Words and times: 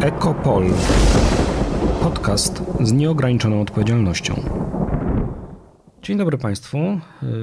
Ekopol. 0.00 0.64
Podcast 2.02 2.62
z 2.80 2.92
nieograniczoną 2.92 3.60
odpowiedzialnością. 3.60 4.34
Dzień 6.02 6.18
dobry 6.18 6.38
Państwu. 6.38 6.78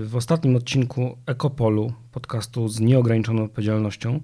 W 0.03 0.15
ostatnim 0.15 0.55
odcinku 0.55 1.17
Ekopolu, 1.25 1.93
podcastu 2.11 2.67
z 2.67 2.79
nieograniczoną 2.79 3.43
odpowiedzialnością, 3.43 4.19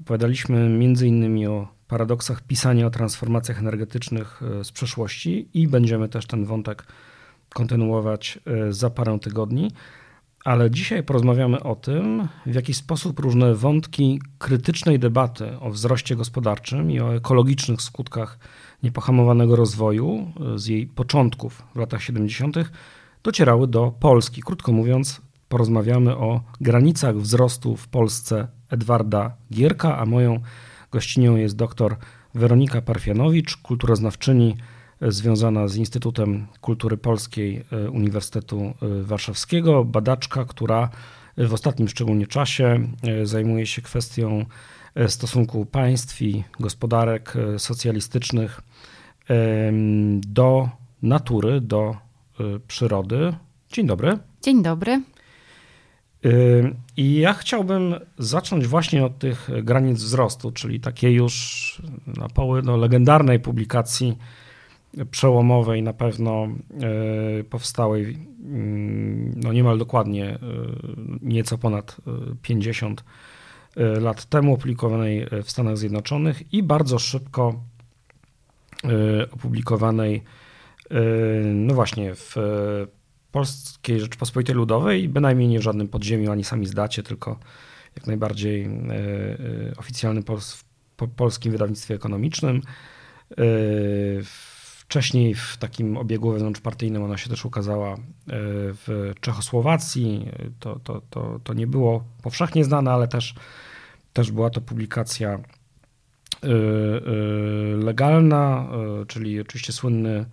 opowiadaliśmy 0.00 0.58
m.in. 0.58 1.48
o 1.48 1.68
paradoksach 1.88 2.40
pisania 2.40 2.86
o 2.86 2.90
transformacjach 2.90 3.58
energetycznych 3.58 4.42
e, 4.60 4.64
z 4.64 4.72
przeszłości 4.72 5.48
i 5.54 5.68
będziemy 5.68 6.08
też 6.08 6.26
ten 6.26 6.44
wątek 6.44 6.86
kontynuować 7.54 8.38
e, 8.46 8.72
za 8.72 8.90
parę 8.90 9.18
tygodni. 9.18 9.70
Ale 10.46 10.70
dzisiaj 10.70 11.02
porozmawiamy 11.02 11.62
o 11.62 11.76
tym, 11.76 12.28
w 12.46 12.54
jaki 12.54 12.74
sposób 12.74 13.18
różne 13.18 13.54
wątki 13.54 14.20
krytycznej 14.38 14.98
debaty 14.98 15.58
o 15.60 15.70
wzroście 15.70 16.16
gospodarczym 16.16 16.90
i 16.90 17.00
o 17.00 17.14
ekologicznych 17.14 17.82
skutkach 17.82 18.38
niepohamowanego 18.82 19.56
rozwoju 19.56 20.32
e, 20.54 20.58
z 20.58 20.66
jej 20.66 20.86
początków 20.86 21.62
w 21.74 21.78
latach 21.78 22.02
70. 22.02 22.56
docierały 23.22 23.66
do 23.68 23.92
Polski. 24.00 24.42
Krótko 24.42 24.72
mówiąc, 24.72 25.20
porozmawiamy 25.48 26.16
o 26.16 26.40
granicach 26.60 27.16
wzrostu 27.16 27.76
w 27.76 27.88
Polsce 27.88 28.48
Edwarda 28.70 29.36
Gierka, 29.52 29.98
a 29.98 30.06
moją 30.06 30.40
gościnią 30.90 31.36
jest 31.36 31.56
dr 31.56 31.96
Weronika 32.34 32.82
Parfianowicz, 32.82 33.56
kulturoznawczyni 33.56 34.56
związana 35.00 35.68
z 35.68 35.76
Instytutem 35.76 36.46
Kultury 36.60 36.96
Polskiej 36.96 37.64
e, 37.72 37.90
Uniwersytetu 37.90 38.60
e, 38.60 39.02
Warszawskiego, 39.02 39.84
badaczka, 39.84 40.44
która 40.44 40.88
w 41.36 41.52
ostatnim 41.52 41.88
szczególnie 41.88 42.26
czasie 42.26 42.88
e, 43.02 43.26
zajmuje 43.26 43.66
się 43.66 43.82
kwestią 43.82 44.44
stosunku 45.08 45.66
państw 45.66 46.22
i 46.22 46.44
gospodarek 46.60 47.34
socjalistycznych 47.58 48.60
do 50.20 50.68
natury, 51.02 51.60
do 51.60 51.96
przyrody. 52.68 53.34
Dzień 53.72 53.86
dobry. 53.86 54.18
Dzień 54.42 54.62
dobry. 54.62 55.02
I 56.96 57.14
ja 57.14 57.32
chciałbym 57.34 57.94
zacząć 58.18 58.66
właśnie 58.66 59.04
od 59.04 59.18
tych 59.18 59.48
granic 59.62 59.98
wzrostu, 59.98 60.52
czyli 60.52 60.80
takiej 60.80 61.14
już 61.14 61.82
na 62.06 62.28
poły 62.28 62.62
no, 62.62 62.76
legendarnej 62.76 63.40
publikacji 63.40 64.16
przełomowej, 65.04 65.82
na 65.82 65.92
pewno 65.92 66.48
e, 67.40 67.44
powstałej 67.44 68.04
mm, 68.44 69.32
no 69.36 69.52
niemal 69.52 69.78
dokładnie 69.78 70.26
e, 70.26 70.38
nieco 71.22 71.58
ponad 71.58 71.96
50 72.42 73.04
e, 73.76 74.00
lat 74.00 74.24
temu, 74.24 74.54
opublikowanej 74.54 75.26
w 75.44 75.50
Stanach 75.50 75.78
Zjednoczonych 75.78 76.52
i 76.54 76.62
bardzo 76.62 76.98
szybko 76.98 77.60
opublikowanej 79.32 80.22
no 81.54 81.74
właśnie 81.74 82.14
w 82.14 82.34
Polskiej 83.32 84.00
Rzeczypospolitej 84.00 84.54
Ludowej, 84.54 85.08
bynajmniej 85.08 85.48
nie 85.48 85.58
w 85.58 85.62
żadnym 85.62 85.88
podziemiu 85.88 86.32
ani 86.32 86.44
sami 86.44 86.66
zdacie, 86.66 87.02
tylko 87.02 87.38
jak 87.96 88.06
najbardziej 88.06 88.68
oficjalnym 89.76 90.24
polskim 91.16 91.52
wydawnictwie 91.52 91.94
ekonomicznym. 91.94 92.62
Wcześniej 94.88 95.34
w 95.34 95.56
takim 95.56 95.96
obiegu 95.96 96.32
wewnątrzpartyjnym 96.32 97.02
ona 97.02 97.16
się 97.16 97.30
też 97.30 97.44
ukazała 97.44 97.92
e, 97.92 97.96
w 98.72 99.12
Czechosłowacji. 99.20 100.28
To, 100.60 100.80
to, 100.84 101.02
to, 101.10 101.40
to 101.44 101.54
nie 101.54 101.66
było 101.66 102.04
powszechnie 102.22 102.64
znane, 102.64 102.92
ale 102.92 103.08
też, 103.08 103.34
też 104.12 104.30
była 104.32 104.50
to 104.50 104.60
publikacja 104.60 105.30
e, 105.30 105.38
e, 106.46 106.50
legalna, 107.76 108.68
czyli 109.08 109.40
oczywiście 109.40 109.72
słynny 109.72 110.26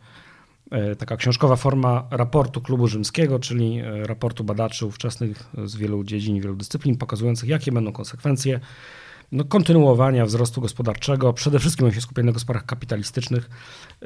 taka 0.97 1.17
książkowa 1.17 1.55
forma 1.55 2.07
raportu 2.11 2.61
klubu 2.61 2.87
rzymskiego, 2.87 3.39
czyli 3.39 3.81
raportu 4.03 4.43
badaczy 4.43 4.85
ówczesnych 4.85 5.49
z 5.65 5.75
wielu 5.75 6.03
dziedzin, 6.03 6.41
wielu 6.41 6.55
dyscyplin, 6.55 6.97
pokazujących, 6.97 7.49
jakie 7.49 7.71
będą 7.71 7.91
konsekwencje 7.91 8.59
no, 9.33 9.43
kontynuowania 9.45 10.25
wzrostu 10.25 10.61
gospodarczego, 10.61 11.33
przede 11.33 11.59
wszystkim 11.59 11.85
on 11.85 11.91
się 11.91 12.01
skupia 12.01 12.23
na 12.23 12.31
gospodarkach 12.31 12.65
kapitalistycznych, 12.65 13.49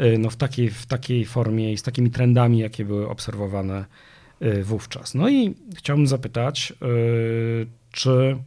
y, 0.02 0.18
no, 0.18 0.30
w, 0.30 0.36
takiej, 0.36 0.70
w 0.70 0.86
takiej 0.86 1.26
formie 1.26 1.74
i 1.74 1.78
z 1.78 1.84
takimi 1.84 2.12
trendami, 2.12 2.60
jakie 2.60 2.86
były 2.86 3.10
obserwowane 3.10 3.86
y, 4.42 4.64
wówczas. 4.64 5.14
No 5.14 5.30
i 5.30 5.56
chciałbym 5.76 6.08
zapytać, 6.08 6.74
y, 6.82 7.68
czy 7.92 8.38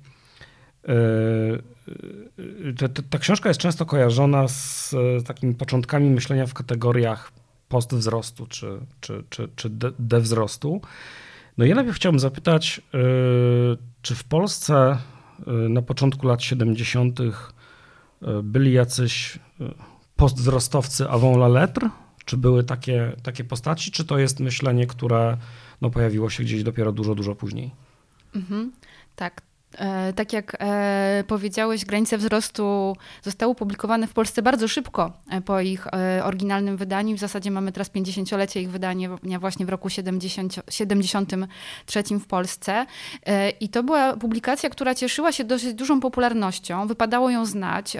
ta, 3.10 3.18
książka 3.18 3.48
jest 3.48 3.60
często 3.60 3.86
kojarzona 3.86 4.48
z 4.48 4.94
takimi 5.26 5.54
początkami 5.54 6.10
myślenia 6.10 6.46
w 6.46 6.54
kategoriach 6.54 7.32
postwzrostu 7.68 8.46
czy, 8.46 8.80
czy, 9.00 9.24
czy, 9.30 9.48
czy 9.56 9.70
dewzrostu. 9.98 10.80
No 11.58 11.64
ja 11.64 11.74
najpierw 11.74 11.96
chciałbym 11.96 12.18
zapytać, 12.18 12.80
czy 14.02 14.14
w 14.14 14.24
Polsce 14.24 14.98
na 15.46 15.82
początku 15.82 16.26
lat 16.26 16.42
70. 16.42 17.20
Y, 17.20 17.32
byli 18.42 18.72
jacyś 18.72 19.36
y, 19.36 19.40
postwzrostowcy 20.16 21.08
avant 21.08 21.36
la 21.36 21.48
lettre? 21.48 21.90
Czy 22.24 22.36
były 22.36 22.64
takie, 22.64 23.12
takie 23.22 23.44
postaci, 23.44 23.90
czy 23.90 24.04
to 24.04 24.18
jest 24.18 24.40
myślenie, 24.40 24.86
które 24.86 25.36
no, 25.80 25.90
pojawiło 25.90 26.30
się 26.30 26.42
gdzieś 26.42 26.62
dopiero 26.62 26.92
dużo, 26.92 27.14
dużo 27.14 27.34
później? 27.34 27.70
Mhm. 28.34 28.72
Tak, 29.16 29.42
E, 29.42 29.49
tak 30.16 30.32
jak 30.32 30.56
e, 30.60 31.24
powiedziałeś, 31.26 31.84
granice 31.84 32.18
wzrostu 32.18 32.96
zostały 33.22 33.52
opublikowane 33.52 34.06
w 34.06 34.12
Polsce 34.12 34.42
bardzo 34.42 34.68
szybko 34.68 35.12
e, 35.30 35.40
po 35.40 35.60
ich 35.60 35.86
oryginalnym 36.24 36.76
wydaniu. 36.76 37.16
W 37.16 37.20
zasadzie 37.20 37.50
mamy 37.50 37.72
teraz 37.72 37.90
50-lecie 37.90 38.60
ich 38.60 38.70
wydania 38.70 39.08
właśnie 39.40 39.66
w 39.66 39.68
roku 39.68 39.90
70, 39.90 40.56
73 40.70 42.02
w 42.20 42.26
Polsce. 42.26 42.86
I 43.60 43.68
to 43.68 43.82
była 43.82 44.16
publikacja, 44.16 44.70
która 44.70 44.94
cieszyła 44.94 45.32
się 45.32 45.44
dosyć 45.44 45.74
dużą 45.74 46.00
popularnością. 46.00 46.86
Wypadało 46.86 47.30
ją 47.30 47.46
znać. 47.46 47.96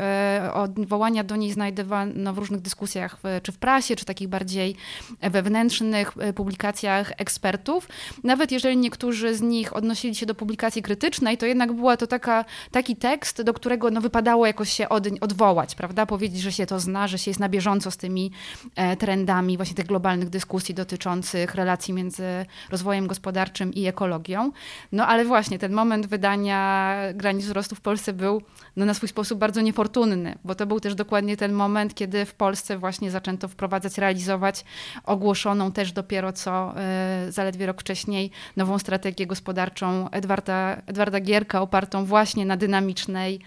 Odwołania 0.54 1.24
do 1.24 1.36
niej 1.36 1.52
znajdowano 1.52 2.32
w 2.32 2.38
różnych 2.38 2.60
dyskusjach, 2.60 3.16
czy 3.42 3.52
w 3.52 3.58
prasie, 3.58 3.96
czy 3.96 4.04
takich 4.04 4.28
bardziej 4.28 4.76
wewnętrznych 5.20 6.14
publikacjach 6.34 7.12
ekspertów. 7.18 7.88
Nawet 8.24 8.52
jeżeli 8.52 8.76
niektórzy 8.76 9.34
z 9.34 9.40
nich 9.40 9.76
odnosili 9.76 10.14
się 10.14 10.26
do 10.26 10.34
publikacji 10.34 10.82
krytycznej, 10.82 11.38
to 11.38 11.46
jednak 11.46 11.59
jednak 11.60 11.76
była 11.76 11.96
to 11.96 12.06
taka, 12.06 12.44
taki 12.70 12.96
tekst, 12.96 13.42
do 13.42 13.54
którego 13.54 13.90
no, 13.90 14.00
wypadało 14.00 14.46
jakoś 14.46 14.72
się 14.72 14.88
od, 14.88 15.06
odwołać, 15.20 15.74
prawda? 15.74 16.06
Powiedzieć, 16.06 16.40
że 16.40 16.52
się 16.52 16.66
to 16.66 16.80
zna, 16.80 17.08
że 17.08 17.18
się 17.18 17.30
jest 17.30 17.40
na 17.40 17.48
bieżąco 17.48 17.90
z 17.90 17.96
tymi 17.96 18.30
e, 18.76 18.96
trendami 18.96 19.56
właśnie 19.56 19.76
tych 19.76 19.86
globalnych 19.86 20.28
dyskusji 20.28 20.74
dotyczących 20.74 21.54
relacji 21.54 21.94
między 21.94 22.24
rozwojem 22.70 23.06
gospodarczym 23.06 23.74
i 23.74 23.86
ekologią. 23.86 24.52
No 24.92 25.06
ale 25.06 25.24
właśnie 25.24 25.58
ten 25.58 25.72
moment 25.72 26.06
wydania 26.06 26.96
granic 27.14 27.44
wzrostu 27.44 27.74
w 27.74 27.80
Polsce 27.80 28.12
był 28.12 28.42
no, 28.76 28.86
na 28.86 28.94
swój 28.94 29.08
sposób 29.08 29.38
bardzo 29.38 29.60
niefortunny, 29.60 30.38
bo 30.44 30.54
to 30.54 30.66
był 30.66 30.80
też 30.80 30.94
dokładnie 30.94 31.36
ten 31.36 31.52
moment, 31.52 31.94
kiedy 31.94 32.24
w 32.24 32.34
Polsce 32.34 32.78
właśnie 32.78 33.10
zaczęto 33.10 33.48
wprowadzać, 33.48 33.98
realizować 33.98 34.64
ogłoszoną 35.04 35.72
też 35.72 35.92
dopiero 35.92 36.32
co 36.32 36.74
e, 36.76 37.26
zaledwie 37.28 37.66
rok 37.66 37.80
wcześniej 37.80 38.30
nową 38.56 38.78
strategię 38.78 39.26
gospodarczą 39.26 40.10
Edwarda, 40.10 40.82
Edwarda 40.86 41.20
Gierka, 41.20 41.49
opartą 41.58 42.04
właśnie 42.04 42.46
na 42.46 42.56
dynamicznej 42.56 43.40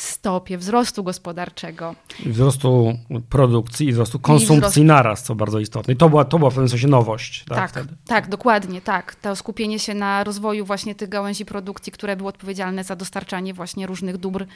stopie 0.00 0.58
wzrostu 0.58 1.04
gospodarczego. 1.04 1.94
Wzrostu 2.26 2.98
produkcji 3.28 3.88
i 3.88 3.92
wzrostu 3.92 4.18
konsumpcji 4.18 4.60
wzrostu... 4.60 4.84
naraz, 4.84 5.22
co 5.22 5.34
bardzo 5.34 5.60
istotne. 5.60 5.94
I 5.94 5.96
to 5.96 6.08
była, 6.08 6.24
to 6.24 6.38
była 6.38 6.50
w 6.50 6.54
pewnym 6.54 6.68
sensie 6.68 6.88
nowość. 6.88 7.44
Tak, 7.48 7.72
tak, 7.72 7.84
tak, 8.06 8.28
dokładnie, 8.28 8.80
tak. 8.80 9.14
To 9.14 9.36
skupienie 9.36 9.78
się 9.78 9.94
na 9.94 10.24
rozwoju 10.24 10.64
właśnie 10.64 10.94
tych 10.94 11.08
gałęzi 11.08 11.44
produkcji, 11.44 11.92
które 11.92 12.16
były 12.16 12.28
odpowiedzialne 12.28 12.84
za 12.84 12.96
dostarczanie 12.96 13.54
właśnie 13.54 13.86
różnych 13.86 14.16
dóbr 14.16 14.46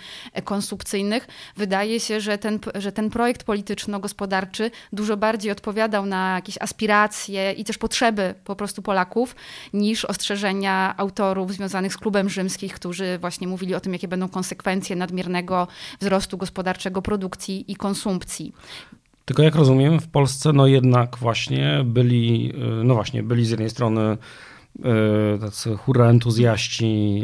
konsumpcyjnych. 0.44 1.28
Wydaje 1.56 2.00
się, 2.00 2.20
że 2.20 2.38
ten, 2.38 2.58
że 2.74 2.92
ten 2.92 3.10
projekt 3.10 3.44
polityczno-gospodarczy 3.44 4.70
dużo 4.92 5.16
bardziej 5.16 5.52
odpowiadał 5.52 6.06
na 6.06 6.34
jakieś 6.34 6.58
aspiracje 6.60 7.52
i 7.52 7.64
też 7.64 7.78
potrzeby 7.78 8.34
po 8.44 8.56
prostu 8.56 8.82
Polaków, 8.82 9.36
niż 9.72 10.04
ostrzeżenia 10.04 10.94
autorów 10.96 11.52
związanych 11.52 11.92
z 11.92 11.96
klubem 11.96 12.28
rzymskich, 12.28 12.74
którzy 12.74 13.18
właśnie 13.18 13.48
mówili 13.48 13.74
o 13.74 13.80
tym, 13.80 13.92
jakie 13.92 14.08
będą 14.08 14.28
konsekwencje 14.28 14.96
nadmiernego 14.96 15.31
wzrostu 16.00 16.38
gospodarczego 16.38 17.02
produkcji 17.02 17.72
i 17.72 17.76
konsumpcji. 17.76 18.52
Tylko 19.24 19.42
jak 19.42 19.54
rozumiem, 19.54 20.00
w 20.00 20.08
Polsce 20.08 20.52
no 20.52 20.66
jednak 20.66 21.16
właśnie 21.18 21.82
byli, 21.84 22.52
y, 22.80 22.84
no 22.84 22.94
właśnie, 22.94 23.22
byli 23.22 23.46
z 23.46 23.50
jednej 23.50 23.70
strony 23.70 24.18
y, 25.36 25.38
tacy 25.40 25.76
hura 25.76 26.06
entuzjaści, 26.06 27.22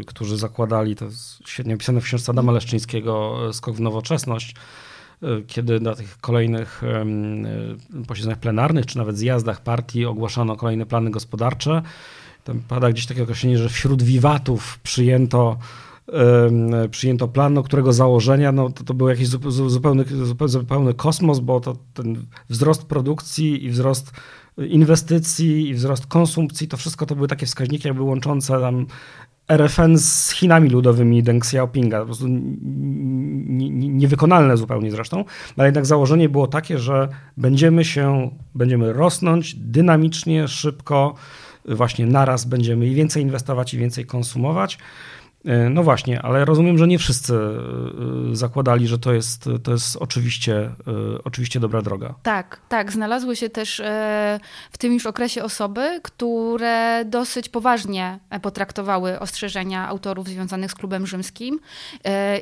y, 0.00 0.04
którzy 0.04 0.36
zakładali, 0.36 0.96
to 0.96 1.06
świetnie 1.46 1.74
opisane 1.74 2.00
w 2.00 2.04
książce 2.04 2.32
Adama 2.32 2.52
Leszczyńskiego, 2.52 3.38
Skok 3.52 3.76
w 3.76 3.80
nowoczesność, 3.80 4.54
kiedy 5.46 5.80
na 5.80 5.94
tych 5.94 6.18
kolejnych 6.18 6.82
posiedzeniach 8.08 8.38
plenarnych, 8.38 8.86
czy 8.86 8.98
nawet 8.98 9.18
zjazdach 9.18 9.62
partii 9.62 10.06
ogłaszano 10.06 10.56
kolejne 10.56 10.86
plany 10.86 11.10
gospodarcze. 11.10 11.82
Tam 12.44 12.62
pada 12.68 12.90
gdzieś 12.90 13.06
takie 13.06 13.22
określenie, 13.22 13.58
że 13.58 13.68
wśród 13.68 14.02
wiwatów 14.02 14.78
przyjęto 14.78 15.58
przyjęto 16.90 17.28
plan, 17.28 17.54
no, 17.54 17.62
którego 17.62 17.92
założenia 17.92 18.52
no, 18.52 18.70
to, 18.70 18.84
to 18.84 18.94
był 18.94 19.08
jakiś 19.08 19.28
zupełny, 19.66 20.04
zupełny 20.46 20.94
kosmos, 20.94 21.40
bo 21.40 21.60
to 21.60 21.76
ten 21.94 22.26
wzrost 22.48 22.84
produkcji 22.84 23.64
i 23.64 23.70
wzrost 23.70 24.12
inwestycji 24.58 25.68
i 25.68 25.74
wzrost 25.74 26.06
konsumpcji, 26.06 26.68
to 26.68 26.76
wszystko 26.76 27.06
to 27.06 27.16
były 27.16 27.28
takie 27.28 27.46
wskaźniki 27.46 27.88
jakby 27.88 28.02
łączące 28.02 28.60
tam 28.60 28.86
RFN 29.48 29.98
z 29.98 30.30
Chinami 30.30 30.68
ludowymi 30.68 31.22
Deng 31.22 31.44
Xiaopinga. 31.44 32.00
Po 32.00 32.06
prostu 32.06 32.26
niewykonalne 33.88 34.56
zupełnie 34.56 34.90
zresztą, 34.90 35.24
ale 35.56 35.68
jednak 35.68 35.86
założenie 35.86 36.28
było 36.28 36.46
takie, 36.46 36.78
że 36.78 37.08
będziemy 37.36 37.84
się, 37.84 38.30
będziemy 38.54 38.92
rosnąć 38.92 39.54
dynamicznie, 39.54 40.48
szybko, 40.48 41.14
właśnie 41.64 42.06
naraz 42.06 42.44
będziemy 42.44 42.86
i 42.86 42.94
więcej 42.94 43.22
inwestować 43.22 43.74
i 43.74 43.78
więcej 43.78 44.06
konsumować. 44.06 44.78
E, 45.44 45.70
no 45.70 45.82
właśnie, 45.82 46.22
ale 46.22 46.44
rozumiem, 46.44 46.78
że 46.78 46.88
nie 46.88 46.98
wszyscy 46.98 47.34
e, 47.34 48.36
zakładali, 48.36 48.88
że 48.88 48.98
to 48.98 49.12
jest, 49.12 49.48
to 49.62 49.72
jest 49.72 49.96
oczywiście, 49.96 50.56
e, 50.56 50.72
oczywiście 51.24 51.60
dobra 51.60 51.82
droga. 51.82 52.14
Tak, 52.22 52.60
tak. 52.68 52.92
Znalazły 52.92 53.36
się 53.36 53.50
też 53.50 53.82
w 54.72 54.78
tym 54.78 54.92
już 54.92 55.06
okresie 55.06 55.42
osoby, 55.42 56.00
które 56.02 57.04
dosyć 57.04 57.48
poważnie 57.48 58.18
potraktowały 58.42 59.20
ostrzeżenia 59.20 59.88
autorów 59.88 60.28
związanych 60.28 60.70
z 60.70 60.74
klubem 60.74 61.06
rzymskim 61.06 61.60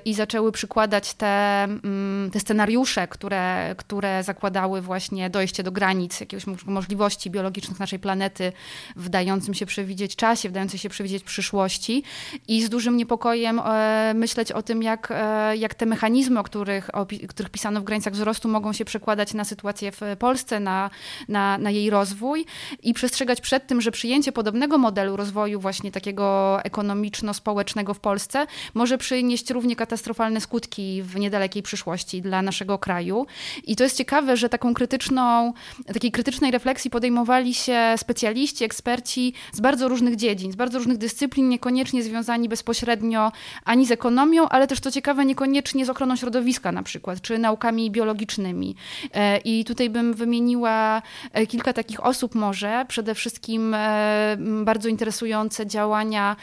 i 0.05 0.15
zaczęły 0.15 0.53
przykładać 0.53 1.15
te, 1.15 1.65
mm, 1.65 2.31
te 2.33 2.41
scenariusze, 2.41 3.09
które, 3.09 3.75
które 3.77 4.23
zakładały 4.23 4.81
właśnie 4.81 5.31
dojście 5.31 5.63
do 5.63 5.73
granic 5.73 6.21
jakiegoś 6.21 6.47
możliwości 6.67 7.31
biologicznych 7.31 7.81
naszej 7.81 7.99
planety 7.99 8.53
w 8.97 9.09
dającym 9.09 9.55
się 9.55 9.67
przewidzieć 9.67 10.17
czasie, 10.17 10.49
w 10.49 10.53
dającym 10.53 10.79
się 10.79 10.89
przewidzieć 10.89 11.25
przyszłości 11.25 12.03
i 12.49 12.63
z 12.63 12.69
dużym 12.69 12.90
dużym 12.91 12.97
niepokojem 12.97 13.61
e, 13.65 14.15
myśleć 14.15 14.53
o 14.53 14.63
tym, 14.63 14.83
jak, 14.83 15.09
e, 15.11 15.57
jak 15.57 15.75
te 15.75 15.87
mechanizmy, 15.87 16.41
o 16.41 16.43
których, 16.43 16.95
o 16.95 17.07
których 17.29 17.51
pisano 17.51 17.81
w 17.81 17.85
granicach 17.85 18.13
wzrostu, 18.13 18.49
mogą 18.49 18.73
się 18.73 18.85
przekładać 18.85 19.35
na 19.35 19.45
sytuację 19.45 19.93
w 19.93 20.01
Polsce, 20.19 20.61
na, 20.61 20.91
na, 21.29 21.59
na 21.59 21.71
jej 21.71 21.91
rozwój 21.91 22.47
i 22.83 22.95
przestrzegać 22.95 23.41
przed 23.41 23.67
tym, 23.67 23.81
że 23.81 23.91
przyjęcie 23.91 24.33
podobnego 24.33 24.79
modelu 24.79 25.17
rozwoju, 25.17 25.61
właśnie 25.61 25.93
takiego 25.93 26.59
ekonomiczno-społecznego 26.65 27.95
w 27.95 28.01
Polsce, 28.01 28.47
może 28.75 28.99
przynieść 28.99 29.51
równie 29.51 29.77
katastrofalne 29.77 30.41
skutki 30.41 31.03
w 31.03 31.17
niedalekiej 31.17 31.63
przyszłości 31.63 32.23
dla 32.23 32.43
naszego 32.43 32.79
kraju. 32.79 33.27
I 33.65 33.77
to 33.77 33.85
jest 33.85 33.97
ciekawe, 33.97 34.37
że 34.37 34.49
taką 34.49 34.75
krytyczną, 34.75 35.53
takiej 35.87 36.11
krytycznej 36.11 36.51
refleksji 36.51 36.91
podejmowali 36.91 37.55
się 37.55 37.95
specjaliści, 37.97 38.65
eksperci 38.65 39.35
z 39.53 39.61
bardzo 39.61 39.89
różnych 39.89 40.17
dziedzin, 40.17 40.53
z 40.53 40.57
bardzo 40.57 40.79
różnych 40.79 40.99
dyscyplin, 40.99 41.49
niekoniecznie 41.49 42.03
związani 42.03 42.49
bezpośrednio 42.49 42.80
bezpośrednio 42.81 43.33
ani 43.65 43.87
z 43.87 43.91
ekonomią, 43.91 44.49
ale 44.49 44.67
też 44.67 44.81
to 44.81 44.91
ciekawe, 44.91 45.25
niekoniecznie 45.25 45.87
z 45.87 45.91
ochroną 45.91 46.17
środowiska 46.17 46.73
na 46.73 46.83
przykład, 46.83 47.21
czy 47.21 47.39
naukami 47.39 47.91
biologicznymi. 47.91 48.75
E, 49.15 49.39
I 49.39 49.65
tutaj 49.65 49.91
bym 49.91 50.15
wymieniła 50.15 51.03
e, 51.33 51.47
kilka 51.47 51.73
takich 51.73 52.05
osób 52.07 52.35
może, 52.35 52.85
przede 52.89 53.15
wszystkim 53.15 53.75
e, 53.75 54.37
bardzo 54.65 54.89
interesujące 54.89 55.67
działania 55.67 56.37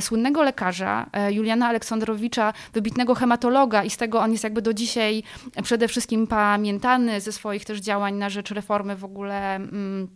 słynnego 0.00 0.42
lekarza 0.42 1.06
Juliana 1.30 1.68
Aleksandrowicza, 1.68 2.52
wybitnego 2.72 3.14
hematologa 3.14 3.84
i 3.84 3.90
z 3.90 3.96
tego 3.96 4.20
on 4.20 4.32
jest 4.32 4.44
jakby 4.44 4.62
do 4.62 4.74
dzisiaj 4.74 5.22
przede 5.62 5.88
wszystkim 5.88 6.26
pamiętany 6.26 7.20
ze 7.20 7.32
swoich 7.32 7.64
też 7.64 7.80
działań 7.80 8.14
na 8.14 8.30
rzecz 8.30 8.50
reformy 8.50 8.96
w 8.96 9.04
ogóle 9.04 9.54
mm, 9.54 10.08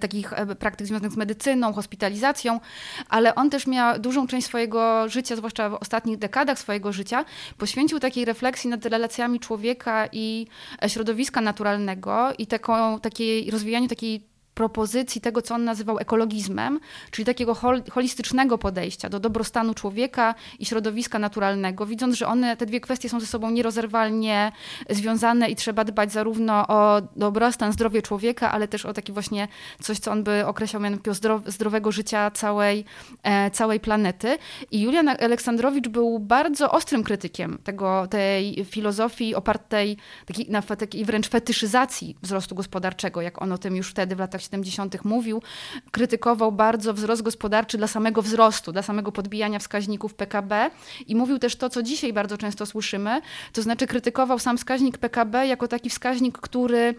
takich 0.00 0.32
e, 0.32 0.54
praktyk 0.56 0.86
związanych 0.86 1.12
z 1.12 1.16
medycyną, 1.16 1.72
hospitalizacją, 1.72 2.60
ale 3.08 3.34
on 3.34 3.50
też 3.50 3.66
miał 3.66 3.98
dużą 3.98 4.26
część 4.26 4.46
swojego 4.46 5.08
życia, 5.08 5.36
zwłaszcza 5.36 5.70
w 5.70 5.74
ostatnich 5.74 6.18
dekadach 6.18 6.58
swojego 6.58 6.92
życia, 6.92 7.24
poświęcił 7.58 8.00
takiej 8.00 8.24
refleksji 8.24 8.70
nad 8.70 8.86
relacjami 8.86 9.40
człowieka 9.40 10.08
i 10.12 10.46
e, 10.82 10.88
środowiska 10.88 11.40
naturalnego 11.40 12.28
i 12.38 12.46
taką, 12.46 13.00
takiej, 13.00 13.50
rozwijaniu 13.50 13.88
takiej 13.88 14.29
propozycji 14.60 15.20
tego, 15.20 15.42
co 15.42 15.54
on 15.54 15.64
nazywał 15.64 15.98
ekologizmem, 15.98 16.80
czyli 17.10 17.26
takiego 17.26 17.54
holistycznego 17.90 18.58
podejścia 18.58 19.08
do 19.08 19.20
dobrostanu 19.20 19.74
człowieka 19.74 20.34
i 20.58 20.66
środowiska 20.66 21.18
naturalnego, 21.18 21.86
widząc, 21.86 22.16
że 22.16 22.26
one, 22.26 22.56
te 22.56 22.66
dwie 22.66 22.80
kwestie 22.80 23.08
są 23.08 23.20
ze 23.20 23.26
sobą 23.26 23.50
nierozerwalnie 23.50 24.52
związane 24.90 25.50
i 25.50 25.56
trzeba 25.56 25.84
dbać 25.84 26.12
zarówno 26.12 26.66
o 26.68 27.02
dobrostan, 27.16 27.72
zdrowie 27.72 28.02
człowieka, 28.02 28.52
ale 28.52 28.68
też 28.68 28.86
o 28.86 28.92
taki 28.92 29.12
właśnie 29.12 29.48
coś, 29.80 29.98
co 29.98 30.12
on 30.12 30.24
by 30.24 30.46
określał 30.46 30.82
mianowicie 30.82 31.12
zdrowego 31.46 31.92
życia 31.92 32.30
całej, 32.30 32.84
e, 33.22 33.50
całej 33.50 33.80
planety. 33.80 34.38
I 34.70 34.80
Julian 34.80 35.08
Aleksandrowicz 35.08 35.88
był 35.88 36.18
bardzo 36.18 36.70
ostrym 36.70 37.02
krytykiem 37.04 37.58
tego, 37.64 38.06
tej 38.10 38.64
filozofii 38.64 39.34
opartej 39.34 39.96
takiej, 40.26 40.46
na 40.50 40.62
takiej 40.62 41.04
wręcz 41.04 41.28
fetyszyzacji 41.28 42.16
wzrostu 42.22 42.54
gospodarczego, 42.54 43.22
jak 43.22 43.42
on 43.42 43.52
o 43.52 43.58
tym 43.58 43.76
już 43.76 43.90
wtedy 43.90 44.16
w 44.16 44.18
latach 44.18 44.42
70. 44.50 45.04
mówił, 45.04 45.42
krytykował 45.90 46.52
bardzo 46.52 46.94
wzrost 46.94 47.22
gospodarczy 47.22 47.78
dla 47.78 47.86
samego 47.86 48.22
wzrostu, 48.22 48.72
dla 48.72 48.82
samego 48.82 49.12
podbijania 49.12 49.58
wskaźników 49.58 50.14
PKB 50.14 50.70
i 51.06 51.16
mówił 51.16 51.38
też 51.38 51.56
to, 51.56 51.70
co 51.70 51.82
dzisiaj 51.82 52.12
bardzo 52.12 52.38
często 52.38 52.66
słyszymy, 52.66 53.20
to 53.52 53.62
znaczy 53.62 53.86
krytykował 53.86 54.38
sam 54.38 54.58
wskaźnik 54.58 54.98
PKB 54.98 55.46
jako 55.46 55.68
taki 55.68 55.90
wskaźnik, 55.90 56.38
który 56.38 56.94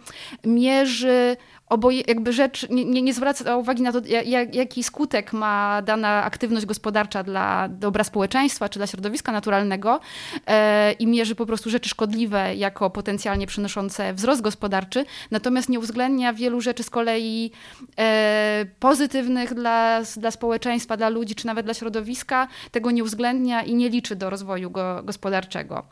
mierzy 0.46 1.38
oboje, 1.72 2.02
jakby 2.08 2.34
rzecz, 2.34 2.70
nie, 2.70 3.02
nie 3.02 3.14
zwraca 3.14 3.58
uwagi 3.58 3.84
na 3.84 3.92
to, 3.92 4.02
jak, 4.26 4.56
jaki 4.56 4.84
skutek 4.84 5.34
ma 5.34 5.82
dana 5.82 6.24
aktywność 6.24 6.66
gospodarcza 6.66 7.24
dla 7.24 7.68
dobra 7.70 8.04
społeczeństwa 8.04 8.70
czy 8.70 8.80
dla 8.80 8.88
środowiska 8.88 9.32
naturalnego 9.32 10.00
e, 10.48 10.92
i 10.92 11.08
mierzy 11.08 11.36
po 11.36 11.46
prostu 11.46 11.70
rzeczy 11.70 11.90
szkodliwe 11.90 12.56
jako 12.56 12.90
potencjalnie 12.90 13.48
przynoszące 13.48 14.14
wzrost 14.14 14.42
gospodarczy, 14.42 15.06
natomiast 15.32 15.70
nie 15.70 15.80
uwzględnia 15.80 16.34
wielu 16.34 16.62
rzeczy 16.62 16.84
z 16.84 16.90
kolei 16.90 17.52
e, 18.00 18.66
pozytywnych 18.80 19.54
dla, 19.54 20.02
dla 20.18 20.32
społeczeństwa, 20.32 20.98
dla 20.98 21.10
ludzi 21.10 21.36
czy 21.36 21.48
nawet 21.48 21.66
dla 21.66 21.74
środowiska, 21.74 22.48
tego 22.72 22.92
nie 22.92 23.04
uwzględnia 23.04 23.64
i 23.64 23.76
nie 23.76 23.90
liczy 23.90 24.16
do 24.16 24.30
rozwoju 24.30 24.72
go, 24.72 25.04
gospodarczego. 25.04 25.84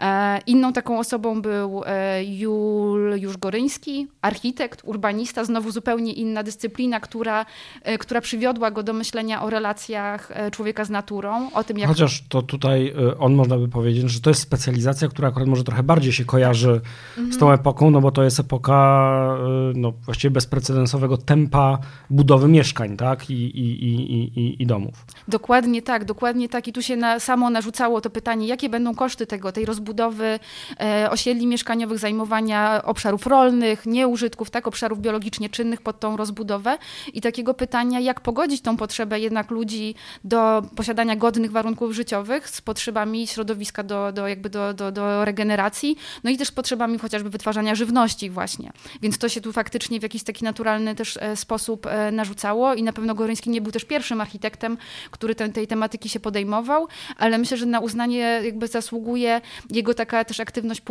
E, 0.00 0.38
inną 0.46 0.72
taką 0.72 0.98
osobą 0.98 1.42
był 1.42 1.82
e, 1.86 2.24
Juliusz 2.24 3.36
Goryński, 3.36 4.08
architekt, 4.22 4.82
urbanista, 4.84 5.21
humanista, 5.22 5.44
znowu 5.44 5.70
zupełnie 5.70 6.12
inna 6.12 6.42
dyscyplina, 6.42 7.00
która, 7.00 7.46
e, 7.82 7.98
która 7.98 8.20
przywiodła 8.20 8.70
go 8.70 8.82
do 8.82 8.92
myślenia 8.92 9.42
o 9.42 9.50
relacjach 9.50 10.30
e, 10.30 10.50
człowieka 10.50 10.84
z 10.84 10.90
naturą, 10.90 11.50
o 11.54 11.64
tym 11.64 11.78
jak... 11.78 11.88
Chociaż 11.88 12.24
to 12.28 12.42
tutaj 12.42 12.88
e, 12.88 13.18
on 13.18 13.34
można 13.34 13.58
by 13.58 13.68
powiedzieć, 13.68 14.10
że 14.10 14.20
to 14.20 14.30
jest 14.30 14.40
specjalizacja, 14.40 15.08
która 15.08 15.28
akurat 15.28 15.48
może 15.48 15.64
trochę 15.64 15.82
bardziej 15.82 16.12
się 16.12 16.24
kojarzy 16.24 16.80
mhm. 17.16 17.32
z 17.32 17.38
tą 17.38 17.52
epoką, 17.52 17.90
no 17.90 18.00
bo 18.00 18.10
to 18.10 18.22
jest 18.22 18.40
epoka 18.40 19.38
no, 19.74 19.92
właściwie 19.92 20.30
bezprecedensowego 20.30 21.16
tempa 21.16 21.78
budowy 22.10 22.48
mieszkań 22.48 22.96
tak? 22.96 23.30
I, 23.30 23.34
i, 23.34 23.84
i, 23.84 24.40
i, 24.40 24.62
i 24.62 24.66
domów. 24.66 25.06
Dokładnie 25.28 25.82
tak, 25.82 26.04
dokładnie 26.04 26.48
tak. 26.48 26.68
I 26.68 26.72
tu 26.72 26.82
się 26.82 26.96
na, 26.96 27.20
samo 27.20 27.50
narzucało 27.50 28.00
to 28.00 28.10
pytanie, 28.10 28.46
jakie 28.46 28.68
będą 28.68 28.94
koszty 28.94 29.26
tego, 29.26 29.52
tej 29.52 29.64
rozbudowy 29.64 30.38
e, 30.80 31.10
osiedli 31.10 31.46
mieszkaniowych, 31.46 31.98
zajmowania 31.98 32.82
obszarów 32.84 33.26
rolnych, 33.26 33.86
nieużytków, 33.86 34.50
tak, 34.50 34.66
obszarów 34.66 35.00
biologicznych, 35.00 35.11
biologicznie 35.12 35.48
czynnych 35.48 35.80
pod 35.80 36.00
tą 36.00 36.16
rozbudowę 36.16 36.78
i 37.12 37.20
takiego 37.20 37.54
pytania, 37.54 38.00
jak 38.00 38.20
pogodzić 38.20 38.60
tą 38.60 38.76
potrzebę 38.76 39.20
jednak 39.20 39.50
ludzi 39.50 39.94
do 40.24 40.62
posiadania 40.76 41.16
godnych 41.16 41.50
warunków 41.50 41.92
życiowych 41.92 42.48
z 42.48 42.60
potrzebami 42.60 43.26
środowiska 43.26 43.82
do, 43.82 44.12
do, 44.12 44.28
jakby 44.28 44.50
do, 44.50 44.74
do, 44.74 44.92
do 44.92 45.24
regeneracji, 45.24 45.96
no 46.24 46.30
i 46.30 46.36
też 46.36 46.50
potrzebami 46.50 46.98
chociażby 46.98 47.30
wytwarzania 47.30 47.74
żywności 47.74 48.30
właśnie. 48.30 48.72
Więc 49.02 49.18
to 49.18 49.28
się 49.28 49.40
tu 49.40 49.52
faktycznie 49.52 50.00
w 50.00 50.02
jakiś 50.02 50.22
taki 50.22 50.44
naturalny 50.44 50.94
też 50.94 51.16
e, 51.16 51.36
sposób 51.36 51.86
e, 51.86 52.12
narzucało 52.12 52.74
i 52.74 52.82
na 52.82 52.92
pewno 52.92 53.14
Goryński 53.14 53.50
nie 53.50 53.60
był 53.60 53.72
też 53.72 53.84
pierwszym 53.84 54.20
architektem, 54.20 54.78
który 55.10 55.34
ten, 55.34 55.52
tej 55.52 55.66
tematyki 55.66 56.08
się 56.08 56.20
podejmował, 56.20 56.88
ale 57.18 57.38
myślę, 57.38 57.56
że 57.56 57.66
na 57.66 57.80
uznanie 57.80 58.40
jakby 58.44 58.68
zasługuje 58.68 59.40
jego 59.70 59.94
taka 59.94 60.24
też 60.24 60.40
aktywność 60.40 60.82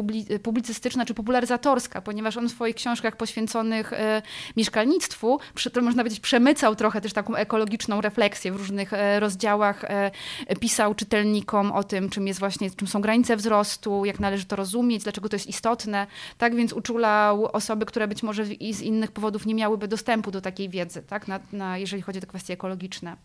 publicystyczna 0.44 1.06
czy 1.06 1.14
popularyzatorska, 1.14 2.02
ponieważ 2.02 2.38
on 2.38 2.50
w 2.50 2.52
swoich 2.52 2.76
książkach 2.76 3.16
poświęconych 3.16 3.94
e, 4.02 4.22
mieszkalnictwu, 4.58 5.40
można 5.82 6.04
powiedzieć, 6.04 6.20
przemycał 6.20 6.76
trochę 6.76 7.02
też 7.02 7.14
taką 7.14 7.36
ekologiczną 7.36 8.02
refleksję 8.02 8.52
w 8.52 8.56
różnych 8.56 8.94
e, 8.94 9.20
rozdziałach, 9.20 9.84
e, 9.84 10.12
pisał 10.60 10.96
czytelnikom 10.96 11.72
o 11.72 11.84
tym, 11.84 12.10
czym 12.10 12.28
jest 12.28 12.40
właśnie, 12.40 12.72
czym 12.72 12.88
są 12.88 13.02
granice 13.02 13.38
wzrostu, 13.38 14.06
jak 14.06 14.20
należy 14.20 14.46
to 14.46 14.56
rozumieć, 14.56 15.04
dlaczego 15.04 15.30
to 15.30 15.36
jest 15.36 15.48
istotne. 15.48 16.08
Tak 16.38 16.56
więc 16.56 16.74
uczulał 16.74 17.46
osoby, 17.46 17.86
które 17.86 18.08
być 18.08 18.24
może 18.24 18.46
z 18.46 18.82
innych 18.82 19.12
powodów 19.12 19.46
nie 19.46 19.56
miałyby 19.56 19.88
dostępu 19.88 20.32
do 20.32 20.42
takiej 20.42 20.70
wiedzy, 20.70 21.02
tak? 21.02 21.28
Na, 21.28 21.40
na 21.52 21.78
jeżeli 21.78 22.02
chodzi 22.02 22.18
o 22.18 22.22
te 22.22 22.28
kwestie 22.28 22.54
ekologiczne. 22.54 23.16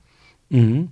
Mhm. 0.53 0.89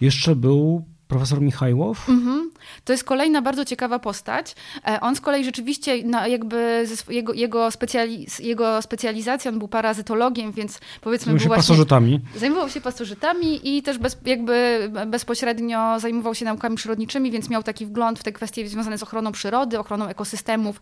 Jeszcze 0.00 0.36
był 0.36 0.84
profesor 1.08 1.40
Michajłow. 1.40 2.08
Mhm. 2.08 2.50
To 2.84 2.92
jest 2.92 3.04
kolejna 3.04 3.42
bardzo 3.42 3.64
ciekawa 3.64 3.98
postać. 3.98 4.54
E, 4.86 5.00
on 5.00 5.16
z 5.16 5.20
kolei 5.20 5.44
rzeczywiście, 5.44 6.02
no, 6.04 6.26
jakby 6.26 6.86
jego, 7.08 7.32
jego, 7.32 7.70
specjali, 7.70 8.26
jego 8.38 8.82
specjalizacja, 8.82 9.50
on 9.50 9.58
był 9.58 9.68
parazytologiem, 9.68 10.52
więc 10.52 10.80
powiedzmy 11.00 11.24
Zajmował 11.24 11.40
się 11.40 11.48
właśnie, 11.48 11.62
pasożytami. 11.62 12.20
Zajmował 12.36 12.68
się 12.68 12.80
pasożytami 12.80 13.76
i 13.76 13.82
też 13.82 13.98
bez, 13.98 14.16
jakby 14.24 14.90
bezpośrednio 15.06 16.00
zajmował 16.00 16.34
się 16.34 16.44
naukami 16.44 16.76
przyrodniczymi, 16.76 17.30
więc 17.30 17.50
miał 17.50 17.62
taki 17.62 17.86
wgląd 17.86 18.18
w 18.18 18.22
te 18.22 18.32
kwestie 18.32 18.68
związane 18.68 18.98
z 18.98 19.02
ochroną 19.02 19.32
przyrody, 19.32 19.78
ochroną 19.78 20.06
ekosystemów, 20.06 20.80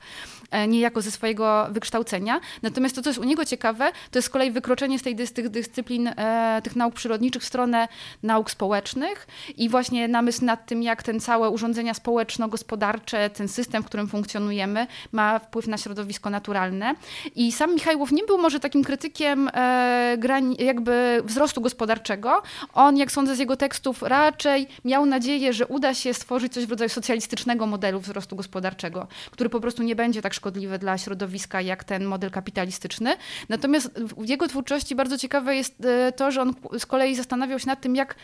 e, 0.50 0.69
niejako 0.69 1.02
ze 1.02 1.11
swojego 1.11 1.67
wykształcenia. 1.71 2.41
Natomiast 2.62 2.97
to, 2.97 3.02
co 3.02 3.11
jest 3.11 3.21
u 3.21 3.25
niego 3.25 3.45
ciekawe, 3.45 3.93
to 4.11 4.19
jest 4.19 4.29
z 4.29 4.31
kolei 4.31 4.50
wykroczenie 4.50 4.99
z 4.99 5.02
tej, 5.02 5.26
z 5.26 5.33
tych 5.33 5.49
dyscyplin, 5.49 6.09
e, 6.09 6.61
tych 6.64 6.76
nauk 6.76 6.95
przyrodniczych 6.95 7.43
w 7.43 7.47
stronę 7.47 7.88
nauk 8.23 8.50
społecznych 8.50 9.26
i 9.57 9.69
właśnie 9.69 10.09
namysł 10.12 10.45
nad 10.45 10.66
tym, 10.66 10.83
jak 10.83 11.02
ten 11.02 11.21
całe 11.21 11.50
urządzenia 11.50 11.95
społeczno-gospodarcze, 11.95 13.31
ten 13.31 13.49
system, 13.49 13.83
w 13.83 13.87
którym 13.87 14.09
funkcjonujemy, 14.09 14.87
ma 15.12 15.38
wpływ 15.38 15.66
na 15.66 15.78
środowisko 15.78 16.31
naturalne. 16.31 16.95
I 17.35 17.52
sam 17.52 17.75
Michajłow 17.75 18.12
nie 18.12 18.25
był 18.25 18.38
może 18.38 18.61
takim 18.61 18.85
krytykiem 18.85 19.50
e, 19.54 20.16
jakby 20.59 21.23
wzrostu 21.25 21.61
gospodarczego. 21.61 22.42
On, 22.75 22.97
jak 22.97 23.12
sądzę 23.12 23.37
z 23.37 23.38
jego 23.38 23.57
tekstów, 23.57 24.02
raczej 24.02 24.69
miał 24.85 25.07
nadzieję, 25.07 25.52
że 25.52 25.66
uda 25.66 25.95
się 25.95 26.14
stworzyć 26.14 26.52
coś 26.52 26.66
w 26.66 26.71
rodzaju 26.71 26.88
socjalistycznego 26.88 27.66
modelu 27.66 28.00
wzrostu 28.00 28.37
gospodarczego, 28.37 29.07
który 29.31 29.50
po 29.50 29.61
prostu 29.61 29.83
nie 29.83 29.97
będzie 29.97 30.23
tak 30.23 30.35
szkodliwy 30.35 30.78
dla 30.78 30.99
środowiska 30.99 31.61
jak 31.61 31.85
ten 31.85 32.04
model 32.04 32.31
kapitalistyczny. 32.31 33.16
Natomiast 33.49 33.90
w 33.99 34.28
jego 34.28 34.49
twórczości 34.49 34.95
bardzo 34.95 35.19
ciekawe 35.19 35.57
jest 35.57 35.85
e, 35.85 36.12
to, 36.12 36.31
że 36.31 36.42
on 36.42 36.54
z 36.78 36.87
kolei 36.87 37.14
zastanawiał 37.14 37.59
się 37.59 37.66
nad 37.66 37.81
tym, 37.81 37.97
jak 37.97 38.14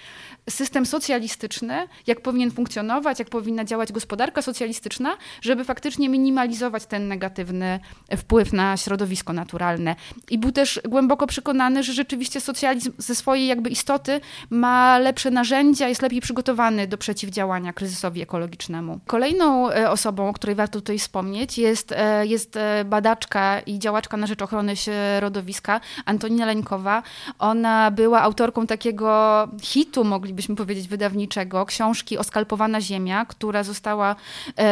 system 0.50 0.87
socjalistyczny, 0.87 1.77
jak 2.06 2.20
powinien 2.20 2.50
funkcjonować, 2.50 3.18
jak 3.18 3.28
powinna 3.28 3.64
działać 3.64 3.92
gospodarka 3.92 4.42
socjalistyczna, 4.42 5.16
żeby 5.42 5.64
faktycznie 5.64 6.08
minimalizować 6.08 6.87
ten 6.87 7.08
negatywny 7.08 7.80
wpływ 8.16 8.52
na 8.52 8.76
środowisko 8.76 9.32
naturalne. 9.32 9.97
I 10.30 10.38
był 10.38 10.52
też 10.52 10.80
głęboko 10.88 11.26
przekonany, 11.26 11.82
że 11.82 11.92
rzeczywiście 11.92 12.40
socjalizm 12.40 12.92
ze 12.99 13.14
swojej 13.14 13.47
jakby 13.47 13.70
istoty 13.70 14.20
ma 14.50 14.99
lepsze 14.99 15.30
narzędzia, 15.30 15.88
jest 15.88 16.02
lepiej 16.02 16.20
przygotowany 16.20 16.87
do 16.87 16.99
przeciwdziałania 16.99 17.73
kryzysowi 17.73 18.23
ekologicznemu. 18.23 19.00
Kolejną 19.06 19.70
e, 19.70 19.90
osobą, 19.90 20.28
o 20.28 20.32
której 20.32 20.56
warto 20.56 20.78
tutaj 20.80 20.99
wspomnieć, 20.99 21.58
jest, 21.58 21.92
e, 21.92 22.26
jest 22.26 22.56
e, 22.56 22.85
badaczka 22.85 23.61
i 23.61 23.78
działaczka 23.78 24.16
na 24.16 24.26
rzecz 24.26 24.42
ochrony 24.42 24.75
środowiska 24.76 25.80
Antonina 26.04 26.47
Leńkowa. 26.47 27.02
Ona 27.38 27.90
była 27.90 28.23
autorką 28.23 28.66
takiego 28.66 29.49
hitu, 29.62 30.04
moglibyśmy 30.04 30.56
powiedzieć, 30.56 30.88
wydawniczego, 30.88 31.66
książki 31.69 32.19
Oskalpowana 32.19 32.81
Ziemia, 32.81 33.25
która 33.25 33.63
została 33.63 34.17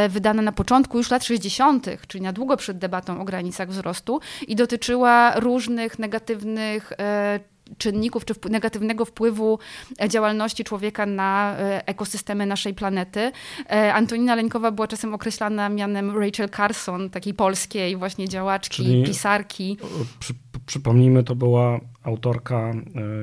wydana 0.08 0.42
na 0.42 0.52
początku 0.52 0.98
już 0.98 1.10
lat 1.10 1.24
60., 1.24 1.86
czyli 2.08 2.24
na 2.24 2.32
długo 2.32 2.56
przed 2.56 2.78
debatą 2.78 3.20
o 3.20 3.24
granicach 3.24 3.68
wzrostu 3.68 4.20
i 4.48 4.56
dotyczyła 4.56 5.40
różnych 5.40 5.98
negatywnych 5.98 6.92
czynników 7.78 8.24
czy 8.24 8.34
negatywnego 8.50 9.04
wpływu 9.04 9.58
e, 10.02 10.08
działalności 10.08 10.64
człowieka 10.64 11.06
na 11.06 11.56
e, 11.58 11.86
ekosystemy 11.88 12.46
naszej 12.46 12.74
planety. 12.74 13.32
E, 13.70 13.94
Antonina 13.94 14.34
Leńkowa 14.34 14.70
była 14.70 14.88
czasem 14.88 15.14
określana 15.14 15.68
mianem 15.68 16.18
Rachel 16.18 16.48
Carson, 16.48 17.10
takiej 17.10 17.34
polskiej 17.34 17.96
właśnie 17.96 18.28
działaczki, 18.28 18.76
Czyli, 18.76 19.04
pisarki. 19.04 19.76
Przy, 20.18 20.34
przypomnijmy, 20.66 21.24
to 21.24 21.34
była 21.34 21.80
autorka 22.02 22.72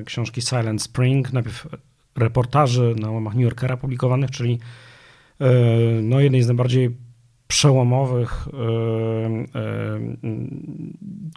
książki 0.05 0.41
Silent 0.41 0.83
Spring, 0.83 1.33
najpierw 1.33 1.67
reportaży 2.15 2.95
na 2.99 3.11
łamach 3.11 3.33
New 3.33 3.43
Yorkera 3.43 3.77
publikowanych, 3.77 4.31
czyli 4.31 4.59
no, 6.01 6.19
jednej 6.19 6.43
z 6.43 6.47
najbardziej 6.47 6.91
przełomowych 7.53 8.47
e, 8.47 9.59
e, 9.59 9.99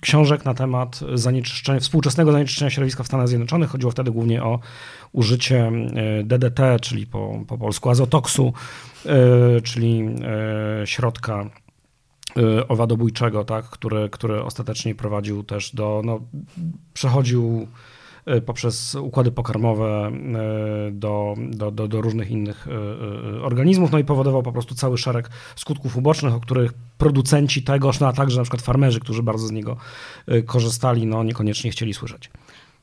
książek 0.00 0.45
na 0.45 0.54
temat 0.54 1.00
zanieczyszczenia, 1.14 1.80
współczesnego 1.80 2.33
zanieczyszczenia 2.33 2.71
środowiska 2.71 3.02
w 3.02 3.06
Stanach 3.06 3.28
Zjednoczonych. 3.28 3.71
Chodziło 3.71 3.92
wtedy 3.92 4.11
głównie 4.11 4.42
o 4.45 4.59
użycie 5.12 5.66
e, 5.66 6.25
DDT, 6.25 6.61
czyli 6.80 7.06
po, 7.06 7.45
po 7.47 7.59
polsku 7.59 7.90
azotoksu, 7.90 8.52
czyli 9.64 10.04
środka 10.85 11.50
owadobójczego, 12.68 13.45
tak, 13.45 13.64
który, 13.64 14.09
który 14.11 14.42
ostatecznie 14.42 14.95
prowadził 14.95 15.42
też 15.42 15.75
do, 15.75 16.02
no, 16.04 16.21
przechodził 16.95 17.66
E, 17.66 17.95
poprzez 18.47 18.95
układy 18.95 19.30
pokarmowe 19.30 19.87
e, 19.87 20.90
do, 20.92 21.35
do, 21.50 21.71
do, 21.71 21.88
do 21.88 22.00
różnych 22.00 22.30
innych 22.30 22.68
e, 22.68 23.42
organizmów, 23.42 23.90
no 23.90 23.99
i 23.99 24.04
powodował 24.04 24.42
po 24.42 24.52
prostu 24.52 24.75
cały 24.75 24.99
szereg 24.99 25.30
skutków 25.56 25.97
ubocznych, 25.97 26.35
o 26.35 26.40
których 26.40 26.73
producenci 26.99 27.62
tegoż, 27.62 28.00
no 28.00 28.09
a 28.09 28.12
także 28.12 28.37
na 28.37 28.42
przykład 28.42 28.62
farmerzy, 28.62 29.00
którzy 29.00 29.23
bardzo 29.23 29.47
z 29.47 29.50
niego 29.50 29.76
korzystali, 30.47 31.06
no 31.06 31.25
niekoniecznie 31.25 31.71
chcieli 31.71 31.95
słyszeć. 31.95 32.30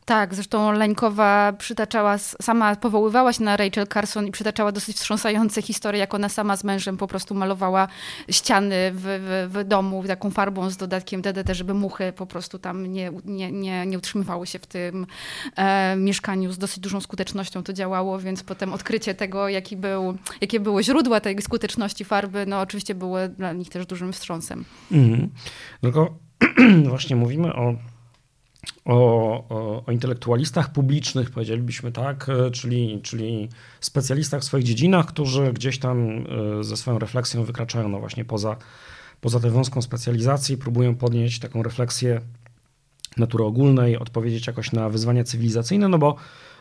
Tak, 0.05 0.35
zresztą 0.35 0.71
Leńkowa 0.71 1.53
przytaczała, 1.57 2.17
sama 2.17 2.75
powoływała 2.75 3.33
się 3.33 3.43
na 3.43 3.57
Rachel 3.57 3.87
Carson 3.87 4.27
i 4.27 4.31
przytaczała 4.31 4.71
dosyć 4.71 4.95
wstrząsające 4.95 5.61
historie, 5.61 5.99
jak 5.99 6.13
ona 6.13 6.29
sama 6.29 6.57
z 6.57 6.63
mężem 6.63 6.97
po 6.97 7.07
prostu 7.07 7.35
malowała 7.35 7.87
ściany 8.29 8.91
w, 8.93 9.01
w, 9.01 9.57
w 9.57 9.63
domu 9.63 10.03
taką 10.07 10.31
farbą 10.31 10.69
z 10.69 10.77
dodatkiem 10.77 11.21
DDT, 11.21 11.55
żeby 11.55 11.73
muchy 11.73 12.13
po 12.15 12.25
prostu 12.25 12.59
tam 12.59 12.85
nie, 12.85 13.11
nie, 13.25 13.51
nie, 13.51 13.85
nie 13.85 13.97
utrzymywały 13.97 14.47
się 14.47 14.59
w 14.59 14.67
tym 14.67 15.07
e, 15.55 15.95
mieszkaniu. 15.95 16.51
Z 16.51 16.57
dosyć 16.57 16.79
dużą 16.79 17.01
skutecznością 17.01 17.63
to 17.63 17.73
działało, 17.73 18.19
więc 18.19 18.43
potem 18.43 18.73
odkrycie 18.73 19.13
tego, 19.15 19.49
jaki 19.49 19.77
był, 19.77 20.17
jakie 20.41 20.59
były 20.59 20.83
źródła 20.83 21.19
tej 21.19 21.41
skuteczności 21.41 22.05
farby, 22.05 22.45
no 22.45 22.59
oczywiście 22.59 22.95
było 22.95 23.17
dla 23.37 23.53
nich 23.53 23.69
też 23.69 23.85
dużym 23.85 24.13
wstrząsem. 24.13 24.65
Mhm. 24.91 25.29
Tylko 25.81 26.13
właśnie 26.89 27.15
mówimy 27.15 27.53
o 27.53 27.75
o, 28.85 29.83
o, 29.85 29.91
intelektualistach 29.91 30.71
publicznych, 30.71 31.31
powiedzielibyśmy 31.31 31.91
tak, 31.91 32.29
e, 32.29 32.51
czyli, 32.51 32.99
czyli 33.01 33.49
specjalistach 33.79 34.41
w 34.41 34.43
swoich 34.43 34.63
dziedzinach, 34.63 35.05
którzy 35.05 35.53
gdzieś 35.53 35.79
tam 35.79 36.25
e, 36.59 36.63
ze 36.63 36.77
swoją 36.77 36.99
refleksją 36.99 37.43
wykraczają 37.43 37.89
no 37.89 37.99
właśnie 37.99 38.25
poza, 38.25 38.55
poza 39.21 39.39
tę 39.39 39.49
wąską 39.49 39.81
specjalizację 39.81 40.55
i 40.55 40.57
próbują 40.57 40.95
podnieść 40.95 41.39
taką 41.39 41.63
refleksję 41.63 42.21
natury 43.17 43.43
ogólnej, 43.43 43.97
odpowiedzieć 43.97 44.47
jakoś 44.47 44.71
na 44.71 44.89
wyzwania 44.89 45.23
cywilizacyjne, 45.23 45.87
no 45.89 45.97
bo 45.97 46.15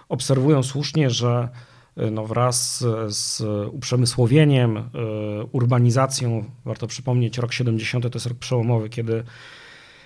obserwują 0.09 0.63
słusznie, 0.63 1.11
że 1.11 1.49
e, 1.97 2.11
no 2.11 2.27
wraz 2.27 2.85
z 3.07 3.41
uprzemysłowieniem, 3.73 4.91
urbanizacją, 5.53 6.45
warto 6.65 6.87
przypomnieć, 6.87 7.39
rok 7.39 7.53
70 7.53 8.05
to 8.05 8.17
jest 8.17 8.27
rok 8.27 8.39
przełomowy, 8.39 8.89
kiedy 8.89 9.25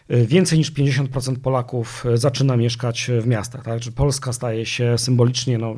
więcej 0.09 0.59
niż 0.59 0.73
50% 0.73 1.37
Polaków 1.37 2.07
y, 2.07 2.19
zaczyna 2.19 2.57
mieszkać 2.57 3.11
w 3.21 3.27
miastach. 3.27 3.65
Tak? 3.65 3.81
Czy 3.81 3.93
Polska 3.93 4.33
staje 4.33 4.67
się 4.67 4.99
symbolicznie 4.99 5.59
no, 5.59 5.77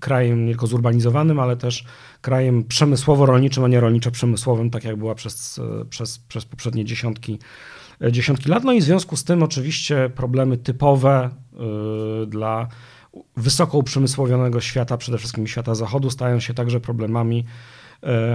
krajem 0.00 0.46
nie 0.46 0.52
tylko 0.52 0.66
zurbanizowanym, 0.66 1.40
ale 1.40 1.56
też 1.56 1.84
krajem 2.20 2.64
przemysłowo-rolniczym, 2.64 3.64
a 3.64 3.68
nie 3.68 3.80
rolniczo-przemysłowym, 3.80 4.70
tak 4.70 4.84
jak 4.84 4.96
była 4.96 5.14
przez, 5.14 5.60
przez, 5.90 6.18
przez 6.18 6.44
poprzednie 6.44 6.84
dziesiątki, 6.84 7.38
dziesiątki 8.10 8.48
lat. 8.48 8.64
No 8.64 8.72
i 8.72 8.80
w 8.80 8.84
związku 8.84 9.16
z 9.16 9.24
tym 9.24 9.42
oczywiście 9.42 10.10
problemy 10.14 10.58
typowe 10.58 11.30
dla 12.26 12.68
wysoko 13.36 13.78
uprzemysłowionego 13.78 14.60
świata, 14.60 14.96
przede 14.96 15.18
wszystkim 15.18 15.46
świata 15.46 15.74
zachodu, 15.74 16.10
stają 16.10 16.40
się 16.40 16.54
także 16.54 16.80
problemami 16.80 17.44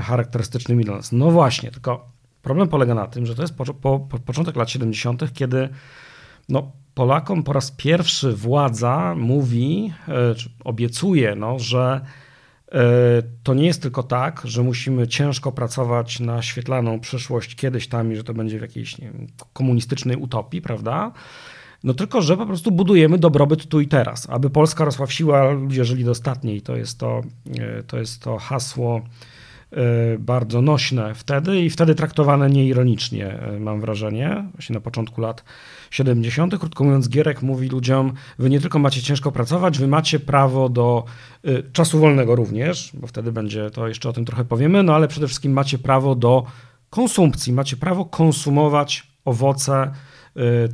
charakterystycznymi 0.02 0.86
dla 0.86 0.96
nas. 0.96 1.12
No 1.12 1.32
właśnie, 1.32 1.72
tylko 1.72 2.12
Problem 2.42 2.68
polega 2.68 2.96
na 2.96 3.08
tym, 3.08 3.26
że 3.26 3.36
to 3.36 3.42
jest 3.42 3.58
po, 3.58 3.66
po, 3.66 4.00
po 4.00 4.20
początek 4.20 4.56
lat 4.56 4.70
70., 4.70 5.34
kiedy 5.34 5.70
no, 6.50 6.72
Polakom 6.94 7.44
po 7.44 7.54
raz 7.54 7.72
pierwszy 7.72 8.34
władza 8.34 9.16
mówi, 9.18 9.94
e, 10.08 10.14
obiecuje, 10.64 11.36
no, 11.36 11.60
że 11.60 12.02
e, 12.72 12.80
to 13.44 13.54
nie 13.54 13.66
jest 13.66 13.82
tylko 13.82 14.04
tak, 14.04 14.42
że 14.44 14.64
musimy 14.64 15.08
ciężko 15.08 15.52
pracować 15.52 16.20
na 16.20 16.42
świetlaną 16.42 17.00
przyszłość 17.00 17.56
kiedyś 17.56 17.88
tam 17.88 18.14
i 18.14 18.16
że 18.16 18.24
to 18.24 18.34
będzie 18.34 18.60
w 18.60 18.62
jakiejś 18.62 19.00
wiem, 19.00 19.28
komunistycznej 19.54 20.18
utopii, 20.18 20.62
prawda? 20.62 21.12
No 21.84 21.94
tylko, 21.94 22.22
że 22.22 22.38
po 22.38 22.46
prostu 22.46 22.72
budujemy 22.72 23.18
dobrobyt 23.18 23.68
tu 23.68 23.80
i 23.80 23.88
teraz, 23.88 24.30
aby 24.30 24.50
Polska 24.50 24.86
rosła 24.86 25.06
w 25.06 25.14
siłę, 25.14 25.54
ludzie 25.54 25.86
żyli 25.86 26.04
dostatnie 26.04 26.56
i 26.56 26.62
to 26.62 26.76
jest 26.76 27.00
to, 27.00 27.22
e, 27.60 27.84
to, 27.84 27.98
jest 27.98 28.22
to 28.22 28.38
hasło 28.38 29.02
bardzo 30.20 30.62
nośne 30.62 31.16
wtedy 31.16 31.62
i 31.62 31.70
wtedy 31.70 31.96
traktowane 31.96 32.50
nieironicznie, 32.50 33.40
y, 33.56 33.60
mam 33.60 33.82
wrażenie, 33.82 34.46
właśnie 34.54 34.74
na 34.74 34.82
początku 34.82 35.22
lat 35.22 35.44
70. 35.92 36.58
Krótko 36.58 36.84
mówiąc, 36.84 37.10
Gierek 37.10 37.42
mówi 37.42 37.70
ludziom, 37.70 38.14
wy 38.40 38.50
nie 38.50 38.60
tylko 38.62 38.80
macie 38.80 39.02
ciężko 39.02 39.32
pracować, 39.32 39.80
wy 39.80 39.88
macie 39.88 40.20
prawo 40.20 40.70
do 40.70 41.04
y, 41.48 41.64
czasu 41.74 42.00
wolnego 42.00 42.36
również, 42.36 42.92
bo 42.94 43.08
wtedy 43.08 43.32
będzie, 43.32 43.70
to 43.70 43.88
jeszcze 43.88 44.10
o 44.10 44.14
tym 44.14 44.26
trochę 44.26 44.46
powiemy, 44.46 44.84
no 44.84 44.96
ale 44.96 45.08
przede 45.08 45.28
wszystkim 45.28 45.54
macie 45.54 45.78
prawo 45.78 46.16
do 46.16 46.46
konsumpcji, 46.90 47.54
macie 47.54 47.78
prawo 47.78 48.06
konsumować 48.06 49.08
owoce 49.26 49.92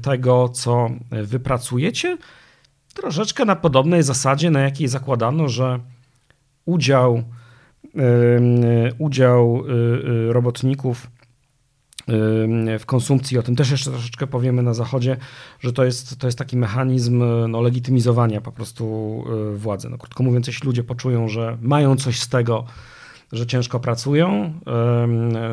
tego, 0.01 0.49
co 0.49 0.89
wypracujecie, 1.11 2.17
troszeczkę 2.93 3.45
na 3.45 3.55
podobnej 3.55 4.03
zasadzie, 4.03 4.51
na 4.51 4.59
jakiej 4.59 4.87
zakładano, 4.87 5.49
że 5.49 5.79
udział 6.65 7.23
udział 8.97 9.63
robotników 10.29 11.07
w 12.79 12.83
konsumpcji, 12.85 13.37
o 13.37 13.43
tym 13.43 13.55
też 13.55 13.71
jeszcze 13.71 13.91
troszeczkę 13.91 14.27
powiemy 14.27 14.63
na 14.63 14.73
Zachodzie, 14.73 15.17
że 15.59 15.73
to 15.73 15.85
jest, 15.85 16.19
to 16.19 16.27
jest 16.27 16.37
taki 16.37 16.57
mechanizm 16.57 17.23
no, 17.49 17.61
legitymizowania 17.61 18.41
po 18.41 18.51
prostu 18.51 19.23
władzy. 19.55 19.89
No, 19.89 19.97
krótko 19.97 20.23
mówiąc, 20.23 20.47
jeśli 20.47 20.67
ludzie 20.67 20.83
poczują, 20.83 21.27
że 21.27 21.57
mają 21.61 21.95
coś 21.95 22.19
z 22.19 22.29
tego, 22.29 22.65
że 23.31 23.47
ciężko 23.47 23.79
pracują, 23.79 24.53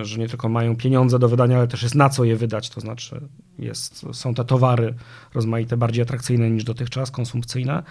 że 0.03 0.19
nie 0.19 0.29
tylko 0.29 0.49
mają 0.49 0.77
pieniądze 0.77 1.19
do 1.19 1.29
wydania, 1.29 1.59
ale 1.59 1.69
też 1.69 1.83
jest 1.83 1.95
na 1.95 2.09
co 2.09 2.25
je 2.25 2.37
wydać, 2.37 2.71
to 2.71 2.81
znaczy 2.81 3.21
jest, 3.59 4.07
są 4.13 4.35
te 4.35 4.45
towary 4.45 4.95
rozmaite, 5.35 5.77
bardziej 5.77 6.03
atrakcyjne 6.03 6.51
niż 6.51 6.65
dotychczas, 6.65 7.11
konsumpcyjne, 7.11 7.83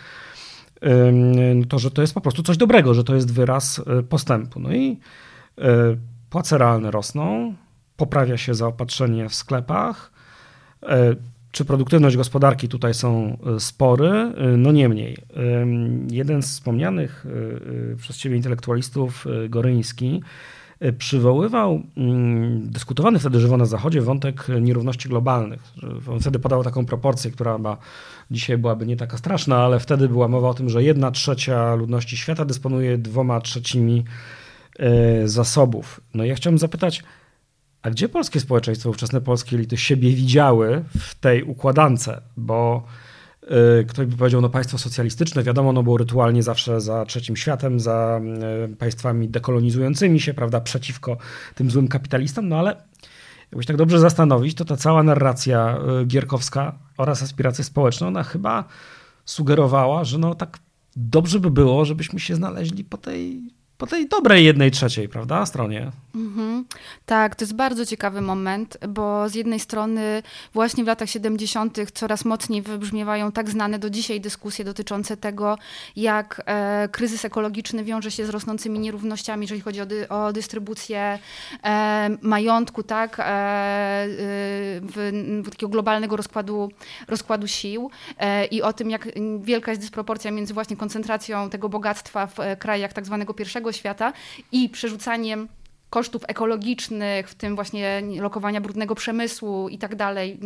to 1.69 1.79
że 1.79 1.91
to 1.91 2.01
jest 2.01 2.13
po 2.13 2.21
prostu 2.21 2.43
coś 2.43 2.57
dobrego, 2.57 2.93
że 2.93 3.03
to 3.03 3.15
jest 3.15 3.33
wyraz 3.33 3.81
e, 3.99 4.03
postępu. 4.03 4.59
No 4.59 4.73
i 4.73 4.99
e, 5.57 5.67
płace 6.29 6.57
realne 6.57 6.91
rosną, 6.91 7.53
poprawia 7.97 8.37
się 8.37 8.53
zaopatrzenie 8.53 9.29
w 9.29 9.35
sklepach, 9.35 10.11
e, 10.83 11.15
czy 11.51 11.65
produktywność 11.65 12.17
gospodarki 12.17 12.67
tutaj 12.67 12.93
są 12.93 13.37
spory? 13.59 14.33
No 14.57 14.71
niemniej. 14.71 15.17
Jeden 16.11 16.43
z 16.43 16.45
wspomnianych 16.45 17.25
przez 17.97 18.17
ciebie 18.17 18.35
intelektualistów, 18.35 19.25
Goryński, 19.49 20.21
przywoływał 20.97 21.81
mm, 21.97 22.71
dyskutowany 22.71 23.19
wtedy 23.19 23.39
żywo 23.39 23.57
na 23.57 23.65
Zachodzie 23.65 24.01
wątek 24.01 24.47
nierówności 24.61 25.09
globalnych. 25.09 25.73
On 26.11 26.19
wtedy 26.19 26.39
podał 26.39 26.63
taką 26.63 26.85
proporcję, 26.85 27.31
która 27.31 27.57
ma, 27.57 27.77
dzisiaj 28.31 28.57
byłaby 28.57 28.85
nie 28.85 28.97
taka 28.97 29.17
straszna, 29.17 29.57
ale 29.57 29.79
wtedy 29.79 30.09
była 30.09 30.27
mowa 30.27 30.49
o 30.49 30.53
tym, 30.53 30.69
że 30.69 30.83
jedna 30.83 31.11
trzecia 31.11 31.75
ludności 31.75 32.17
świata 32.17 32.45
dysponuje 32.45 32.97
dwoma 32.97 33.41
trzecimi 33.41 34.03
zasobów. 35.25 36.01
No 36.13 36.25
ja 36.25 36.35
chciałbym 36.35 36.57
zapytać, 36.57 37.03
a 37.81 37.89
gdzie 37.89 38.09
polskie 38.09 38.39
społeczeństwo, 38.39 38.89
ówczesne 38.89 39.21
polskie 39.21 39.55
elity 39.55 39.77
siebie 39.77 40.09
widziały 40.09 40.83
w 40.99 41.15
tej 41.15 41.43
układance? 41.43 42.09
Bo 42.37 42.83
y, 42.87 43.12
ktoś 43.87 44.05
by 44.05 44.17
powiedział, 44.17 44.41
no 44.41 44.49
państwo 44.49 44.77
socjalistyczne, 44.77 45.43
wiadomo, 45.43 45.73
no 45.73 45.83
było 45.83 45.97
rytualnie 45.97 46.43
zawsze 46.43 46.81
za 46.81 47.05
trzecim 47.05 47.35
światem, 47.35 47.79
za 47.79 48.21
y, 48.71 48.75
państwami 48.75 49.29
dekolonizującymi 49.29 50.19
się, 50.19 50.33
prawda, 50.33 50.61
przeciwko 50.61 51.17
tym 51.55 51.71
złym 51.71 51.87
kapitalistom, 51.87 52.49
no 52.49 52.59
ale 52.59 52.75
jakbyś 53.51 53.65
tak 53.65 53.77
dobrze 53.77 53.99
zastanowić, 53.99 54.55
to 54.55 54.65
ta 54.65 54.77
cała 54.77 55.03
narracja 55.03 55.77
y, 56.01 56.05
gierkowska 56.05 56.79
oraz 56.97 57.23
aspiracje 57.23 57.63
społeczne, 57.63 58.07
ona 58.07 58.23
chyba 58.23 58.63
sugerowała, 59.25 60.03
że 60.03 60.17
no 60.17 60.35
tak 60.35 60.59
dobrze 60.95 61.39
by 61.39 61.51
było, 61.51 61.85
żebyśmy 61.85 62.19
się 62.19 62.35
znaleźli 62.35 62.83
po 62.83 62.97
tej 62.97 63.41
po 63.77 63.87
tej 63.87 64.07
dobrej 64.07 64.45
jednej 64.45 64.71
trzeciej, 64.71 65.09
prawda, 65.09 65.45
stronie. 65.45 65.91
Mhm. 66.15 66.65
Tak, 67.05 67.35
to 67.35 67.43
jest 67.43 67.55
bardzo 67.55 67.85
ciekawy 67.85 68.21
moment, 68.21 68.77
bo 68.89 69.29
z 69.29 69.35
jednej 69.35 69.59
strony 69.59 70.23
właśnie 70.53 70.83
w 70.83 70.87
latach 70.87 71.09
70. 71.09 71.77
coraz 71.93 72.25
mocniej 72.25 72.61
wybrzmiewają 72.61 73.31
tak 73.31 73.49
znane 73.49 73.79
do 73.79 73.89
dzisiaj 73.89 74.21
dyskusje 74.21 74.65
dotyczące 74.65 75.17
tego, 75.17 75.57
jak 75.95 76.41
e, 76.45 76.89
kryzys 76.91 77.25
ekologiczny 77.25 77.83
wiąże 77.83 78.11
się 78.11 78.25
z 78.25 78.29
rosnącymi 78.29 78.79
nierównościami, 78.79 79.43
jeżeli 79.43 79.61
chodzi 79.61 79.81
o, 79.81 79.85
dy, 79.85 80.09
o 80.09 80.33
dystrybucję 80.33 81.19
e, 81.63 82.09
majątku, 82.21 82.83
tak, 82.83 83.19
e, 83.19 83.23
e 83.23 83.27
w, 84.81 85.41
w, 85.43 85.49
takiego 85.49 85.69
globalnego 85.69 86.15
rozkładu, 86.15 86.71
rozkładu 87.07 87.47
sił 87.47 87.91
e, 88.17 88.45
i 88.45 88.61
o 88.61 88.73
tym, 88.73 88.89
jak 88.89 89.07
wielka 89.39 89.71
jest 89.71 89.81
dysproporcja 89.81 90.31
między 90.31 90.53
właśnie 90.53 90.77
koncentracją 90.77 91.49
tego 91.49 91.69
bogactwa 91.69 92.27
w 92.27 92.39
e, 92.39 92.55
krajach 92.57 92.93
tak 92.93 93.05
zwanego 93.05 93.33
pierwszego 93.33 93.71
świata 93.71 94.13
i 94.51 94.69
przerzucaniem 94.69 95.47
kosztów 95.93 96.23
ekologicznych, 96.27 97.29
w 97.29 97.35
tym 97.35 97.55
właśnie 97.55 98.01
lokowania 98.19 98.61
brudnego 98.61 98.95
przemysłu 98.95 99.69
i 99.69 99.77
tak 99.77 99.95
dalej, 99.95 100.39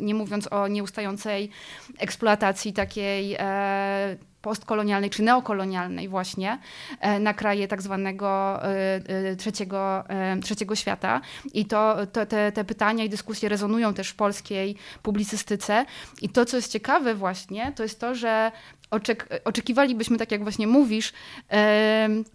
nie, 0.00 0.14
mówiąc 0.14 0.48
o 0.52 0.68
nieustającej 0.68 1.50
eksploatacji 1.98 2.72
takiej 2.72 3.36
e, 3.38 4.16
postkolonialnej 4.42 5.10
czy 5.10 5.22
neokolonialnej 5.22 6.08
właśnie 6.08 6.58
e, 7.00 7.20
na 7.20 7.34
kraje 7.34 7.68
tak 7.68 7.82
zwanego 7.82 8.60
e, 8.64 9.36
trzeciego, 9.36 10.04
trzeciego 10.42 10.74
świata. 10.74 11.20
I 11.54 11.64
to, 11.64 11.96
to 12.12 12.26
te, 12.26 12.52
te 12.52 12.64
pytania 12.64 13.04
i 13.04 13.08
dyskusje 13.08 13.48
rezonują 13.48 13.94
też 13.94 14.08
w 14.08 14.14
polskiej 14.14 14.76
publicystyce. 15.02 15.84
I 16.20 16.28
to, 16.28 16.44
co 16.44 16.56
jest 16.56 16.72
ciekawe 16.72 17.14
właśnie, 17.14 17.72
to 17.76 17.82
jest 17.82 18.00
to, 18.00 18.14
że 18.14 18.52
oczek 18.90 19.28
oczekiwalibyśmy, 19.44 20.18
tak 20.18 20.32
jak 20.32 20.42
właśnie 20.42 20.66
mówisz, 20.66 21.12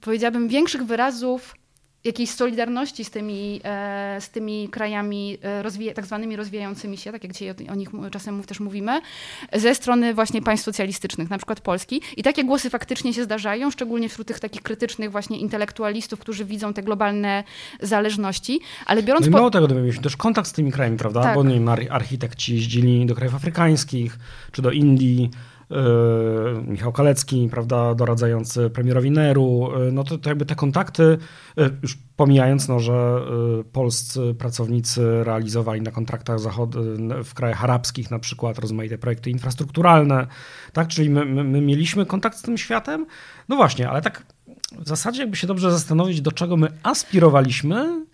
powiedziałabym, 0.02 0.48
większych 0.48 0.84
wyrazów 0.84 1.56
jakiejś 2.04 2.30
solidarności 2.30 3.06
z 3.06 3.10
tymi, 3.10 3.62
e, 3.64 4.18
z 4.22 4.30
tymi 4.30 4.70
krajami 4.70 5.38
e, 5.42 5.94
tak 5.94 6.06
zwanymi 6.06 6.36
rozwijającymi 6.36 6.98
się, 6.98 7.12
tak 7.12 7.24
jak 7.24 7.34
dzisiaj 7.34 7.56
o, 7.70 7.76
nich 7.76 7.90
czasem 8.12 8.44
też 8.44 8.60
mówimy, 8.60 9.02
ze 9.54 9.76
strony 9.76 10.14
właśnie 10.14 10.42
państw 10.42 10.66
socjalistycznych, 10.66 11.30
na 11.30 11.38
przykład 11.38 11.62
Polski. 11.62 12.02
I 12.18 12.24
takie 12.24 12.44
głosy 12.44 12.70
faktycznie 12.70 13.14
się 13.14 13.24
zdarzają, 13.24 13.72
szczególnie 13.72 14.10
wśród 14.10 14.28
tych 14.28 14.40
takich 14.40 14.62
krytycznych 14.62 15.12
właśnie 15.12 15.38
intelektualistów, 15.40 16.20
którzy 16.20 16.46
widzą 16.46 16.74
te 16.74 16.84
globalne 16.84 17.44
zależności. 17.82 18.60
Ale 18.86 19.04
biorąc 19.04 19.26
no 19.26 19.30
i 19.30 19.32
mało 19.32 19.52
po... 19.52 19.68
tego, 19.68 19.82
mieliśmy 19.82 20.04
też 20.04 20.18
kontakt 20.18 20.48
z 20.48 20.54
tymi 20.54 20.72
krajami, 20.72 20.98
prawda? 20.98 21.22
Tak. 21.24 21.36
Bo 21.36 21.44
nie 21.44 21.54
wiem, 21.54 21.70
architekci 21.90 22.56
jeździli 22.56 23.06
do 23.06 23.16
krajów 23.16 23.36
afrykańskich, 23.36 24.18
czy 24.52 24.62
do 24.62 24.72
Indii, 24.72 25.30
Michał 26.68 26.92
Kalecki, 26.92 27.50
prawda, 27.52 27.96
doradzający 27.96 28.70
premierowi 28.70 29.12
Neru, 29.12 29.70
e, 29.88 29.92
no 29.92 30.04
to, 30.04 30.18
to 30.18 30.30
jakby 30.30 30.46
te 30.46 30.56
kontakty, 30.56 31.18
e, 31.58 31.70
już 31.82 31.98
pomijając, 32.16 32.68
no, 32.68 32.80
że 32.80 33.22
polscy 33.72 34.36
pracownicy 34.40 35.24
realizowali 35.24 35.82
na 35.82 35.92
kontraktach 35.92 36.40
zachod- 36.40 37.24
w 37.24 37.34
krajach 37.34 37.64
arabskich 37.64 38.12
na 38.12 38.20
przykład 38.20 38.60
rozmaite 38.60 38.98
projekty 38.98 39.30
infrastrukturalne, 39.30 40.28
tak, 40.74 40.88
czyli 40.88 41.10
my, 41.10 41.26
my, 41.26 41.44
my 41.44 41.62
mieliśmy 41.62 42.06
kontakt 42.06 42.38
z 42.38 42.42
tym 42.42 42.58
światem, 42.58 43.06
no 43.50 43.56
właśnie, 43.56 43.90
ale 43.90 44.02
tak 44.02 44.26
w 44.80 44.88
zasadzie 44.88 45.22
jakby 45.22 45.38
się 45.38 45.48
dobrze 45.48 45.72
zastanowić, 45.72 46.22
do 46.22 46.32
czego 46.32 46.58
my 46.58 46.68
aspirowaliśmy, 46.84 48.06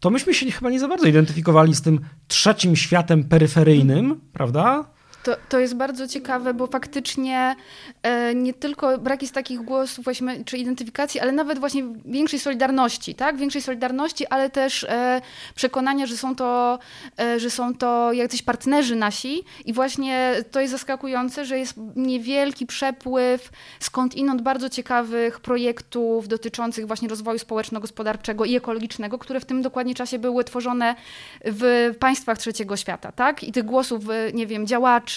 to 0.00 0.10
myśmy 0.10 0.34
się 0.34 0.50
chyba 0.50 0.70
nie 0.70 0.80
za 0.80 0.88
bardzo 0.88 1.06
identyfikowali 1.06 1.74
z 1.74 1.82
tym 1.82 2.00
trzecim 2.28 2.76
światem 2.76 3.24
peryferyjnym, 3.24 4.20
prawda? 4.32 4.84
To, 5.22 5.36
to 5.48 5.58
jest 5.58 5.74
bardzo 5.74 6.08
ciekawe, 6.08 6.54
bo 6.54 6.66
faktycznie 6.66 7.56
e, 8.02 8.34
nie 8.34 8.54
tylko 8.54 8.98
brak 8.98 9.22
jest 9.22 9.34
takich 9.34 9.60
głosów 9.60 10.04
właśnie, 10.04 10.44
czy 10.44 10.58
identyfikacji, 10.58 11.20
ale 11.20 11.32
nawet 11.32 11.58
właśnie 11.58 11.82
większej 12.04 12.38
solidarności, 12.38 13.14
tak? 13.14 13.36
Większej 13.36 13.62
solidarności, 13.62 14.26
ale 14.26 14.50
też 14.50 14.84
e, 14.84 15.20
przekonania, 15.54 16.06
że 16.06 16.16
są 16.16 16.36
to, 16.36 16.78
e, 17.18 17.40
że 17.40 17.50
są 17.50 17.74
to 17.74 18.12
jacyś 18.12 18.42
partnerzy 18.42 18.96
nasi 18.96 19.44
i 19.64 19.72
właśnie 19.72 20.34
to 20.50 20.60
jest 20.60 20.72
zaskakujące, 20.72 21.44
że 21.44 21.58
jest 21.58 21.74
niewielki 21.96 22.66
przepływ 22.66 23.50
skądinąd 23.80 24.42
bardzo 24.42 24.70
ciekawych 24.70 25.40
projektów 25.40 26.28
dotyczących 26.28 26.86
właśnie 26.86 27.08
rozwoju 27.08 27.38
społeczno-gospodarczego 27.38 28.44
i 28.44 28.56
ekologicznego, 28.56 29.18
które 29.18 29.40
w 29.40 29.44
tym 29.44 29.62
dokładnie 29.62 29.94
czasie 29.94 30.18
były 30.18 30.44
tworzone 30.44 30.94
w 31.44 31.94
państwach 31.98 32.38
trzeciego 32.38 32.76
świata, 32.76 33.12
tak? 33.12 33.44
I 33.44 33.52
tych 33.52 33.64
głosów, 33.64 34.04
nie 34.34 34.46
wiem, 34.46 34.66
działaczy, 34.66 35.09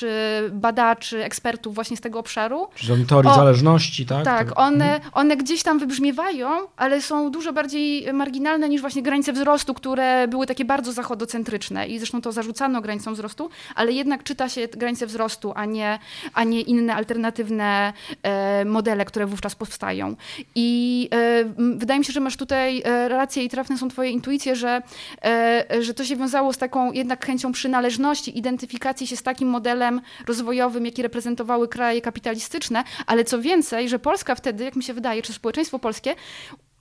badaczy, 0.51 0.84
badaczy, 0.84 1.23
ekspertów 1.23 1.75
właśnie 1.75 1.97
z 1.97 2.01
tego 2.01 2.19
obszaru. 2.19 2.67
Czyli 2.75 3.06
teorii 3.06 3.32
o, 3.32 3.36
zależności, 3.36 4.06
tak? 4.06 4.23
Tak, 4.25 4.60
one, 4.60 4.95
mhm. 4.95 5.12
one 5.13 5.38
gdzieś 5.38 5.63
tam 5.63 5.79
wybrzmiewają, 5.79 6.49
ale 6.77 7.01
są 7.01 7.32
dużo 7.32 7.53
bardziej 7.53 8.13
marginalne 8.13 8.69
niż 8.69 8.82
właśnie 8.82 9.03
granice 9.03 9.34
wzrostu, 9.34 9.73
które 9.73 10.27
były 10.27 10.47
takie 10.47 10.65
bardzo 10.65 10.91
zachodocentryczne 10.91 11.88
i 11.88 11.99
zresztą 11.99 12.21
to 12.21 12.32
zarzucano 12.32 12.82
granicą 12.82 13.13
wzrostu, 13.13 13.49
ale 13.75 13.91
jednak 13.91 14.23
czyta 14.23 14.49
się 14.49 14.67
granice 14.67 15.08
wzrostu, 15.08 15.53
a 15.56 15.65
nie, 15.65 15.99
a 16.34 16.43
nie 16.43 16.62
inne 16.62 16.95
alternatywne 16.95 17.93
e, 18.23 18.65
modele, 18.65 19.06
które 19.06 19.25
wówczas 19.25 19.56
powstają. 19.56 20.15
I 20.56 21.10
e, 21.13 21.43
wydaje 21.77 21.99
mi 21.99 22.06
się, 22.06 22.13
że 22.13 22.19
masz 22.19 22.38
tutaj 22.38 22.82
e, 22.86 23.10
rację 23.10 23.43
i 23.43 23.49
trafne 23.49 23.77
są 23.77 23.89
twoje 23.89 24.10
intuicje, 24.10 24.56
że, 24.56 24.82
e, 25.25 25.65
że 25.79 25.93
to 25.93 26.06
się 26.06 26.15
wiązało 26.15 26.53
z 26.53 26.58
taką 26.58 26.91
jednak 26.91 27.25
chęcią 27.25 27.51
przynależności, 27.51 28.38
identyfikacji 28.38 29.08
się 29.08 29.17
z 29.17 29.23
takim 29.23 29.47
modelem, 29.47 29.83
modelem 29.91 30.02
rozwojowym, 30.28 30.86
jaki 30.86 31.04
reprezentowały 31.04 31.67
kraje 31.67 32.02
kapitalistyczne, 32.02 32.84
ale 33.06 33.24
co 33.24 33.41
więcej, 33.41 33.89
że 33.89 34.00
Polska 34.00 34.36
wtedy, 34.36 34.63
jak 34.63 34.76
mi 34.76 34.84
się 34.84 34.93
wydaje, 34.93 35.22
czy 35.22 35.34
społeczeństwo 35.34 35.80
polskie 35.80 36.15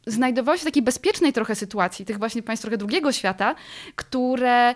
znajdowało 0.07 0.57
się 0.57 0.63
w 0.63 0.65
takiej 0.65 0.83
bezpiecznej 0.83 1.33
trochę 1.33 1.55
sytuacji, 1.55 2.05
tych 2.05 2.19
właśnie 2.19 2.43
państw 2.43 2.63
trochę 2.63 2.77
drugiego 2.79 3.13
świata, 3.13 3.55
które 3.97 4.75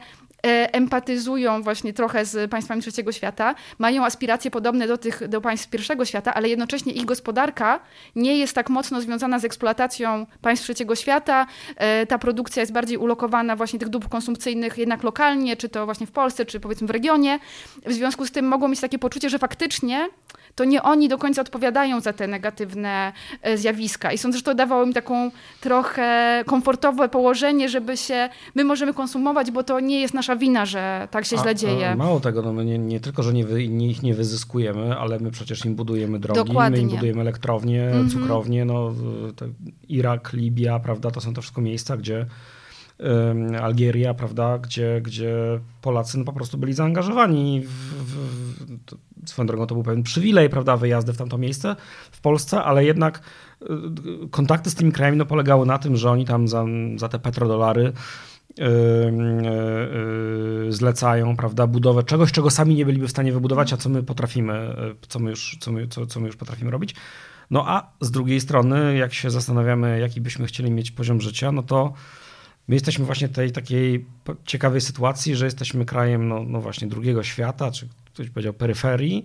empatyzują 0.72 1.62
właśnie 1.62 1.92
trochę 1.92 2.24
z 2.24 2.50
państwami 2.50 2.82
trzeciego 2.82 3.12
świata, 3.12 3.54
mają 3.78 4.04
aspiracje 4.04 4.50
podobne 4.50 4.86
do 4.86 4.98
tych 4.98 5.28
do 5.28 5.40
państw 5.40 5.70
pierwszego 5.70 6.04
świata, 6.04 6.34
ale 6.34 6.48
jednocześnie 6.48 6.92
ich 6.92 7.04
gospodarka 7.04 7.80
nie 8.16 8.38
jest 8.38 8.54
tak 8.54 8.70
mocno 8.70 9.00
związana 9.00 9.38
z 9.38 9.44
eksploatacją 9.44 10.26
państw 10.40 10.64
trzeciego 10.64 10.94
świata. 10.94 11.46
E, 11.76 12.06
ta 12.06 12.18
produkcja 12.18 12.60
jest 12.60 12.72
bardziej 12.72 12.98
ulokowana 12.98 13.56
właśnie 13.56 13.78
tych 13.78 13.88
dóbr 13.88 14.08
konsumpcyjnych 14.08 14.78
jednak 14.78 15.02
lokalnie, 15.02 15.56
czy 15.56 15.68
to 15.68 15.84
właśnie 15.84 16.06
w 16.06 16.12
Polsce, 16.12 16.46
czy 16.46 16.60
powiedzmy 16.60 16.86
w 16.86 16.90
regionie. 16.90 17.38
W 17.86 17.92
związku 17.92 18.26
z 18.26 18.30
tym 18.30 18.48
mogą 18.48 18.68
mieć 18.68 18.80
takie 18.80 18.98
poczucie, 18.98 19.30
że 19.30 19.38
faktycznie 19.38 20.08
to 20.56 20.64
nie 20.64 20.82
oni 20.82 21.08
do 21.08 21.18
końca 21.18 21.40
odpowiadają 21.40 22.00
za 22.00 22.12
te 22.12 22.26
negatywne 22.26 23.12
e, 23.42 23.58
zjawiska. 23.58 24.12
I 24.12 24.18
sądzę, 24.18 24.38
że 24.38 24.44
to 24.44 24.54
dawało 24.54 24.86
mi 24.86 24.94
taką 24.94 25.30
trochę 25.60 26.42
komfortowe 26.46 27.08
położenie, 27.08 27.68
żeby 27.68 27.96
się, 27.96 28.28
my 28.54 28.64
możemy 28.64 28.94
konsumować, 28.94 29.50
bo 29.50 29.62
to 29.62 29.80
nie 29.80 30.00
jest 30.00 30.14
nasza 30.14 30.36
wina, 30.36 30.66
że 30.66 31.08
tak 31.10 31.24
się 31.24 31.36
a, 31.36 31.42
źle 31.42 31.54
dzieje. 31.54 31.90
A 31.90 31.96
mało 31.96 32.20
tego, 32.20 32.42
no 32.42 32.52
my 32.52 32.64
nie, 32.64 32.78
nie 32.78 33.00
tylko, 33.00 33.22
że 33.22 33.32
nie, 33.32 33.44
wy, 33.44 33.68
nie, 33.68 33.88
ich 33.90 34.02
nie 34.02 34.14
wyzyskujemy, 34.14 34.98
ale 34.98 35.18
my 35.18 35.30
przecież 35.30 35.64
im 35.64 35.74
budujemy 35.74 36.18
drogi, 36.18 36.44
Dokładnie. 36.44 36.76
my 36.76 36.82
im 36.82 36.88
budujemy 36.88 37.20
elektrownie, 37.20 37.88
mm 37.88 38.06
-hmm. 38.06 38.12
cukrownie, 38.12 38.64
no, 38.64 38.94
Irak, 39.88 40.32
Libia, 40.32 40.78
prawda, 40.78 41.10
to 41.10 41.20
są 41.20 41.34
to 41.34 41.42
wszystko 41.42 41.60
miejsca, 41.60 41.96
gdzie 41.96 42.26
Algieria, 43.62 44.14
prawda, 44.14 44.58
gdzie, 44.58 45.00
gdzie 45.00 45.34
Polacy 45.82 46.18
no, 46.18 46.24
po 46.24 46.32
prostu 46.32 46.58
byli 46.58 46.72
zaangażowani. 46.72 47.60
W, 47.60 47.70
w, 47.70 48.16
w, 49.24 49.30
swoją 49.30 49.46
drogą 49.46 49.66
to 49.66 49.74
był 49.74 49.84
pewien 49.84 50.02
przywilej, 50.02 50.48
prawda, 50.48 50.76
wyjazdy 50.76 51.12
w 51.12 51.16
tamto 51.16 51.38
miejsce 51.38 51.76
w 52.10 52.20
Polsce, 52.20 52.62
ale 52.62 52.84
jednak 52.84 53.20
y, 53.62 53.66
kontakty 54.30 54.70
z 54.70 54.74
tymi 54.74 54.92
krajami 54.92 55.18
no, 55.18 55.26
polegały 55.26 55.66
na 55.66 55.78
tym, 55.78 55.96
że 55.96 56.10
oni 56.10 56.24
tam 56.24 56.48
za, 56.48 56.64
za 56.96 57.08
te 57.08 57.18
petrodolary 57.18 57.92
yy, 58.58 58.64
yy, 60.64 60.72
zlecają, 60.72 61.36
prawda, 61.36 61.66
budowę 61.66 62.02
czegoś, 62.02 62.32
czego 62.32 62.50
sami 62.50 62.74
nie 62.74 62.86
byliby 62.86 63.08
w 63.08 63.10
stanie 63.10 63.32
wybudować, 63.32 63.72
a 63.72 63.76
co 63.76 63.88
my 63.88 64.02
potrafimy, 64.02 64.76
co 65.08 65.18
my 65.18 65.30
już, 65.30 65.56
co 65.60 65.72
my, 65.72 65.88
co, 65.88 66.06
co 66.06 66.20
my 66.20 66.26
już 66.26 66.36
potrafimy 66.36 66.70
robić. 66.70 66.94
No 67.50 67.68
a 67.68 67.92
z 68.00 68.10
drugiej 68.10 68.40
strony, 68.40 68.96
jak 68.96 69.14
się 69.14 69.30
zastanawiamy, 69.30 70.00
jaki 70.00 70.20
byśmy 70.20 70.46
chcieli 70.46 70.70
mieć 70.70 70.90
poziom 70.90 71.20
życia, 71.20 71.52
no 71.52 71.62
to 71.62 71.92
My 72.68 72.74
jesteśmy 72.74 73.04
właśnie 73.04 73.28
tej 73.28 73.52
takiej 73.52 74.06
ciekawej 74.44 74.80
sytuacji, 74.80 75.36
że 75.36 75.44
jesteśmy 75.44 75.84
krajem, 75.84 76.28
no, 76.28 76.44
no 76.44 76.60
właśnie, 76.60 76.88
drugiego 76.88 77.22
świata, 77.22 77.70
czy 77.70 77.88
ktoś 78.04 78.30
powiedział 78.30 78.52
peryferii, 78.52 79.24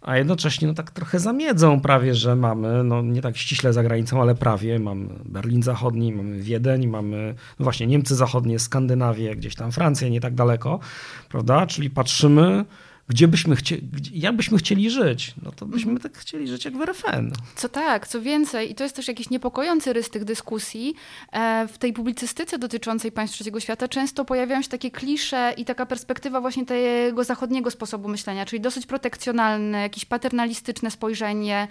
a 0.00 0.16
jednocześnie 0.16 0.68
no 0.68 0.74
tak 0.74 0.90
trochę 0.90 1.18
zamiedzą 1.20 1.80
prawie, 1.80 2.14
że 2.14 2.36
mamy, 2.36 2.84
no 2.84 3.02
nie 3.02 3.22
tak 3.22 3.36
ściśle 3.36 3.72
za 3.72 3.82
granicą, 3.82 4.22
ale 4.22 4.34
prawie, 4.34 4.78
mamy 4.78 5.08
Berlin 5.24 5.62
Zachodni, 5.62 6.12
mamy 6.12 6.38
Wiedeń, 6.38 6.86
mamy 6.86 7.34
no 7.58 7.64
właśnie 7.64 7.86
Niemcy 7.86 8.14
Zachodnie, 8.14 8.58
Skandynawię, 8.58 9.36
gdzieś 9.36 9.54
tam 9.54 9.72
Francję, 9.72 10.10
nie 10.10 10.20
tak 10.20 10.34
daleko, 10.34 10.80
prawda? 11.28 11.66
Czyli 11.66 11.90
patrzymy, 11.90 12.64
gdzie 13.08 13.28
byśmy 13.28 13.56
chcieli, 13.56 13.88
jak 14.12 14.36
byśmy 14.36 14.58
chcieli 14.58 14.90
żyć, 14.90 15.34
no 15.42 15.52
to 15.52 15.66
byśmy 15.66 16.00
tak 16.00 16.18
chcieli 16.18 16.48
żyć 16.48 16.64
jak 16.64 16.76
w 16.76 16.80
RFN. 16.80 17.32
Co 17.56 17.68
tak, 17.68 18.08
co 18.08 18.22
więcej, 18.22 18.70
i 18.70 18.74
to 18.74 18.84
jest 18.84 18.96
też 18.96 19.08
jakiś 19.08 19.30
niepokojący 19.30 19.92
rys 19.92 20.10
tych 20.10 20.24
dyskusji, 20.24 20.94
e, 21.32 21.68
w 21.68 21.78
tej 21.78 21.92
publicystyce 21.92 22.58
dotyczącej 22.58 23.12
państw 23.12 23.36
trzeciego 23.36 23.60
świata 23.60 23.88
często 23.88 24.24
pojawiają 24.24 24.62
się 24.62 24.68
takie 24.68 24.90
klisze 24.90 25.54
i 25.56 25.64
taka 25.64 25.86
perspektywa 25.86 26.40
właśnie 26.40 26.66
tego 26.66 27.24
zachodniego 27.24 27.70
sposobu 27.70 28.08
myślenia, 28.08 28.46
czyli 28.46 28.60
dosyć 28.60 28.86
protekcjonalne, 28.86 29.80
jakieś 29.80 30.04
paternalistyczne 30.04 30.90
spojrzenie, 30.90 31.68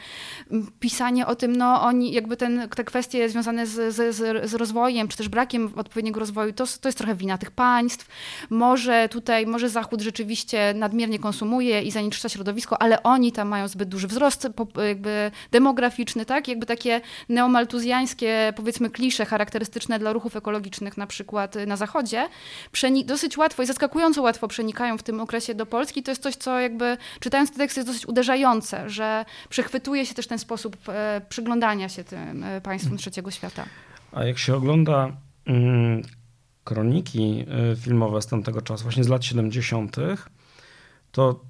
pisanie 0.79 1.27
o 1.27 1.35
tym, 1.35 1.55
no 1.55 1.81
oni 1.81 2.11
jakby 2.11 2.37
ten, 2.37 2.69
te 2.75 2.83
kwestie 2.83 3.29
związane 3.29 3.67
z, 3.67 3.95
z, 3.95 4.15
z 4.49 4.53
rozwojem, 4.53 5.07
czy 5.07 5.17
też 5.17 5.29
brakiem 5.29 5.71
odpowiedniego 5.75 6.19
rozwoju, 6.19 6.53
to, 6.53 6.65
to 6.81 6.87
jest 6.87 6.97
trochę 6.97 7.15
wina 7.15 7.37
tych 7.37 7.51
państw. 7.51 8.07
Może 8.49 9.09
tutaj, 9.09 9.45
może 9.45 9.69
Zachód 9.69 10.01
rzeczywiście 10.01 10.73
nadmiernie 10.75 11.19
konsumuje 11.27 11.81
i 11.81 11.91
zanieczyszcza 11.91 12.29
środowisko, 12.29 12.81
ale 12.81 13.03
oni 13.03 13.31
tam 13.31 13.47
mają 13.47 13.67
zbyt 13.67 13.89
duży 13.89 14.07
wzrost 14.07 14.47
jakby 14.87 15.31
demograficzny, 15.51 16.25
tak? 16.25 16.47
Jakby 16.47 16.65
takie 16.65 17.01
neomaltuzjańskie, 17.29 18.53
powiedzmy, 18.55 18.89
klisze 18.89 19.25
charakterystyczne 19.25 19.99
dla 19.99 20.13
ruchów 20.13 20.35
ekologicznych 20.35 20.97
na 20.97 21.07
przykład 21.07 21.55
na 21.67 21.75
zachodzie, 21.75 22.29
dosyć 23.05 23.37
łatwo 23.37 23.63
i 23.63 23.65
zaskakująco 23.65 24.21
łatwo 24.21 24.47
przenikają 24.47 24.97
w 24.97 25.03
tym 25.03 25.19
okresie 25.21 25.55
do 25.55 25.65
Polski. 25.65 26.03
To 26.03 26.11
jest 26.11 26.23
coś, 26.23 26.35
co 26.35 26.59
jakby 26.59 26.97
czytając 27.19 27.51
te 27.51 27.57
teksty 27.57 27.79
jest 27.79 27.89
dosyć 27.89 28.05
uderzające, 28.05 28.89
że 28.89 29.25
przechwytuje 29.49 30.05
się 30.05 30.13
też 30.13 30.27
ten 30.27 30.39
sposób 30.39 30.77
e, 30.89 31.21
przyglądania 31.29 31.89
się 31.89 32.03
tym 32.03 32.43
e, 32.43 32.61
państwom 32.61 32.91
mm. 32.91 32.99
trzeciego 32.99 33.31
świata. 33.31 33.65
A 34.11 34.23
jak 34.23 34.37
się 34.37 34.55
ogląda 34.55 35.11
mm, 35.45 36.01
kroniki 36.63 37.45
e, 37.71 37.75
filmowe 37.75 38.21
z 38.21 38.27
tamtego 38.27 38.61
czasu, 38.61 38.83
właśnie 38.83 39.03
z 39.03 39.07
lat 39.07 39.25
70., 39.25 39.97
to 41.11 41.45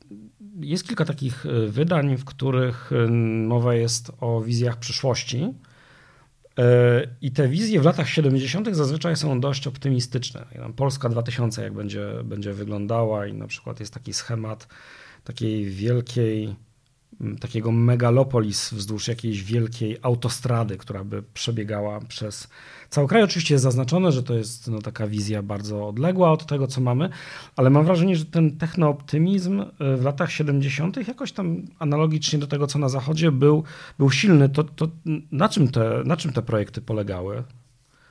jest 0.59 0.87
kilka 0.87 1.05
takich 1.05 1.45
e, 1.45 1.67
wydań, 1.67 2.17
w 2.17 2.25
których 2.25 2.91
e, 2.91 3.11
mowa 3.47 3.75
jest 3.75 4.11
o 4.19 4.41
wizjach 4.41 4.77
przyszłości. 4.77 5.53
E, 6.59 7.07
I 7.21 7.31
te 7.31 7.47
wizje 7.47 7.81
w 7.81 7.85
latach 7.85 8.09
70. 8.09 8.75
zazwyczaj 8.75 9.15
są 9.15 9.39
dość 9.39 9.67
optymistyczne. 9.67 10.45
Polska 10.75 11.09
2000, 11.09 11.63
jak 11.63 11.73
będzie, 11.73 12.07
będzie 12.23 12.53
wyglądała, 12.53 13.27
i 13.27 13.33
na 13.33 13.47
przykład 13.47 13.79
jest 13.79 13.93
taki 13.93 14.13
schemat 14.13 14.67
takiej 15.23 15.65
wielkiej 15.65 16.55
takiego 17.39 17.71
megalopolis 17.71 18.73
wzdłuż 18.73 19.07
jakiejś 19.07 19.43
wielkiej 19.43 19.97
autostrady, 20.01 20.77
która 20.77 21.03
by 21.03 21.23
przebiegała 21.33 21.99
przez 21.99 22.47
cały 22.89 23.07
kraj. 23.07 23.23
Oczywiście 23.23 23.53
jest 23.53 23.63
zaznaczone, 23.63 24.11
że 24.11 24.23
to 24.23 24.33
jest 24.33 24.67
no, 24.67 24.81
taka 24.81 25.07
wizja 25.07 25.43
bardzo 25.43 25.87
odległa 25.87 26.31
od 26.31 26.45
tego, 26.45 26.67
co 26.67 26.81
mamy, 26.81 27.09
ale 27.55 27.69
mam 27.69 27.85
wrażenie, 27.85 28.15
że 28.15 28.25
ten 28.25 28.57
technooptymizm 28.57 29.61
y, 29.61 29.97
w 29.97 30.03
latach 30.03 30.31
70. 30.31 31.07
jakoś 31.07 31.31
tam 31.31 31.65
analogicznie 31.79 32.39
do 32.39 32.47
tego, 32.47 32.67
co 32.67 32.79
na 32.79 32.89
zachodzie 32.89 33.31
był, 33.31 33.63
był 33.97 34.11
silny. 34.11 34.49
To, 34.49 34.63
to 34.63 34.87
na, 35.31 35.49
czym 35.49 35.67
te, 35.67 36.01
na 36.05 36.17
czym 36.17 36.33
te 36.33 36.41
projekty 36.41 36.81
polegały? 36.81 37.43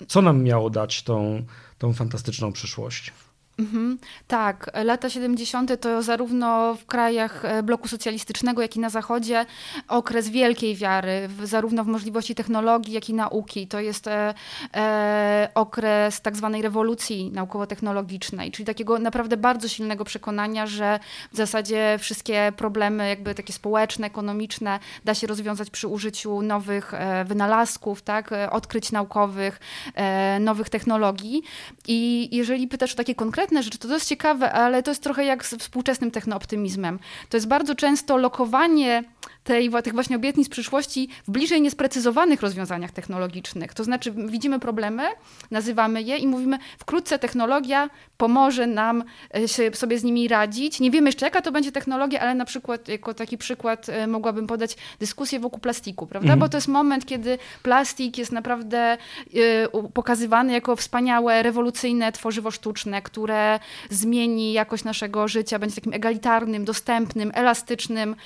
Co 0.09 0.23
nam 0.23 0.43
miało 0.43 0.71
dać 0.71 1.03
tą, 1.03 1.45
tą 1.79 1.93
fantastyczną 1.93 2.53
przyszłość? 2.53 3.13
Mhm. 3.59 3.99
Tak, 4.29 4.71
lata 4.85 5.11
70. 5.11 5.81
to 5.81 6.03
zarówno 6.03 6.75
w 6.75 6.87
krajach 6.87 7.45
e, 7.45 7.63
bloku 7.63 7.89
socjalistycznego, 7.89 8.63
jak 8.63 8.77
i 8.77 8.81
na 8.81 8.91
Zachodzie 8.91 9.47
okres 9.89 10.29
wielkiej 10.29 10.77
wiary, 10.77 11.29
w, 11.29 11.47
zarówno 11.47 11.85
w 11.85 11.87
możliwości 11.87 12.35
technologii, 12.35 12.95
jak 12.95 13.09
i 13.09 13.15
nauki. 13.15 13.67
To 13.67 13.81
jest 13.81 14.07
e, 14.07 14.35
e, 14.75 15.49
okres 15.55 16.21
tak 16.21 16.37
zwanej 16.37 16.63
rewolucji 16.63 17.31
naukowo-technologicznej, 17.31 18.51
czyli 18.51 18.67
takiego 18.67 18.99
naprawdę 18.99 19.37
bardzo 19.37 19.69
silnego 19.69 20.05
przekonania, 20.05 20.67
że 20.67 20.99
w 21.33 21.37
zasadzie 21.37 21.97
wszystkie 22.01 22.53
problemy 22.57 23.09
jakby 23.09 23.35
takie 23.35 23.53
społeczne, 23.53 24.07
ekonomiczne 24.07 24.79
da 25.05 25.15
się 25.15 25.27
rozwiązać 25.27 25.71
przy 25.71 25.89
użyciu 25.89 26.43
nowych 26.43 26.95
e, 26.95 27.25
wynalazków, 27.25 28.03
tak, 28.03 28.33
e, 28.33 28.51
odkryć 28.51 28.93
naukowych, 28.93 29.61
e, 29.95 30.41
nowych 30.41 30.69
technologii. 30.69 31.43
I 31.89 32.29
jeżeli 32.37 32.69
pytasz 32.69 32.93
o 32.93 32.97
takie 32.97 33.15
konkretne 33.15 33.46
konkretne 33.47 33.63
rzeczy, 33.63 33.79
to 33.79 33.89
dość 33.89 34.07
ciekawe, 34.07 34.53
ale 34.53 34.83
to 34.83 34.91
jest 34.91 35.03
trochę 35.03 35.25
jak 35.25 35.47
z 35.47 35.55
współczesnym 35.55 36.11
technooptymizmem. 36.11 36.99
To 37.29 37.37
jest 37.37 37.49
bardzo 37.49 37.75
często 37.75 38.17
lokowanie 38.17 39.05
tej, 39.47 39.71
tych 39.85 39.93
właśnie 39.93 40.17
obietnic 40.17 40.49
przyszłości 40.49 41.09
w 41.29 41.31
bliżej 41.31 41.61
niesprecyzowanych 41.63 42.43
rozwiązaniach 42.43 42.91
technologicznych. 42.91 43.75
To 43.75 43.85
znaczy 43.85 44.13
widzimy 44.13 44.59
problemy, 44.61 45.03
nazywamy 45.51 46.03
je 46.03 46.17
i 46.17 46.27
mówimy 46.27 46.59
wkrótce 46.79 47.19
technologia 47.19 47.91
pomoże 48.17 48.67
nam 48.67 49.05
e, 49.35 49.49
się, 49.49 49.71
sobie 49.75 49.99
z 49.99 50.05
nimi 50.05 50.29
radzić. 50.29 50.81
Nie 50.81 50.91
wiemy 50.91 51.09
jeszcze 51.09 51.27
jaka 51.27 51.43
to 51.43 51.53
będzie 51.53 51.73
technologia, 51.73 52.21
ale 52.21 52.35
na 52.35 52.45
przykład 52.45 52.89
jako 52.89 53.15
taki 53.15 53.39
przykład 53.39 53.89
e, 53.89 54.07
mogłabym 54.07 54.47
podać 54.47 54.77
dyskusję 55.01 55.41
wokół 55.41 55.61
plastiku, 55.61 56.07
prawda? 56.07 56.27
Mhm. 56.33 56.41
Bo 56.41 56.49
to 56.49 56.57
jest 56.57 56.69
moment, 56.69 57.07
kiedy 57.07 57.39
plastik 57.63 58.19
jest 58.19 58.33
naprawdę 58.33 58.99
y, 59.35 59.69
pokazywany 59.95 60.53
jako 60.53 60.77
wspaniałe, 60.77 61.43
rewolucyjne 61.43 62.13
tworzywo 62.13 62.51
sztuczne, 62.51 63.03
które 63.03 63.61
zmieni 63.91 64.53
jakość 64.53 64.85
naszego 64.85 65.29
życia, 65.29 65.59
będzie 65.59 65.77
takim 65.77 65.93
egalitarnym, 65.93 66.65
dostępnym, 66.65 67.33
elastycznym 67.35 68.17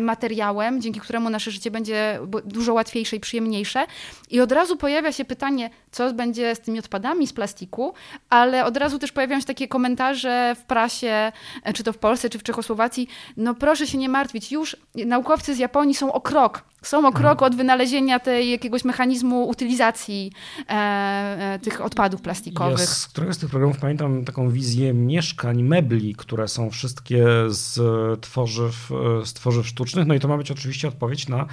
materiałem 0.00 0.53
dzięki 0.78 1.00
któremu 1.00 1.30
nasze 1.30 1.50
życie 1.50 1.70
będzie 1.70 2.18
dużo 2.44 2.74
łatwiejsze 2.74 3.16
i 3.16 3.20
przyjemniejsze. 3.20 3.86
I 4.30 4.40
od 4.40 4.52
razu 4.52 4.76
pojawia 4.76 5.12
się 5.12 5.24
pytanie, 5.24 5.70
co 5.94 6.12
będzie 6.12 6.54
z 6.54 6.60
tymi 6.60 6.78
odpadami 6.78 7.26
z 7.26 7.32
plastiku, 7.32 7.94
ale 8.30 8.64
od 8.64 8.76
razu 8.76 8.98
też 8.98 9.12
pojawiają 9.12 9.40
się 9.40 9.46
takie 9.46 9.68
komentarze 9.68 10.54
w 10.58 10.64
prasie, 10.64 11.32
e, 11.62 11.72
czy 11.72 11.84
to 11.84 11.92
w 11.92 11.98
Polsce, 11.98 12.30
czy 12.30 12.38
w 12.38 12.42
Czechosłowacji, 12.42 13.08
no 13.36 13.54
proszę 13.54 13.86
się 13.86 13.98
nie 13.98 14.08
martwić, 14.08 14.52
już 14.52 14.76
naukowcy 14.94 15.54
z 15.54 15.58
Japonii 15.58 15.94
są 15.94 16.12
o 16.12 16.20
krok 16.20 16.64
są 16.82 17.08
o 17.08 17.12
krok 17.12 17.42
od 17.42 17.54
wynalezienia 17.54 18.20
tej 18.20 18.50
jakiegoś 18.50 18.84
mechanizmu 18.84 19.48
utylizacji 19.48 20.32
e, 20.68 20.72
e, 20.72 21.58
tych 21.58 21.80
odpadów 21.80 22.20
plastikowych. 22.20 22.78
Ja 22.78 22.86
z 22.86 23.06
któregoś 23.06 23.36
z 23.36 23.38
tych 23.38 23.50
programów 23.50 23.78
pamiętam 23.78 24.24
taką 24.24 24.50
wizję 24.50 24.94
mieszkań, 24.94 25.62
mebli, 25.62 26.14
które 26.14 26.48
są 26.48 26.70
wszystkie 26.70 27.26
z 27.48 27.80
tworzyw, 28.20 28.90
z 29.24 29.32
tworzyw 29.32 29.66
sztucznych. 29.66 30.06
No 30.06 30.14
i 30.14 30.20
to 30.20 30.28
ma 30.28 30.36
być 30.36 30.50
oczywiście 30.50 30.88
odpowiedź 30.88 31.28
na 31.28 31.46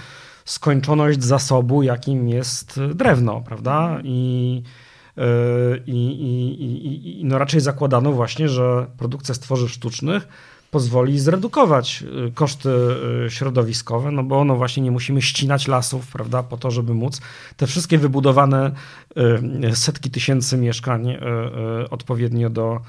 skończoność 0.45 1.23
zasobu, 1.23 1.83
jakim 1.83 2.29
jest 2.29 2.79
drewno, 2.95 3.41
prawda? 3.41 3.99
I 4.03 4.63
e, 5.17 5.21
i, 5.87 5.91
i, 5.91 6.63
i, 6.63 7.21
i 7.21 7.25
no 7.25 7.37
raczej 7.37 7.61
zakładano 7.61 8.11
właśnie, 8.11 8.49
że 8.49 8.87
produkcja 8.97 9.35
z 9.35 9.39
tworzyw 9.39 9.71
sztucznych 9.71 10.27
pozwoli 10.71 11.19
zredukować 11.19 12.03
y, 12.27 12.31
koszty 12.31 12.69
środowiskowe, 13.29 14.11
no 14.11 14.23
bo 14.23 14.39
ono 14.39 14.55
właśnie 14.55 14.83
nie 14.83 14.91
musimy 14.91 15.21
ścinać 15.21 15.67
lasów, 15.67 16.07
prawda, 16.07 16.43
po 16.43 16.57
to, 16.57 16.71
żeby 16.71 16.93
móc 16.93 17.21
te 17.57 17.67
wszystkie 17.67 17.97
wybudowane 17.97 18.71
setki 19.73 20.11
tysięcy 20.11 20.57
mieszkań 20.57 21.17
odpowiednio 21.89 22.49
do 22.49 22.81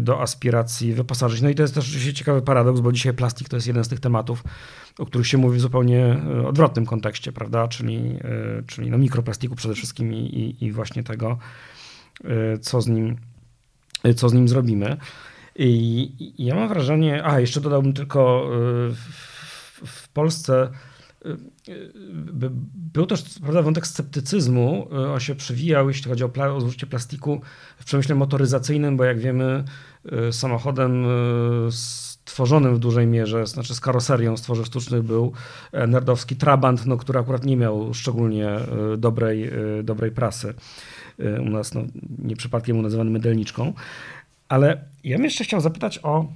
do 0.00 0.20
aspiracji 0.20 0.92
wyposażyć. 0.92 1.42
No 1.42 1.48
i 1.48 1.54
to 1.54 1.62
jest 1.62 1.74
też 1.74 2.12
ciekawy 2.14 2.42
paradoks, 2.42 2.80
bo 2.80 2.92
dzisiaj 2.92 3.14
plastik 3.14 3.48
to 3.48 3.56
jest 3.56 3.66
jeden 3.66 3.84
z 3.84 3.88
tych 3.88 4.00
tematów, 4.00 4.44
o 4.98 5.06
których 5.06 5.26
się 5.26 5.38
mówi 5.38 5.58
w 5.58 5.60
zupełnie 5.60 6.16
odwrotnym 6.46 6.86
kontekście, 6.86 7.32
prawda? 7.32 7.68
Czyli, 7.68 8.18
czyli 8.66 8.90
no 8.90 8.98
mikroplastiku 8.98 9.54
przede 9.54 9.74
wszystkim 9.74 10.14
i, 10.14 10.56
i 10.60 10.72
właśnie 10.72 11.02
tego, 11.02 11.38
co 12.60 12.80
z 12.80 12.86
nim, 12.86 13.16
co 14.16 14.28
z 14.28 14.32
nim 14.32 14.48
zrobimy. 14.48 14.96
I, 15.56 16.34
i 16.38 16.44
ja 16.44 16.54
mam 16.54 16.68
wrażenie, 16.68 17.24
a 17.24 17.40
jeszcze 17.40 17.60
dodałbym 17.60 17.92
tylko 17.92 18.48
w, 18.90 18.96
w 19.86 20.08
Polsce 20.08 20.70
był 22.74 23.06
też 23.06 23.24
prawda, 23.42 23.62
wątek 23.62 23.86
sceptycyzmu, 23.86 24.88
on 25.14 25.20
się 25.20 25.34
przewijał, 25.34 25.88
jeśli 25.88 26.10
chodzi 26.10 26.24
o, 26.24 26.28
pla 26.28 26.52
o 26.52 26.60
zużycie 26.60 26.86
plastiku 26.86 27.40
w 27.78 27.84
przemyśle 27.84 28.14
motoryzacyjnym, 28.14 28.96
bo 28.96 29.04
jak 29.04 29.18
wiemy, 29.18 29.64
y, 30.28 30.32
samochodem 30.32 31.04
y, 31.04 31.72
stworzonym 31.72 32.74
w 32.74 32.78
dużej 32.78 33.06
mierze, 33.06 33.46
znaczy 33.46 33.74
z 33.74 33.80
karoserią 33.80 34.36
z 34.36 34.42
tworzyw 34.42 34.66
sztucznych 34.66 35.02
był 35.02 35.32
e, 35.72 35.86
nerdowski 35.86 36.36
Trabant, 36.36 36.86
no, 36.86 36.96
który 36.96 37.18
akurat 37.18 37.44
nie 37.44 37.56
miał 37.56 37.94
szczególnie 37.94 38.48
y, 38.94 38.96
dobrej, 38.96 39.50
dobrej 39.82 40.10
prasy. 40.10 40.54
U 41.40 41.50
nas 41.50 41.74
no, 41.74 41.82
nie 42.18 42.36
przypadkiem 42.36 42.82
nazywany 42.82 43.10
mydelniczką. 43.10 43.72
Ale 44.48 44.84
ja 45.04 45.16
bym 45.16 45.24
jeszcze 45.24 45.44
chciał 45.44 45.60
zapytać 45.60 46.00
o 46.02 46.26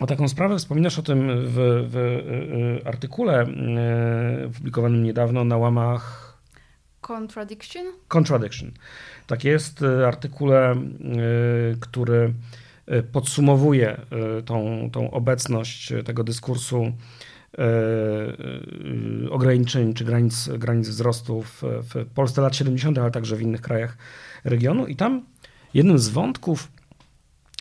o 0.00 0.06
taką 0.06 0.28
sprawę 0.28 0.58
wspominasz 0.58 0.98
o 0.98 1.02
tym 1.02 1.28
w, 1.44 1.54
w 1.90 1.96
y, 1.96 2.80
y, 2.80 2.88
artykule 2.88 3.46
y, 4.42 4.46
opublikowanym 4.46 5.02
niedawno 5.02 5.44
na 5.44 5.56
łamach. 5.56 6.30
Contradiction? 7.00 7.86
Contradiction. 8.08 8.70
Tak 9.26 9.44
jest, 9.44 9.84
artykule, 10.06 10.76
który 11.80 12.34
podsumowuje 13.12 14.00
tą, 14.44 14.90
tą 14.92 15.10
obecność 15.10 15.92
tego 16.04 16.24
dyskursu 16.24 16.92
ograniczeń 19.30 19.94
czy 19.94 20.04
granic, 20.04 20.48
granic 20.48 20.88
wzrostu 20.88 21.42
w, 21.42 21.62
w 21.62 22.06
Polsce 22.14 22.42
lat 22.42 22.56
70., 22.56 22.98
ale 22.98 23.10
także 23.10 23.36
w 23.36 23.42
innych 23.42 23.60
krajach 23.60 23.96
regionu. 24.44 24.86
I 24.86 24.96
tam 24.96 25.26
jednym 25.74 25.98
z 25.98 26.08
wątków 26.08 26.72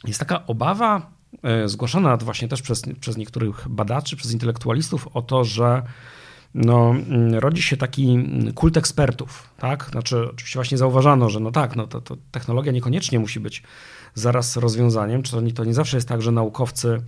jest 0.08 0.20
taka 0.20 0.48
obawa 0.48 1.19
zgłaszana 1.66 2.18
właśnie 2.18 2.48
też 2.48 2.62
przez, 2.62 2.82
przez 3.00 3.18
niektórych 3.18 3.68
badaczy, 3.70 4.16
przez 4.16 4.32
intelektualistów 4.32 5.08
o 5.14 5.22
to, 5.22 5.44
że 5.44 5.84
no, 6.54 6.90
mm, 6.90 7.36
rodzi 7.36 7.62
się 7.62 7.78
taki 7.78 8.30
kult 8.56 8.78
ekspertów, 8.78 9.50
tak? 9.58 9.88
Znaczy, 9.92 10.30
oczywiście 10.30 10.58
właśnie 10.58 10.78
zauważano, 10.78 11.30
że 11.30 11.40
no 11.40 11.52
tak, 11.52 11.76
no 11.76 11.88
to, 11.88 12.02
to 12.02 12.18
technologia 12.32 12.72
niekoniecznie 12.72 13.20
musi 13.20 13.40
być 13.40 13.64
zaraz 14.14 14.58
rozwiązaniem, 14.58 15.24
czy 15.24 15.32
to 15.32 15.42
nie, 15.42 15.54
to 15.54 15.66
nie 15.66 15.74
zawsze 15.74 15.98
jest 15.98 16.08
tak, 16.08 16.22
że 16.22 16.32
naukowcy, 16.32 17.02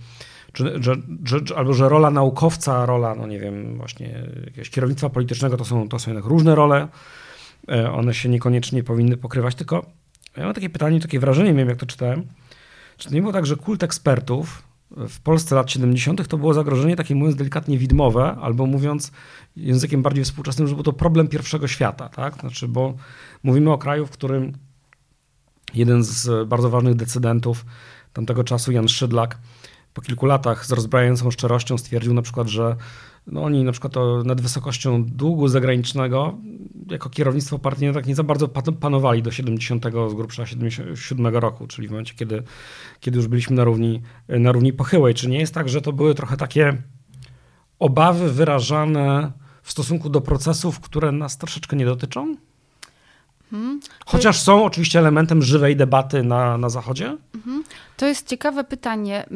czy, 0.52 0.82
że, 0.82 0.94
że, 1.24 1.40
albo 1.56 1.72
że 1.72 1.88
rola 1.88 2.10
naukowca, 2.10 2.86
rola, 2.86 3.14
no 3.14 3.26
nie 3.26 3.38
wiem, 3.38 3.76
właśnie 3.76 4.28
jakiegoś 4.44 4.70
kierownictwa 4.70 5.10
politycznego 5.10 5.56
to 5.56 5.64
są, 5.64 5.88
to 5.88 5.98
są 5.98 6.10
jednak 6.10 6.24
różne 6.24 6.54
role, 6.54 6.88
e, 7.68 7.92
one 7.92 8.14
się 8.14 8.28
niekoniecznie 8.28 8.82
powinny 8.82 9.16
pokrywać, 9.16 9.54
tylko 9.54 9.86
ja 10.36 10.44
mam 10.44 10.54
takie 10.54 10.70
pytanie, 10.70 11.00
takie 11.00 11.20
wrażenie 11.20 11.52
miałem, 11.52 11.68
jak 11.68 11.78
to 11.78 11.86
czytałem, 11.86 12.26
czy 12.96 13.08
to 13.08 13.14
nie 13.14 13.20
było 13.20 13.32
tak, 13.32 13.46
że 13.46 13.56
kult 13.56 13.82
ekspertów 13.82 14.62
w 14.96 15.20
Polsce 15.20 15.54
lat 15.54 15.70
70. 15.70 16.28
to 16.28 16.38
było 16.38 16.54
zagrożenie, 16.54 16.96
takie 16.96 17.14
mówiąc 17.14 17.36
delikatnie 17.36 17.78
widmowe, 17.78 18.36
albo 18.40 18.66
mówiąc 18.66 19.12
językiem 19.56 20.02
bardziej 20.02 20.24
współczesnym, 20.24 20.68
że 20.68 20.74
był 20.74 20.84
to 20.84 20.92
problem 20.92 21.28
pierwszego 21.28 21.68
świata, 21.68 22.08
tak? 22.08 22.40
Znaczy, 22.40 22.68
bo 22.68 22.94
mówimy 23.42 23.72
o 23.72 23.78
kraju, 23.78 24.06
w 24.06 24.10
którym 24.10 24.52
jeden 25.74 26.04
z 26.04 26.48
bardzo 26.48 26.70
ważnych 26.70 26.94
decydentów 26.94 27.64
tamtego 28.12 28.44
czasu, 28.44 28.72
Jan 28.72 28.88
Szydlak, 28.88 29.38
po 29.94 30.02
kilku 30.02 30.26
latach 30.26 30.66
z 30.66 30.72
rozbrajającą 30.72 31.30
szczerością 31.30 31.78
stwierdził 31.78 32.14
na 32.14 32.22
przykład, 32.22 32.48
że 32.48 32.76
no 33.26 33.42
oni 33.42 33.64
na 33.64 33.72
przykład 33.72 33.94
nad 34.24 34.40
wysokością 34.40 35.04
długu 35.04 35.48
zagranicznego 35.48 36.38
jako 36.90 37.10
kierownictwo 37.10 37.58
partyjne 37.58 37.94
tak 37.94 38.06
nie 38.06 38.14
za 38.14 38.22
bardzo 38.22 38.48
panowali 38.80 39.22
do 39.22 39.30
70, 39.30 39.84
z 40.10 40.14
grubsza 40.14 40.46
77 40.46 41.26
roku, 41.26 41.66
czyli 41.66 41.88
w 41.88 41.90
momencie, 41.90 42.14
kiedy, 42.14 42.42
kiedy 43.00 43.16
już 43.16 43.28
byliśmy 43.28 43.56
na 43.56 43.64
równi, 43.64 44.02
na 44.28 44.52
równi 44.52 44.72
pochyłej. 44.72 45.14
Czy 45.14 45.28
nie 45.28 45.38
jest 45.38 45.54
tak, 45.54 45.68
że 45.68 45.82
to 45.82 45.92
były 45.92 46.14
trochę 46.14 46.36
takie 46.36 46.82
obawy 47.78 48.32
wyrażane 48.32 49.32
w 49.62 49.72
stosunku 49.72 50.08
do 50.08 50.20
procesów, 50.20 50.80
które 50.80 51.12
nas 51.12 51.38
troszeczkę 51.38 51.76
nie 51.76 51.84
dotyczą? 51.84 52.36
Hmm. 53.50 53.80
Chociaż 54.06 54.40
są 54.40 54.64
oczywiście 54.64 54.98
elementem 54.98 55.42
żywej 55.42 55.76
debaty 55.76 56.22
na, 56.22 56.58
na 56.58 56.68
Zachodzie? 56.68 57.16
Mhm. 57.34 57.64
To 57.96 58.06
jest 58.06 58.28
ciekawe 58.28 58.64
pytanie. 58.64 59.26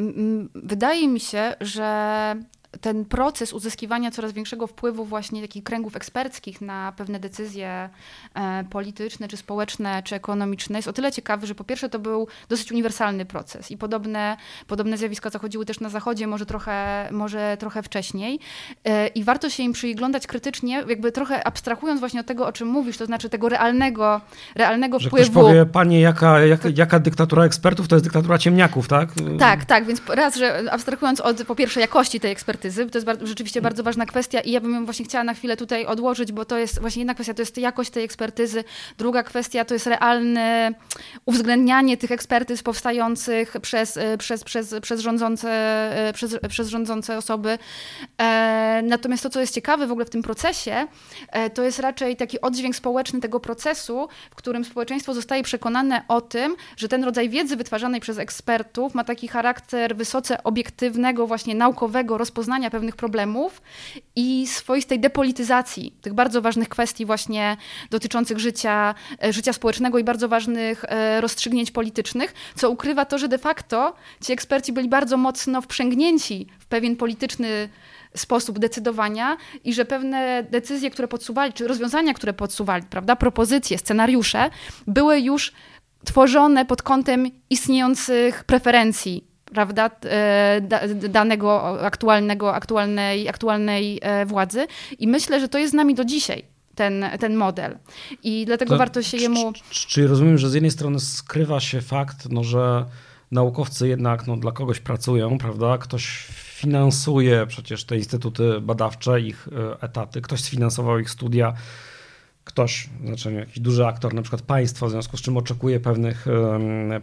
Wydaje 0.55 1.07
mi 1.07 1.19
się, 1.19 1.55
że 1.61 2.35
ten 2.81 3.05
proces 3.05 3.53
uzyskiwania 3.53 4.11
coraz 4.11 4.31
większego 4.31 4.67
wpływu 4.67 5.05
właśnie 5.05 5.41
takich 5.41 5.63
kręgów 5.63 5.95
eksperckich 5.95 6.61
na 6.61 6.93
pewne 6.97 7.19
decyzje 7.19 7.89
e, 8.33 8.63
polityczne, 8.69 9.27
czy 9.27 9.37
społeczne, 9.37 10.03
czy 10.03 10.15
ekonomiczne 10.15 10.77
jest 10.77 10.87
o 10.87 10.93
tyle 10.93 11.11
ciekawy, 11.11 11.47
że 11.47 11.55
po 11.55 11.63
pierwsze 11.63 11.89
to 11.89 11.99
był 11.99 12.27
dosyć 12.49 12.71
uniwersalny 12.71 13.25
proces 13.25 13.71
i 13.71 13.77
podobne, 13.77 14.37
podobne 14.67 14.97
zjawiska 14.97 15.29
zachodziły 15.29 15.65
też 15.65 15.79
na 15.79 15.89
Zachodzie, 15.89 16.27
może 16.27 16.45
trochę, 16.45 17.07
może 17.11 17.57
trochę 17.59 17.83
wcześniej 17.83 18.39
e, 18.85 19.07
i 19.07 19.23
warto 19.23 19.49
się 19.49 19.63
im 19.63 19.73
przyglądać 19.73 20.27
krytycznie, 20.27 20.83
jakby 20.89 21.11
trochę 21.11 21.47
abstrahując 21.47 21.99
właśnie 21.99 22.19
od 22.19 22.25
tego, 22.25 22.47
o 22.47 22.51
czym 22.51 22.67
mówisz, 22.67 22.97
to 22.97 23.05
znaczy 23.05 23.29
tego 23.29 23.49
realnego, 23.49 24.21
realnego 24.55 24.99
że 24.99 25.09
wpływu. 25.09 25.31
Ktoś 25.31 25.43
powie, 25.43 25.65
panie, 25.65 26.01
jaka, 26.01 26.39
jaka, 26.39 26.69
jaka 26.75 26.99
dyktatura 26.99 27.43
ekspertów, 27.43 27.87
to 27.87 27.95
jest 27.95 28.05
dyktatura 28.05 28.37
ciemniaków, 28.37 28.87
tak? 28.87 29.09
Tak, 29.39 29.65
tak, 29.65 29.85
więc 29.85 30.01
raz, 30.09 30.35
że 30.35 30.71
abstrahując 30.71 31.21
od 31.21 31.43
po 31.43 31.55
pierwsze 31.55 31.79
jakości 31.79 32.19
tej 32.19 32.31
ekspertyzy, 32.31 32.66
To 32.75 32.97
jest 32.97 33.05
bardzo, 33.05 33.27
rzeczywiście 33.27 33.61
bardzo 33.61 33.83
ważna 33.83 34.05
kwestia 34.05 34.39
i 34.39 34.51
ja 34.51 34.61
bym 34.61 34.73
ją 34.73 34.85
właśnie 34.85 35.05
chciała 35.05 35.23
na 35.23 35.33
chwilę 35.33 35.57
tutaj 35.57 35.85
odłożyć, 35.85 36.31
bo 36.31 36.45
to 36.45 36.57
jest 36.57 36.81
właśnie 36.81 36.99
jedna 36.99 37.13
kwestia, 37.13 37.33
to 37.33 37.41
jest 37.41 37.57
jakość 37.57 37.89
tej 37.89 38.03
ekspertyzy. 38.03 38.63
Druga 38.97 39.23
kwestia 39.23 39.65
to 39.65 39.73
jest 39.73 39.87
realne 39.87 40.71
uwzględnianie 41.25 41.97
tych 41.97 42.11
ekspertyz 42.11 42.63
powstających 42.63 43.53
przez, 43.61 43.97
e, 43.97 44.17
przez, 44.17 44.43
przez, 44.43 44.75
przez, 44.81 45.01
rządzące, 45.01 45.49
e, 46.07 46.13
przez, 46.13 46.37
przez 46.49 46.67
rządzące 46.67 47.17
osoby. 47.17 47.57
E, 48.21 48.81
natomiast 48.83 49.23
to, 49.23 49.29
co 49.29 49.39
jest 49.39 49.53
ciekawe 49.53 49.87
w 49.87 49.91
ogóle 49.91 50.05
w 50.05 50.09
tym 50.09 50.21
procesie, 50.21 50.87
to 51.53 51.63
jest 51.63 51.79
raczej 51.79 52.15
taki 52.15 52.41
oddźwięk 52.41 52.75
społeczny 52.75 53.19
tego 53.19 53.39
procesu, 53.39 54.07
w 54.31 54.35
którym 54.35 54.65
społeczeństwo 54.65 55.13
zostaje 55.13 55.43
przekonane 55.43 56.01
o 56.07 56.21
tym, 56.21 56.55
że 56.77 56.87
ten 56.87 57.03
rodzaj 57.03 57.29
wiedzy 57.29 57.55
wytwarzanej 57.55 58.01
przez 58.01 58.17
ekspertów 58.17 58.95
ma 58.95 59.03
taki 59.03 59.27
charakter 59.27 59.95
wysoce 59.95 60.43
obiektywnego, 60.43 61.27
właśnie 61.27 61.55
naukowego 61.55 62.17
rozpoznania 62.17 62.46
rozpoznania 62.47 62.69
pewnych 62.69 62.95
problemów 62.95 63.61
i 64.15 64.47
swoistej 64.47 64.99
depolityzacji 64.99 65.93
tych 66.01 66.13
bardzo 66.13 66.41
ważnych 66.41 66.69
kwestii 66.69 67.05
właśnie 67.05 67.57
dotyczących 67.89 68.39
życia, 68.39 68.95
e, 69.23 69.33
życia 69.33 69.53
społecznego 69.53 69.99
i 69.99 70.03
bardzo 70.03 70.27
ważnych 70.27 70.85
e, 70.87 71.21
rozstrzygnięć 71.21 71.71
politycznych, 71.71 72.33
co 72.55 72.69
ukrywa 72.69 73.05
to, 73.05 73.17
że 73.17 73.27
de 73.27 73.37
facto 73.37 73.95
ci 74.21 74.33
eksperci 74.33 74.73
byli 74.73 74.89
bardzo 74.89 75.17
mocno 75.17 75.61
wprzęgnięci 75.61 76.47
w 76.59 76.65
pewien 76.65 76.95
polityczny 76.95 77.69
sposób 78.15 78.59
decydowania 78.59 79.37
i 79.63 79.73
że 79.73 79.85
pewne 79.85 80.43
decyzje, 80.51 80.89
które 80.89 81.07
podsuwali, 81.07 81.53
czy 81.53 81.67
rozwiązania, 81.67 82.13
które 82.13 82.33
podsuwali, 82.33 82.83
prawda, 82.89 83.15
propozycje, 83.15 83.77
scenariusze, 83.77 84.49
były 84.87 85.19
już 85.19 85.51
tworzone 86.05 86.65
pod 86.65 86.81
kątem 86.81 87.31
istniejących 87.49 88.43
preferencji 88.43 89.26
prawda, 89.53 89.89
e, 90.05 90.61
danego 91.09 91.81
aktualnego, 91.85 92.55
aktualnej, 92.55 93.29
aktualnej 93.29 93.99
e, 94.01 94.25
władzy. 94.25 94.67
I 94.99 95.07
myślę, 95.07 95.39
że 95.39 95.49
to 95.49 95.57
jest 95.57 95.71
z 95.71 95.75
nami 95.75 95.95
do 95.95 96.05
dzisiaj. 96.05 96.43
Ten, 96.75 97.05
ten 97.19 97.35
model. 97.35 97.77
I 98.23 98.45
dlatego 98.45 98.71
to, 98.71 98.77
warto 98.77 99.01
się 99.01 99.17
jemu. 99.17 99.53
Czyli 99.53 99.65
czy 99.87 100.07
rozumiem, 100.07 100.37
że 100.37 100.49
z 100.49 100.53
jednej 100.53 100.71
strony 100.71 100.99
skrywa 100.99 101.59
się 101.59 101.81
fakt, 101.81 102.29
no, 102.29 102.43
że 102.43 102.85
naukowcy 103.31 103.87
jednak 103.87 104.27
no, 104.27 104.37
dla 104.37 104.51
kogoś 104.51 104.79
pracują, 104.79 105.37
prawda? 105.37 105.77
Ktoś 105.77 106.27
finansuje 106.35 107.45
przecież 107.47 107.83
te 107.83 107.97
instytuty 107.97 108.61
badawcze, 108.61 109.21
ich 109.21 109.47
e, 109.47 109.81
etaty, 109.83 110.21
ktoś 110.21 110.39
sfinansował 110.39 110.99
ich 110.99 111.09
studia 111.09 111.53
ktoś, 112.47 112.89
znaczy 113.05 113.33
jakiś 113.33 113.59
duży 113.59 113.85
aktor, 113.85 114.13
na 114.13 114.21
przykład 114.21 114.41
państwo, 114.41 114.87
w 114.87 114.91
związku 114.91 115.17
z 115.17 115.21
czym 115.21 115.37
oczekuje 115.37 115.79
pewnych, 115.79 116.25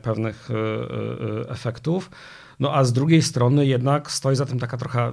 pewnych 0.02 0.50
e, 0.50 0.54
e, 0.54 1.50
efektów. 1.50 2.10
No 2.60 2.74
a 2.74 2.84
z 2.84 2.92
drugiej 2.92 3.22
strony 3.22 3.66
jednak 3.66 4.10
stoi 4.10 4.36
za 4.36 4.46
tym 4.46 4.58
taka 4.58 4.76
trochę 4.76 5.12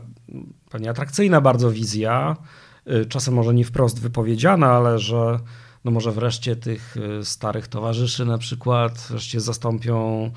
pewnie 0.69 0.89
atrakcyjna 0.89 1.41
bardzo 1.41 1.71
wizja, 1.71 2.37
e, 2.85 3.05
czasem 3.05 3.33
może 3.33 3.53
nie 3.53 3.65
wprost 3.65 4.01
wypowiedziana, 4.01 4.71
ale 4.71 4.99
że 4.99 5.39
no 5.85 5.91
może 5.91 6.11
wreszcie 6.11 6.55
tych 6.55 6.95
starych 7.23 7.67
towarzyszy 7.67 8.25
na 8.25 8.37
przykład 8.37 9.07
wreszcie 9.09 9.41
zastąpią 9.41 10.31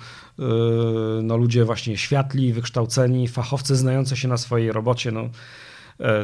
no 1.22 1.36
ludzie 1.36 1.64
właśnie 1.64 1.96
światli, 1.96 2.52
wykształceni, 2.52 3.28
fachowcy 3.28 3.76
znający 3.76 4.16
się 4.16 4.28
na 4.28 4.36
swojej 4.36 4.72
robocie. 4.72 5.10
No, 5.12 5.28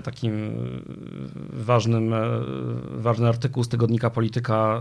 takim 0.05 0.35
e, 0.35 0.51
ważnym, 1.53 2.15
e, 2.15 2.21
ważny 2.91 3.29
artykuł 3.29 3.65
z 3.65 3.69
tygodnika 3.69 4.11
Polityka 4.11 4.81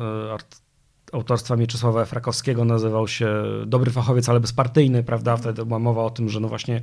autorstwa 1.14 1.56
Mieczysława 1.56 2.02
Efrakowskiego 2.02 2.66
nazywał 2.66 3.08
się 3.08 3.44
Dobry 3.66 3.92
fachowiec, 3.92 4.30
ale 4.30 4.40
bezpartyjny, 4.40 5.04
prawda? 5.04 5.38
Wtedy 5.38 5.66
była 5.66 5.80
mowa 5.80 6.04
o 6.04 6.10
tym, 6.10 6.30
że 6.30 6.40
no 6.40 6.48
właśnie 6.48 6.82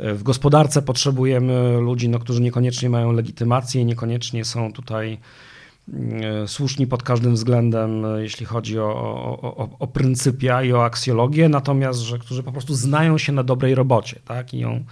w 0.00 0.22
gospodarce 0.22 0.82
potrzebujemy 0.82 1.78
ludzi, 1.80 2.08
no, 2.08 2.18
którzy 2.18 2.42
niekoniecznie 2.42 2.90
mają 2.90 3.12
legitymację, 3.12 3.84
niekoniecznie 3.84 4.44
są 4.44 4.72
tutaj 4.72 5.18
E, 5.92 6.48
słuszni 6.48 6.86
pod 6.86 7.02
każdym 7.02 7.34
względem, 7.34 8.04
e, 8.04 8.22
jeśli 8.22 8.46
chodzi 8.46 8.78
o, 8.78 8.84
o, 8.84 9.56
o, 9.56 9.68
o 9.78 9.86
pryncypia 9.86 10.62
i 10.62 10.72
o 10.72 10.84
aksjologię, 10.84 11.48
natomiast, 11.48 12.00
że 12.00 12.18
którzy 12.18 12.42
po 12.42 12.52
prostu 12.52 12.74
znają 12.74 13.18
się 13.18 13.32
na 13.32 13.42
dobrej 13.42 13.74
robocie 13.74 14.20
tak? 14.24 14.54
I, 14.54 14.58
ją, 14.58 14.84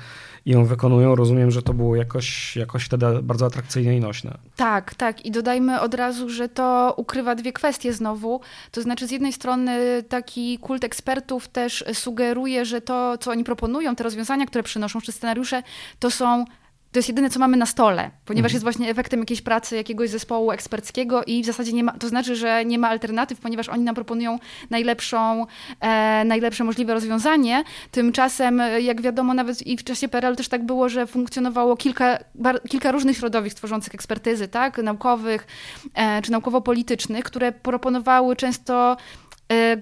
i 0.46 0.50
ją 0.50 0.64
wykonują. 0.64 1.14
Rozumiem, 1.14 1.50
że 1.50 1.62
to 1.62 1.74
było 1.74 1.96
jakoś, 1.96 2.57
jakoś 2.57 2.85
wtedy 2.85 3.07
bardzo 3.22 3.46
atrakcyjne 3.46 3.96
i 3.96 4.00
nośne. 4.00 4.38
Tak, 4.57 4.94
tak. 4.94 5.26
I 5.26 5.31
dodajmy 5.31 5.81
od 5.81 5.94
razu, 5.94 6.28
że 6.28 6.48
to 6.48 6.94
ukrywa 6.96 7.35
dwie 7.35 7.52
kwestie 7.52 7.92
znowu. 7.92 8.40
To 8.70 8.83
znaczy, 8.83 9.07
z 9.07 9.11
jednej 9.11 9.33
strony 9.33 10.02
taki 10.09 10.59
kult 10.59 10.85
ekspertów 10.85 11.48
też 11.48 11.85
sugeruje, 11.92 12.64
że 12.64 12.81
to, 12.81 13.18
co 13.18 13.31
oni 13.31 13.44
proponują, 13.44 13.96
te 13.96 14.05
rozwiązania, 14.05 14.46
które 14.46 14.62
przynoszą, 14.62 15.00
czy 15.00 15.12
scenariusze, 15.12 15.62
to 15.98 16.11
są 16.11 16.44
to 16.92 16.98
jest 16.98 17.09
jedyne, 17.09 17.31
co 17.31 17.40
mamy 17.40 17.57
na 17.57 17.66
stole, 17.66 18.11
ponieważ 18.24 18.50
mhm. 18.50 18.55
jest 18.55 18.62
właśnie 18.62 18.90
efektem 18.90 19.20
jakiejś 19.20 19.42
pracy 19.42 19.76
jakiegoś 19.76 20.11
zespołu 20.11 20.50
eksperckiego 20.50 21.24
i 21.24 21.42
w 21.42 21.46
zasadzie 21.46 21.72
nie 21.72 21.85
ma, 21.85 21.92
to 21.92 22.09
znaczy, 22.09 22.37
że 22.37 22.64
nie 22.64 22.78
ma 22.78 22.88
alternatyw, 22.88 23.40
ponieważ 23.40 23.68
oni 23.68 23.85
nam 23.85 23.94
proponują 23.94 24.38
najlepszą, 24.70 25.46
e, 25.81 26.24
najlepsze 26.24 26.64
możliwe 26.64 26.94
rozwiązanie. 26.94 27.64
Tymczasem, 27.90 28.61
e, 28.61 28.81
jak 28.81 29.02
wiadomo, 29.02 29.35
nawet 29.35 29.66
i 29.66 29.76
w 29.76 29.85
czasie 29.85 30.09
PRL 30.09 30.37
też 30.37 30.48
tak 30.48 30.66
było, 30.66 30.88
że 30.88 31.07
funkcjonowało 31.07 31.76
kilka, 31.76 32.18
bar, 32.35 32.62
kilka 32.68 32.92
różnych 32.92 33.16
środowisk 33.16 33.57
tworzących 33.57 33.94
ekspertyzy, 33.94 34.48
tak, 34.48 34.78
naukowych 34.78 35.46
e, 35.94 36.22
czy 36.22 36.31
naukowo-politycznych, 36.31 37.24
które 37.24 37.52
proponowały 37.52 38.37
często 38.37 38.96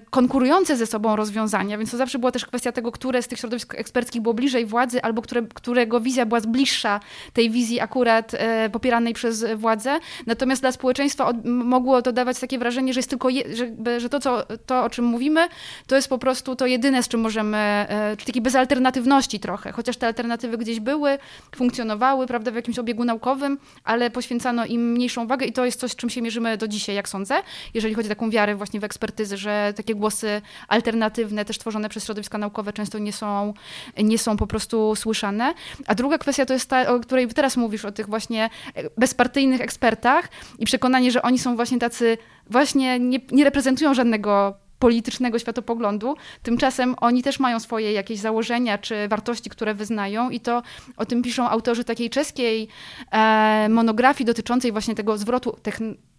konkurujące 0.09 0.77
ze 0.77 0.85
sobą 0.85 1.15
rozwiązania, 1.15 1.77
więc 1.77 1.91
to 1.91 1.97
zawsze 1.97 2.19
była 2.19 2.31
też 2.31 2.45
kwestia 2.45 2.71
tego, 2.71 2.91
które 2.91 3.21
z 3.21 3.27
tych 3.27 3.39
środowisk 3.39 3.75
eksperckich 3.75 4.21
było 4.21 4.33
bliżej 4.33 4.65
władzy, 4.65 5.01
albo 5.01 5.21
które, 5.21 5.41
którego 5.53 6.01
wizja 6.01 6.25
była 6.25 6.41
bliższa 6.41 6.99
tej 7.33 7.49
wizji 7.49 7.79
akurat 7.79 8.33
e, 8.33 8.69
popieranej 8.69 9.13
przez 9.13 9.45
władzę. 9.55 9.99
Natomiast 10.25 10.61
dla 10.61 10.71
społeczeństwa 10.71 11.31
mogło 11.43 12.01
to 12.01 12.11
dawać 12.11 12.39
takie 12.39 12.59
wrażenie, 12.59 12.93
że 12.93 12.99
jest 12.99 13.09
tylko, 13.09 13.29
je, 13.29 13.43
że, 13.55 13.99
że 13.99 14.09
to, 14.09 14.19
co, 14.19 14.43
to, 14.65 14.83
o 14.83 14.89
czym 14.89 15.05
mówimy, 15.05 15.47
to 15.87 15.95
jest 15.95 16.07
po 16.07 16.17
prostu 16.17 16.55
to 16.55 16.65
jedyne, 16.65 17.03
z 17.03 17.07
czym 17.07 17.21
możemy, 17.21 17.57
e, 17.57 18.15
czyli 18.17 18.25
takiej 18.25 18.41
bezalternatywności 18.41 19.39
trochę, 19.39 19.71
chociaż 19.71 19.97
te 19.97 20.07
alternatywy 20.07 20.57
gdzieś 20.57 20.79
były, 20.79 21.17
funkcjonowały, 21.55 22.27
prawda, 22.27 22.51
w 22.51 22.55
jakimś 22.55 22.79
obiegu 22.79 23.03
naukowym, 23.03 23.57
ale 23.83 24.09
poświęcano 24.11 24.65
im 24.65 24.91
mniejszą 24.91 25.27
wagę 25.27 25.45
i 25.45 25.53
to 25.53 25.65
jest 25.65 25.79
coś, 25.79 25.91
z 25.91 25.95
czym 25.95 26.09
się 26.09 26.21
mierzymy 26.21 26.57
do 26.57 26.67
dzisiaj, 26.67 26.95
jak 26.95 27.09
sądzę, 27.09 27.35
jeżeli 27.73 27.93
chodzi 27.93 28.07
o 28.07 28.09
taką 28.09 28.29
wiarę 28.29 28.55
właśnie 28.55 28.79
w 28.79 28.83
ekspertyzy, 28.83 29.37
że 29.37 29.50
takie 29.75 29.95
głosy 29.95 30.41
alternatywne, 30.67 31.45
też 31.45 31.57
tworzone 31.57 31.89
przez 31.89 32.05
środowiska 32.05 32.37
naukowe, 32.37 32.73
często 32.73 32.99
nie 32.99 33.13
są, 33.13 33.53
nie 33.97 34.17
są 34.17 34.37
po 34.37 34.47
prostu 34.47 34.95
słyszane. 34.95 35.53
A 35.87 35.95
druga 35.95 36.17
kwestia 36.17 36.45
to 36.45 36.53
jest 36.53 36.69
ta, 36.69 36.93
o 36.93 36.99
której 36.99 37.27
teraz 37.27 37.57
mówisz, 37.57 37.85
o 37.85 37.91
tych 37.91 38.07
właśnie 38.07 38.49
bezpartyjnych 38.97 39.61
ekspertach 39.61 40.29
i 40.59 40.65
przekonanie, 40.65 41.11
że 41.11 41.21
oni 41.21 41.39
są 41.39 41.55
właśnie 41.55 41.79
tacy, 41.79 42.17
właśnie 42.49 42.99
nie, 42.99 43.19
nie 43.31 43.43
reprezentują 43.43 43.93
żadnego 43.93 44.55
politycznego 44.81 45.39
światopoglądu. 45.39 46.15
Tymczasem 46.43 46.95
oni 47.01 47.23
też 47.23 47.39
mają 47.39 47.59
swoje 47.59 47.91
jakieś 47.93 48.19
założenia 48.19 48.77
czy 48.77 49.07
wartości, 49.07 49.49
które 49.49 49.73
wyznają 49.73 50.29
i 50.29 50.39
to 50.39 50.63
o 50.97 51.05
tym 51.05 51.21
piszą 51.21 51.49
autorzy 51.49 51.83
takiej 51.83 52.09
czeskiej 52.09 52.67
e, 53.11 53.67
monografii 53.69 54.25
dotyczącej 54.25 54.71
właśnie 54.71 54.95
tego 54.95 55.17
zwrotu 55.17 55.55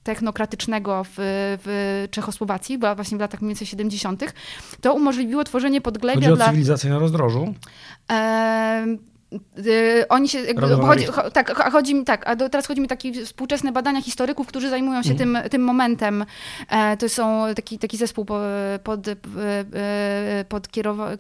technokratycznego 0.03 1.05
w, 1.05 1.11
w 1.65 2.07
Czechosłowacji, 2.11 2.79
była 2.79 2.95
właśnie 2.95 3.19
w 3.19 3.21
latach 3.21 3.41
mniej 3.41 3.51
więcej 3.51 3.67
70., 3.67 4.35
to 4.81 4.95
umożliwiło 4.95 5.45
tworzenie 5.45 5.81
podglebia 5.81 6.21
Chodzi 6.21 6.33
o 6.33 6.37
dla... 6.37 6.47
cywilizację 6.47 6.91
na 6.91 6.99
rozdrożu? 6.99 7.55
E, 8.11 8.87
Y, 9.67 10.09
oni 10.09 10.29
się, 10.29 10.39
chodzi, 10.81 11.07
tak, 11.33 11.73
chodzi 11.73 11.95
mi, 11.95 12.05
tak, 12.05 12.29
a 12.29 12.37
do, 12.37 12.49
teraz 12.49 12.67
chodzi 12.67 12.81
mi 12.81 12.89
takie 12.89 13.25
współczesne 13.25 13.73
badania 13.73 14.03
historyków, 14.03 14.47
którzy 14.47 14.71
zajmują 14.71 15.03
się 15.03 15.11
mm. 15.11 15.19
tym, 15.19 15.39
tym 15.51 15.65
momentem. 15.65 16.25
E, 16.69 16.97
to 16.97 17.09
są 17.09 17.45
taki, 17.57 17.79
taki 17.79 17.97
zespół, 17.97 18.25
pod, 18.25 18.41
pod, 18.85 19.09
e, 19.09 19.15
pod 20.49 20.69
kierowa, 20.69 21.11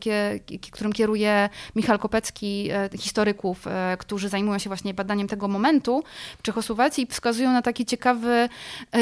którym 0.70 0.92
kieruje 0.92 1.48
Michał 1.76 1.98
Kopecki, 1.98 2.70
e, 2.70 2.98
historyków, 2.98 3.64
którzy 3.98 4.28
zajmują 4.28 4.58
się 4.58 4.70
właśnie 4.70 4.94
badaniem 4.94 5.28
tego 5.28 5.48
momentu 5.48 6.02
w 6.38 6.42
Czechosłowacji 6.42 7.04
i 7.04 7.06
wskazują 7.06 7.52
na 7.52 7.62
taki 7.62 7.84
ciekawy 7.84 8.48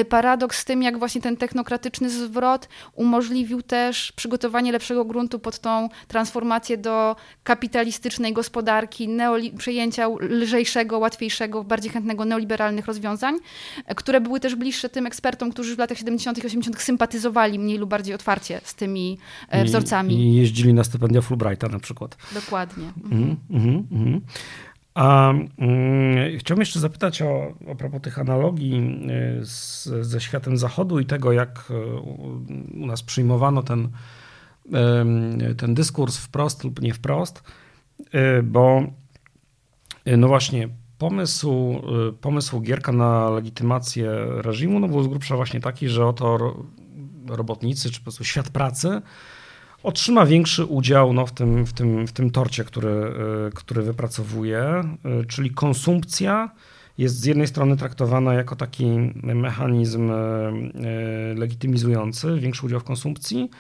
paradoks 0.09 0.59
z 0.59 0.65
tym, 0.65 0.83
jak 0.83 0.99
właśnie 0.99 1.21
ten 1.21 1.37
technokratyczny 1.37 2.11
zwrot 2.11 2.69
umożliwił 2.95 3.63
też 3.63 4.13
przygotowanie 4.13 4.73
lepszego 4.73 5.05
gruntu 5.05 5.39
pod 5.39 5.59
tą 5.59 5.89
transformację 6.09 6.79
do 6.79 7.17
kapitalistycznej 7.45 8.33
gospodarki, 8.33 9.00
neoli- 9.09 9.57
przejęcia 9.57 10.09
lżejszego, 10.21 10.99
łatwiejszego, 10.99 11.65
bardziej 11.65 11.91
chętnego 11.91 12.25
neoliberalnych 12.25 12.87
rozwiązań, 12.87 13.35
które 13.97 14.21
były 14.21 14.41
też 14.41 14.55
bliższe 14.55 14.89
tym 14.89 15.07
ekspertom, 15.07 15.53
którzy 15.53 15.77
w 15.77 15.79
latach 15.79 15.99
70. 15.99 16.39
i 16.39 16.47
80. 16.47 16.83
sympatyzowali 16.83 17.59
mniej 17.59 17.79
lub 17.79 17.91
bardziej 17.91 18.15
otwarcie 18.15 18.61
z 18.65 18.75
tymi 18.75 19.19
e, 19.49 19.65
wzorcami. 19.65 20.15
I, 20.15 20.35
jeździli 20.37 20.75
na 20.75 20.85
stypendia 20.85 21.21
Fulbrighta 21.21 21.69
na 21.69 21.79
przykład. 21.79 22.17
Dokładnie. 22.35 22.85
Mhm. 23.05 23.37
Mm, 23.51 23.87
mm, 23.93 24.21
A 24.95 25.31
mm, 25.31 26.39
chciałbym 26.39 26.61
jeszcze 26.61 26.81
zapytać 26.81 27.23
o, 27.23 27.55
o 27.67 27.75
propos 27.77 28.03
tych 28.03 28.19
analogii 28.19 29.01
e, 29.09 29.45
z, 29.47 29.89
ze 30.01 30.21
światem 30.21 30.57
zachodu 30.59 30.99
i 31.01 31.07
tego, 31.07 31.33
jak 31.33 31.65
e, 31.71 32.01
u 32.81 32.87
nas 32.87 33.03
przyjmowano 33.03 33.63
ten, 33.63 33.89
ten 35.57 35.75
dyskurs 35.75 36.17
wprost 36.17 36.65
lub 36.65 36.83
nie 36.83 36.95
wprost. 36.95 37.43
Y, 38.39 38.43
bo 38.43 38.83
y, 40.09 40.17
no 40.17 40.29
właśnie 40.29 40.69
pomysł, 40.99 41.81
y, 42.09 42.13
pomysł 42.13 42.61
Gierka 42.61 42.93
na 42.93 43.31
legitymację 43.31 44.11
reżimu 44.27 44.81
no 44.81 44.89
był 44.89 45.03
z 45.03 45.09
grubsza 45.09 45.37
właśnie 45.37 45.61
taki, 45.61 45.89
że 45.89 46.07
oto 46.07 46.57
robotnicy, 47.29 47.91
czy 47.91 48.01
po 48.01 48.05
prostu 48.05 48.25
świat 48.25 48.51
pracy 48.51 49.03
otrzyma 49.83 50.27
większy 50.27 50.65
udział 50.65 51.13
no, 51.13 51.27
w, 51.27 51.33
tym, 51.33 51.67
w, 51.67 51.73
tym, 51.73 52.07
w 52.07 52.13
tym 52.13 52.31
torcie, 52.31 52.65
który, 52.65 53.13
który 53.55 53.83
wypracowuje, 53.83 54.83
czyli 55.29 55.51
konsumpcja 55.51 56.51
jest 56.99 57.21
z 57.21 57.25
jednej 57.25 57.47
strony 57.47 57.77
traktowana 57.77 58.35
jako 58.35 58.57
taki 58.57 58.87
mechanizm 59.23 60.11
legitymizujący 61.37 62.41
większy 62.41 62.67
udział 62.67 62.81
w 62.81 62.85
konsumpcji, 62.85 63.51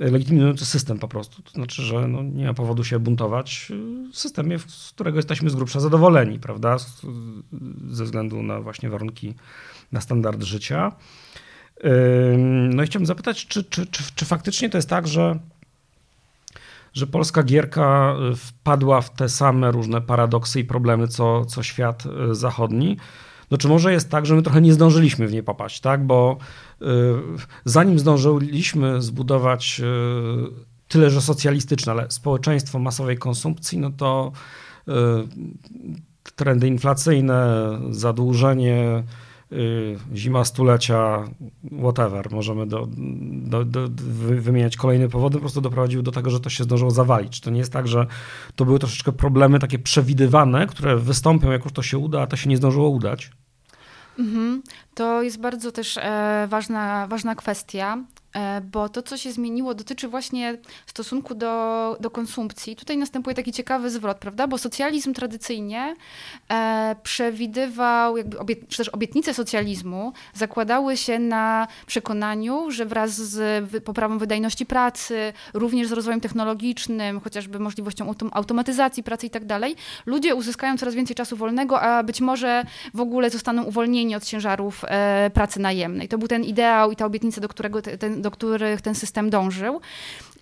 legitymujący 0.00 0.66
system 0.66 0.98
po 0.98 1.08
prostu. 1.08 1.42
To 1.42 1.50
znaczy, 1.50 1.82
że 1.82 2.08
no, 2.08 2.22
nie 2.22 2.46
ma 2.46 2.54
powodu 2.54 2.84
się 2.84 2.98
buntować 2.98 3.68
w 4.12 4.18
systemie, 4.18 4.58
z 4.58 4.92
którego 4.94 5.18
jesteśmy 5.18 5.50
z 5.50 5.54
grubsza 5.54 5.80
zadowoleni, 5.80 6.38
prawda? 6.38 6.76
Ze 7.90 8.04
względu 8.04 8.42
na 8.42 8.60
właśnie 8.60 8.90
warunki, 8.90 9.34
na 9.92 10.00
standard 10.00 10.42
życia. 10.42 10.92
No 12.68 12.82
i 12.82 12.86
chciałbym 12.86 13.06
zapytać, 13.06 13.46
czy, 13.46 13.64
czy, 13.64 13.86
czy, 13.86 14.02
czy 14.14 14.24
faktycznie 14.24 14.70
to 14.70 14.78
jest 14.78 14.88
tak, 14.88 15.08
że, 15.08 15.38
że 16.92 17.06
polska 17.06 17.42
gierka 17.42 18.16
wpadła 18.36 19.00
w 19.00 19.10
te 19.10 19.28
same 19.28 19.70
różne 19.70 20.00
paradoksy 20.00 20.60
i 20.60 20.64
problemy, 20.64 21.08
co, 21.08 21.44
co 21.44 21.62
świat 21.62 22.04
zachodni? 22.30 22.96
No 23.50 23.58
czy 23.58 23.68
może 23.68 23.92
jest 23.92 24.10
tak, 24.10 24.26
że 24.26 24.34
my 24.34 24.42
trochę 24.42 24.60
nie 24.60 24.72
zdążyliśmy 24.72 25.26
w 25.26 25.32
nie 25.32 25.42
popaść, 25.42 25.80
tak? 25.80 26.06
Bo 26.06 26.36
y, 26.82 26.86
zanim 27.64 27.98
zdążyliśmy 27.98 29.02
zbudować 29.02 29.80
y, 29.80 30.70
tyle, 30.88 31.10
że 31.10 31.20
socjalistyczne, 31.20 31.92
ale 31.92 32.10
społeczeństwo 32.10 32.78
masowej 32.78 33.18
konsumpcji, 33.18 33.78
no 33.78 33.90
to 33.90 34.32
y, 34.88 34.92
trendy 36.36 36.68
inflacyjne, 36.68 37.70
zadłużenie, 37.90 39.02
zima 40.14 40.44
stulecia, 40.44 41.24
whatever, 41.82 42.30
możemy 42.30 42.66
do, 42.66 42.88
do, 43.32 43.64
do, 43.64 43.88
wymieniać 44.40 44.76
kolejne 44.76 45.08
powody, 45.08 45.34
po 45.34 45.40
prostu 45.40 45.60
doprowadziły 45.60 46.02
do 46.02 46.12
tego, 46.12 46.30
że 46.30 46.40
to 46.40 46.50
się 46.50 46.64
zdążyło 46.64 46.90
zawalić. 46.90 47.40
To 47.40 47.50
nie 47.50 47.58
jest 47.58 47.72
tak, 47.72 47.88
że 47.88 48.06
to 48.56 48.64
były 48.64 48.78
troszeczkę 48.78 49.12
problemy 49.12 49.58
takie 49.58 49.78
przewidywane, 49.78 50.66
które 50.66 50.96
wystąpią, 50.96 51.50
jak 51.50 51.64
już 51.64 51.72
to 51.72 51.82
się 51.82 51.98
uda, 51.98 52.22
a 52.22 52.26
to 52.26 52.36
się 52.36 52.48
nie 52.48 52.56
zdążyło 52.56 52.88
udać? 52.88 53.30
Mhm. 54.18 54.62
To 54.94 55.22
jest 55.22 55.40
bardzo 55.40 55.72
też 55.72 55.96
e, 55.96 56.46
ważna, 56.50 57.06
ważna 57.06 57.34
kwestia. 57.34 57.98
E, 58.34 58.60
bo 58.60 58.88
to, 58.88 59.02
co 59.02 59.16
się 59.16 59.32
zmieniło, 59.32 59.74
dotyczy 59.74 60.08
właśnie 60.08 60.58
stosunku 60.86 61.34
do, 61.34 61.96
do 62.00 62.10
konsumpcji. 62.10 62.76
Tutaj 62.76 62.96
następuje 62.96 63.36
taki 63.36 63.52
ciekawy 63.52 63.90
zwrot, 63.90 64.18
prawda? 64.18 64.46
Bo 64.46 64.58
socjalizm 64.58 65.14
tradycyjnie 65.14 65.96
e, 66.50 66.96
przewidywał, 67.02 68.16
jakby 68.16 68.38
obiet, 68.38 68.68
czy 68.68 68.76
też 68.76 68.88
obietnice 68.88 69.34
socjalizmu 69.34 70.12
zakładały 70.34 70.96
się 70.96 71.18
na 71.18 71.68
przekonaniu, 71.86 72.70
że 72.70 72.86
wraz 72.86 73.10
z 73.10 73.64
poprawą 73.84 74.18
wydajności 74.18 74.66
pracy, 74.66 75.32
również 75.54 75.88
z 75.88 75.92
rozwojem 75.92 76.20
technologicznym, 76.20 77.20
chociażby 77.20 77.58
możliwością 77.58 78.14
automatyzacji 78.32 79.02
pracy 79.02 79.26
i 79.26 79.30
tak 79.30 79.44
dalej, 79.44 79.76
ludzie 80.06 80.34
uzyskają 80.34 80.76
coraz 80.76 80.94
więcej 80.94 81.16
czasu 81.16 81.36
wolnego, 81.36 81.80
a 81.80 82.02
być 82.02 82.20
może 82.20 82.64
w 82.94 83.00
ogóle 83.00 83.30
zostaną 83.30 83.62
uwolnieni 83.62 84.14
od 84.16 84.24
ciężarów 84.24 84.84
e, 84.84 85.30
pracy 85.34 85.60
najemnej. 85.60 86.08
To 86.08 86.18
był 86.18 86.28
ten 86.28 86.44
ideał 86.44 86.92
i 86.92 86.96
ta 86.96 87.06
obietnica, 87.06 87.40
do, 87.40 87.48
którego 87.48 87.82
ten, 87.82 88.19
do 88.20 88.30
których 88.30 88.80
ten 88.80 88.94
system 88.94 89.30
dążył. 89.30 89.80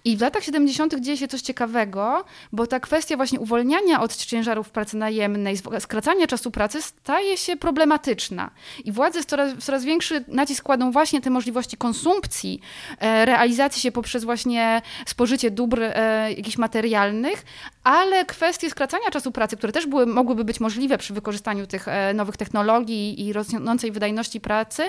I 0.09 0.17
w 0.17 0.21
latach 0.21 0.45
70. 0.45 1.01
dzieje 1.01 1.17
się 1.17 1.29
coś 1.29 1.41
ciekawego, 1.41 2.25
bo 2.53 2.67
ta 2.67 2.81
kwestia 2.81 3.17
właśnie 3.17 3.41
uwolniania 3.41 4.01
od 4.01 4.17
ciężarów 4.17 4.71
pracy 4.71 4.97
najemnej, 4.97 5.57
skracania 5.79 6.27
czasu 6.27 6.51
pracy 6.51 6.83
staje 6.83 7.37
się 7.37 7.57
problematyczna. 7.57 8.51
I 8.85 8.93
władze 8.93 9.25
coraz, 9.25 9.53
coraz 9.59 9.85
większy 9.85 10.25
nacisk 10.29 10.65
kładą 10.65 10.91
właśnie 10.91 11.21
te 11.21 11.31
możliwości 11.31 11.77
konsumpcji, 11.77 12.61
e, 13.01 13.25
realizacji 13.25 13.83
się 13.83 13.93
poprzez 13.93 14.25
właśnie 14.25 14.83
spożycie 15.07 15.51
dóbr 15.51 15.83
e, 15.83 16.33
jakichś 16.33 16.59
materialnych, 16.59 17.45
ale 17.85 18.25
kwestie 18.25 18.71
skracania 18.71 19.11
czasu 19.11 19.33
pracy, 19.33 19.57
które 19.57 19.73
też 19.73 19.87
były, 19.87 20.07
mogłyby 20.07 20.45
być 20.45 20.61
możliwe 20.61 20.99
przy 20.99 21.15
wykorzystaniu 21.15 21.67
tych 21.67 21.89
e, 21.89 22.15
nowych 22.15 22.37
technologii 22.37 23.27
i 23.27 23.33
rosnącej 23.33 23.93
wydajności 23.93 24.41
pracy, 24.41 24.83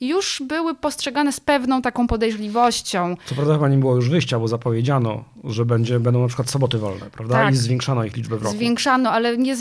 już 0.00 0.42
były 0.46 0.74
postrzegane 0.74 1.32
z 1.32 1.40
pewną 1.40 1.82
taką 1.82 2.06
podejrzliwością. 2.06 3.16
Co 3.26 3.34
prawda 3.34 3.54
chyba 3.54 3.68
nie 3.68 3.76
było 3.76 3.96
już 3.96 4.10
wyjścia, 4.10 4.38
bo 4.38 4.48
zapowiedziano, 4.64 5.24
że 5.44 5.64
będzie, 5.64 6.00
będą 6.00 6.22
na 6.22 6.28
przykład 6.28 6.50
soboty 6.50 6.78
wolne, 6.78 7.06
prawda? 7.12 7.34
Tak. 7.34 7.54
I 7.54 7.56
zwiększano 7.56 8.04
ich 8.04 8.16
liczbę 8.16 8.36
w 8.36 8.42
roku. 8.42 8.56
Zwiększano, 8.56 9.10
ale 9.10 9.38
nie, 9.38 9.56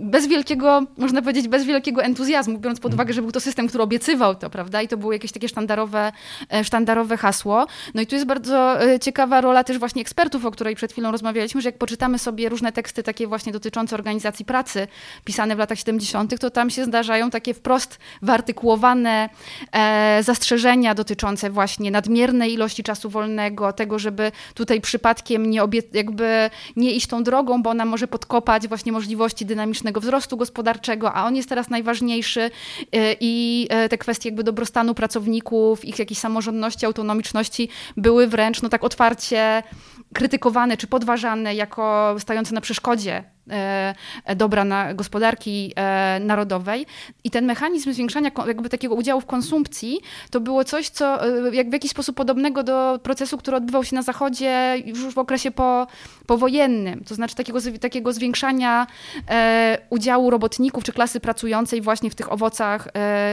bez 0.00 0.26
wielkiego, 0.26 0.82
można 0.98 1.22
powiedzieć, 1.22 1.48
bez 1.48 1.64
wielkiego 1.64 2.02
entuzjazmu, 2.02 2.58
biorąc 2.58 2.80
pod 2.80 2.94
uwagę, 2.94 3.12
że 3.12 3.22
był 3.22 3.32
to 3.32 3.40
system, 3.40 3.68
który 3.68 3.84
obiecywał 3.84 4.34
to, 4.34 4.50
prawda? 4.50 4.82
I 4.82 4.88
to 4.88 4.96
było 4.96 5.12
jakieś 5.12 5.32
takie 5.32 5.48
sztandarowe, 5.48 6.12
e, 6.52 6.64
sztandarowe 6.64 7.16
hasło. 7.16 7.66
No 7.94 8.02
i 8.02 8.06
tu 8.06 8.14
jest 8.14 8.26
bardzo 8.26 8.82
e, 8.82 9.00
ciekawa 9.00 9.40
rola 9.40 9.64
też 9.64 9.78
właśnie 9.78 10.02
ekspertów, 10.02 10.44
o 10.44 10.50
której 10.50 10.76
przed 10.76 10.92
chwilą 10.92 11.12
rozmawialiśmy, 11.12 11.60
że 11.62 11.68
jak 11.68 11.78
poczytamy 11.78 12.18
sobie 12.18 12.48
różne 12.48 12.72
teksty 12.72 13.02
takie 13.02 13.26
właśnie 13.26 13.52
dotyczące 13.52 13.96
organizacji 13.96 14.44
pracy, 14.44 14.88
pisane 15.24 15.56
w 15.56 15.58
latach 15.58 15.78
70., 15.78 16.38
to 16.38 16.50
tam 16.50 16.70
się 16.70 16.84
zdarzają 16.84 17.30
takie 17.30 17.54
wprost 17.54 17.98
wyartykułowane 18.22 19.28
e, 19.72 20.22
zastrzeżenia 20.22 20.94
dotyczące 20.94 21.50
właśnie 21.50 21.90
nadmiernej 21.90 22.52
ilości 22.52 22.82
czasu 22.82 23.10
wolnego, 23.10 23.72
tego, 23.72 23.98
żeby 23.98 24.32
tutaj 24.54 24.80
przypadkiem 24.80 25.50
nie 25.50 25.60
jakby 25.92 26.50
nie 26.76 26.92
iść 26.92 27.06
tą 27.06 27.22
drogą, 27.22 27.62
bo 27.62 27.70
ona 27.70 27.84
może 27.84 28.08
podkopać 28.08 28.68
właśnie 28.68 28.92
możliwości 28.92 29.46
dynamicznego 29.46 30.00
wzrostu 30.00 30.36
gospodarczego, 30.36 31.12
a 31.12 31.24
on 31.24 31.36
jest 31.36 31.48
teraz 31.48 31.70
najważniejszy 31.70 32.40
y, 32.40 32.50
i 33.20 33.68
y, 33.84 33.88
te 33.88 33.98
kwestie 33.98 34.28
jakby 34.28 34.44
dobrostanu 34.44 34.94
pracowników, 34.94 35.84
ich 35.84 35.98
jakiejś 35.98 36.18
samorządności, 36.18 36.86
autonomiczności 36.86 37.68
były 37.96 38.26
wręcz 38.26 38.62
no 38.62 38.68
tak 38.68 38.84
otwarcie 38.84 39.62
krytykowane 40.14 40.76
czy 40.76 40.86
podważane 40.86 41.54
jako 41.54 42.16
stające 42.18 42.54
na 42.54 42.60
przeszkodzie 42.60 43.35
dobra 44.36 44.64
na 44.64 44.94
gospodarki 44.94 45.72
e, 45.76 46.20
narodowej. 46.20 46.86
I 47.24 47.30
ten 47.30 47.46
mechanizm 47.46 47.92
zwiększania 47.92 48.30
jakby 48.46 48.68
takiego 48.68 48.94
udziału 48.94 49.20
w 49.20 49.26
konsumpcji 49.26 50.00
to 50.30 50.40
było 50.40 50.64
coś, 50.64 50.88
co 50.88 51.26
e, 51.26 51.54
jak 51.54 51.70
w 51.70 51.72
jakiś 51.72 51.90
sposób 51.90 52.16
podobnego 52.16 52.62
do 52.62 53.00
procesu, 53.02 53.38
który 53.38 53.56
odbywał 53.56 53.84
się 53.84 53.96
na 53.96 54.02
Zachodzie 54.02 54.74
już 54.84 55.14
w 55.14 55.18
okresie 55.18 55.50
po, 55.50 55.86
powojennym, 56.26 57.04
to 57.04 57.14
znaczy 57.14 57.34
takiego, 57.34 57.58
takiego 57.80 58.12
zwiększania 58.12 58.86
udziału 59.90 60.30
robotników 60.30 60.84
czy 60.84 60.92
klasy 60.92 61.20
pracującej 61.20 61.80
właśnie 61.80 62.10
w 62.10 62.14
tych 62.14 62.32
owocach 62.32 62.88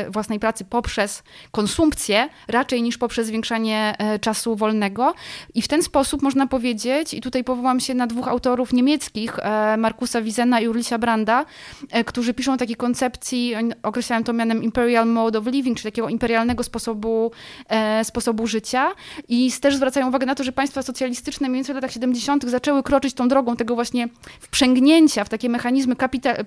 własnej 0.10 0.40
pracy 0.40 0.66
poprzez 0.66 1.24
konsumpcję, 1.52 2.30
raczej 2.48 2.82
niż 2.82 2.98
poprzez 2.98 3.28
zwiększanie 3.28 3.96
czasu 4.22 4.56
wolnego. 4.56 5.14
I 5.54 5.62
w 5.62 5.68
ten 5.68 5.84
sposób 5.84 6.22
można 6.22 6.48
powiedzieć, 6.48 7.14
i 7.14 7.22
tutaj 7.22 7.44
powołam 7.44 7.80
się 7.80 7.94
na 7.94 8.08
dwóch 8.08 8.28
autorów 8.28 8.74
niemieckich, 8.74 9.40
Marku 9.78 10.03
Markusa 10.04 10.22
Wizena 10.22 10.60
i 10.60 10.68
Ulrisa 10.68 10.98
Branda, 10.98 11.46
e, 11.92 12.04
którzy 12.04 12.34
piszą 12.34 12.54
o 12.54 12.58
takiej 12.58 12.76
koncepcji, 12.76 13.54
określają 13.84 14.24
to 14.24 14.34
mianem 14.34 14.64
imperial 14.64 15.08
mode 15.08 15.40
of 15.40 15.46
living, 15.46 15.78
czyli 15.78 15.92
takiego 15.92 16.10
imperialnego 16.10 16.64
sposobu, 16.64 17.32
e, 17.70 18.04
sposobu 18.04 18.48
życia 18.48 18.92
i 19.28 19.52
też 19.62 19.76
zwracają 19.76 20.08
uwagę 20.08 20.26
na 20.26 20.36
to, 20.36 20.44
że 20.44 20.52
państwa 20.52 20.82
socjalistyczne 20.82 21.50
mniej 21.50 21.58
więcej 21.58 21.74
w 21.74 21.76
latach 21.76 21.92
70. 21.92 22.50
zaczęły 22.50 22.84
kroczyć 22.84 23.14
tą 23.14 23.28
drogą 23.28 23.56
tego 23.56 23.76
właśnie 23.76 24.08
wprzęgnięcia 24.40 25.24
w 25.24 25.30
takie 25.30 25.50
mechanizmy 25.50 25.96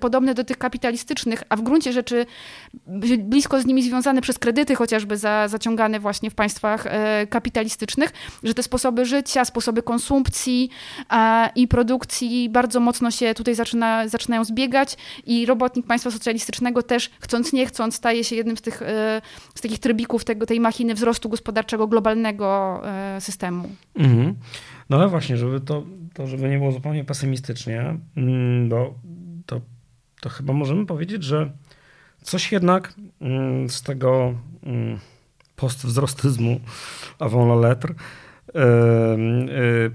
podobne 0.01 0.35
do 0.35 0.45
tych 0.45 0.59
kapitalistycznych, 0.59 1.43
a 1.49 1.57
w 1.57 1.63
gruncie 1.63 1.93
rzeczy 1.93 2.27
blisko 3.19 3.61
z 3.61 3.67
nimi 3.67 3.83
związane 3.83 4.21
przez 4.21 4.39
kredyty 4.39 4.75
chociażby 4.75 5.17
za, 5.17 5.49
zaciągane 5.49 6.01
właśnie 6.01 6.31
w 6.31 6.35
państwach 6.35 6.87
e, 6.87 7.27
kapitalistycznych, 7.27 8.13
że 8.43 8.55
te 8.55 8.63
sposoby 8.63 9.05
życia, 9.05 9.45
sposoby 9.45 9.83
konsumpcji 9.83 10.71
i 11.55 11.69
produkcji 11.69 12.49
bardzo 12.49 12.81
mocno 12.81 13.11
się 13.11 13.35
tutaj 13.35 13.46
tutaj 13.47 13.55
zaczyna, 13.55 14.09
zaczynają 14.09 14.45
zbiegać 14.45 14.97
i 15.27 15.47
robotnik 15.47 15.87
państwa 15.87 16.11
socjalistycznego 16.11 16.83
też 16.83 17.11
chcąc 17.21 17.53
nie 17.53 17.67
chcąc 17.67 17.95
staje 17.95 18.25
się 18.25 18.37
jednym 18.37 18.57
z 18.57 18.63
tych, 18.63 18.83
e, 18.83 19.23
z 19.55 19.61
takich 19.61 19.79
trybików 19.79 20.25
tego, 20.25 20.47
tej 20.47 20.61
machiny 20.61 20.95
wzrostu 20.95 21.29
gospodarczego 21.29 21.87
globalnego 21.87 22.81
e, 22.85 23.21
systemu. 23.21 23.69
Mhm. 23.95 24.35
No 24.91 24.97
ale 24.97 25.09
właśnie, 25.09 25.37
żeby 25.37 25.61
to, 25.61 25.83
to 26.15 26.27
żeby 26.27 26.49
nie 26.49 26.59
było 26.59 26.73
zupełnie 26.73 27.05
pesymistycznie, 27.05 27.97
mm, 28.17 28.69
bo 28.69 28.95
to, 29.47 29.61
to 30.21 30.29
chyba 30.29 30.53
możemy 30.53 30.87
powiedzieć, 30.87 31.23
że 31.23 31.51
coś 32.23 32.53
jednak 32.53 32.95
mm, 33.21 33.69
z 33.71 33.83
tego 33.83 34.35
mm, 34.63 34.99
postwzrostyzmu 35.57 36.61
avant 37.19 37.49
la 37.51 37.69
lettre 37.69 37.95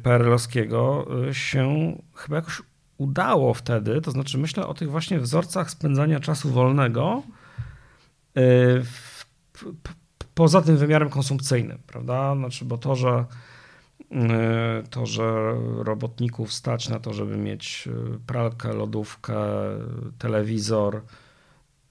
PRL-owskiego 0.03 1.07
się 1.31 1.95
chyba 2.15 2.35
jakoś 2.35 2.61
udało 3.01 3.53
wtedy, 3.53 4.01
to 4.01 4.11
znaczy 4.11 4.37
myślę 4.37 4.67
o 4.67 4.73
tych 4.73 4.91
właśnie 4.91 5.19
wzorcach 5.19 5.71
spędzania 5.71 6.19
czasu 6.19 6.49
wolnego 6.49 7.23
y, 8.37 8.83
poza 10.33 10.61
tym 10.61 10.77
wymiarem 10.77 11.09
konsumpcyjnym, 11.09 11.79
prawda? 11.87 12.35
Znaczy, 12.35 12.65
bo 12.65 12.77
to, 12.77 12.95
że 12.95 13.25
y, 14.01 14.15
to, 14.89 15.05
że 15.05 15.53
robotników 15.77 16.53
stać 16.53 16.89
na 16.89 16.99
to, 16.99 17.13
żeby 17.13 17.37
mieć 17.37 17.87
y, 17.87 18.19
pralkę, 18.27 18.73
lodówkę, 18.73 19.35
telewizor, 20.17 21.01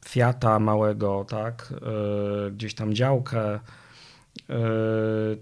Fiata 0.09 0.59
małego, 0.59 1.25
tak, 1.29 1.75
gdzieś 2.53 2.75
tam 2.75 2.95
działkę, 2.95 3.61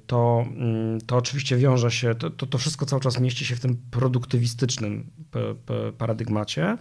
to, 0.06 0.44
mm, 0.56 1.00
to 1.00 1.16
oczywiście 1.16 1.56
wiąże 1.56 1.90
się, 1.90 2.14
to, 2.14 2.30
to, 2.30 2.46
to 2.46 2.58
wszystko 2.58 2.86
cały 2.86 3.02
czas 3.02 3.20
mieści 3.20 3.44
się 3.44 3.56
w 3.56 3.60
tym 3.60 3.76
produktywistycznym 3.90 5.10
paradygmacie. 5.98 6.78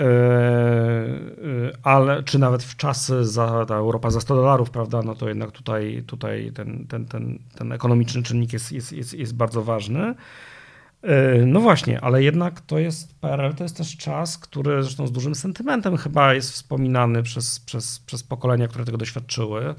E, 0.00 0.04
e, 0.04 1.78
ale 1.82 2.22
czy 2.22 2.38
nawet 2.38 2.62
w 2.62 2.76
czasy 2.76 3.24
za 3.24 3.66
ta 3.66 3.74
Europa 3.74 4.10
za 4.10 4.20
100 4.20 4.34
dolarów, 4.34 4.70
prawda, 4.70 5.02
no 5.02 5.14
to 5.14 5.28
jednak 5.28 5.50
tutaj, 5.50 6.04
tutaj 6.06 6.52
ten, 6.54 6.86
ten, 6.86 7.06
ten, 7.06 7.38
ten 7.54 7.72
ekonomiczny 7.72 8.22
czynnik 8.22 8.52
jest, 8.52 8.72
jest, 8.72 8.92
jest, 8.92 9.14
jest 9.14 9.34
bardzo 9.34 9.62
ważny. 9.62 10.14
No 11.46 11.60
właśnie, 11.60 12.00
ale 12.00 12.22
jednak 12.22 12.60
to 12.60 12.78
jest 12.78 13.20
PRL, 13.20 13.54
to 13.54 13.62
jest 13.62 13.76
też 13.76 13.96
czas, 13.96 14.38
który 14.38 14.82
zresztą 14.82 15.06
z 15.06 15.12
dużym 15.12 15.34
sentymentem 15.34 15.96
chyba 15.96 16.34
jest 16.34 16.52
wspominany 16.52 17.22
przez, 17.22 17.60
przez, 17.60 17.98
przez 17.98 18.22
pokolenia, 18.22 18.68
które 18.68 18.84
tego 18.84 18.98
doświadczyły 18.98 19.74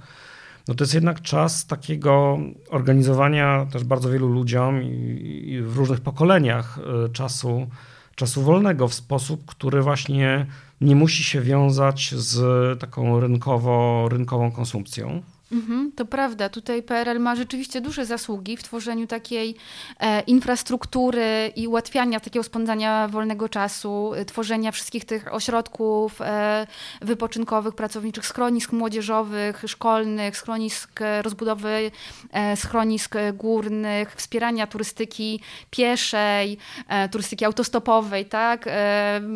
no 0.72 0.76
to 0.76 0.84
jest 0.84 0.94
jednak 0.94 1.22
czas 1.22 1.66
takiego 1.66 2.38
organizowania 2.70 3.68
też 3.72 3.84
bardzo 3.84 4.10
wielu 4.10 4.28
ludziom 4.28 4.84
i, 4.84 5.62
w 5.64 5.78
różnych 5.78 6.02
pokoleniach 6.02 6.80
y, 7.06 7.10
czasu, 7.10 7.68
czasu 8.16 8.42
wolnego 8.42 8.88
w 8.88 8.94
sposób, 8.94 9.46
który 9.46 9.82
właśnie 9.82 10.46
nie 10.82 10.96
musi 10.96 11.24
się 11.24 11.42
wiązać 11.42 12.14
z 12.16 12.40
taką 12.80 13.20
rynkowo, 13.20 14.08
rynkową 14.10 14.52
konsumpcją. 14.52 15.22
Mhm, 15.52 15.92
to 15.96 16.06
prawda. 16.06 16.50
Tutaj 16.50 16.84
PRL 16.84 17.20
ma 17.20 17.36
rzeczywiście 17.36 17.82
duże 17.82 18.06
zasługi 18.06 18.58
w 18.58 18.64
tworzeniu 18.64 19.08
takiej 19.08 19.56
e, 20.00 20.22
infrastruktury 20.22 21.52
i 21.56 21.68
ułatwiania 21.68 22.20
takiego 22.20 22.44
spędzania 22.44 23.08
wolnego 23.08 23.50
czasu, 23.50 24.14
e, 24.14 24.26
tworzenia 24.26 24.72
wszystkich 24.72 25.06
tych 25.06 25.34
ośrodków 25.34 26.22
e, 26.22 26.68
wypoczynkowych, 27.02 27.76
pracowniczych, 27.76 28.26
schronisk 28.26 28.72
młodzieżowych, 28.72 29.64
szkolnych, 29.68 30.38
schronisk 30.38 31.02
e, 31.02 31.22
rozbudowy 31.22 31.92
e, 32.32 32.58
schronisk 32.58 33.16
górnych, 33.34 34.16
wspierania 34.16 34.68
turystyki 34.68 35.40
pieszej, 35.70 36.58
e, 36.88 37.10
turystyki 37.10 37.46
autostopowej, 37.46 38.26
tak? 38.26 38.70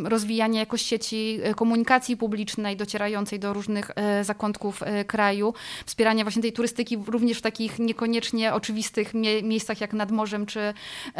rozwijania 0.03 0.59
jakoś 0.59 0.81
sieci 0.81 1.39
komunikacji 1.55 2.17
publicznej 2.17 2.77
docierającej 2.77 3.39
do 3.39 3.53
różnych 3.53 3.91
zakątków 4.21 4.83
kraju, 5.07 5.53
wspierania 5.85 6.04
wspierania 6.05 6.23
właśnie 6.23 6.41
tej 6.41 6.53
turystyki 6.53 6.97
również 7.07 7.37
w 7.37 7.41
takich 7.41 7.79
niekoniecznie 7.79 8.53
oczywistych 8.53 9.13
mie 9.13 9.43
miejscach 9.43 9.81
jak 9.81 9.93
nad 9.93 10.11
morzem 10.11 10.45
czy, 10.45 10.73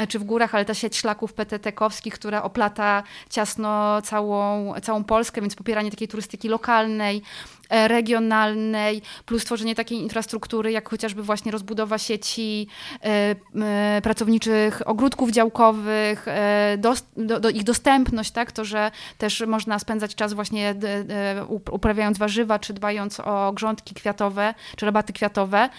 czy 0.08 0.20
w 0.20 0.24
górach, 0.24 0.56
ale 0.56 0.66
ta 0.66 0.74
sieć 0.74 0.98
szlaków 0.98 1.34
PTT-kowskich, 1.34 2.14
która 2.14 2.44
oplata 2.44 3.04
ciasno 3.30 4.02
całą, 4.02 4.74
całą 4.82 5.04
Polskę, 5.04 5.42
więc 5.42 5.56
popieranie 5.56 5.92
takiej 5.92 6.08
turystyki 6.08 6.50
lokalnej, 6.50 7.22
E, 7.70 7.88
regionalnej, 7.88 9.02
plus 9.26 9.46
tworzenie 9.46 9.76
takiej 9.76 9.98
infrastruktury, 9.98 10.72
jak 10.72 10.90
chociażby 10.90 11.24
właśnie 11.24 11.52
rozbudowa 11.52 11.98
sieci 11.98 12.68
e, 13.04 13.36
e, 13.62 14.02
pracowniczych 14.04 14.82
ogródków 14.86 15.32
działkowych, 15.32 16.26
do, 17.18 17.40
do 17.40 17.50
ich 17.50 17.64
dostępność, 17.64 18.32
tak? 18.32 18.52
to, 18.52 18.66
że 18.66 18.92
też 19.18 19.44
można 19.48 19.80
spędzać 19.80 20.16
czas 20.16 20.34
właśnie 20.34 20.76
uprawiając 21.72 22.18
warzywa, 22.18 22.60
czy 22.60 22.74
dbając 22.74 23.20
o 23.20 23.54
grządki 23.54 23.96
kwiatowe, 23.96 24.54
czy 24.76 24.86
rabaty 24.86 25.14
kwiatowe, 25.14 25.70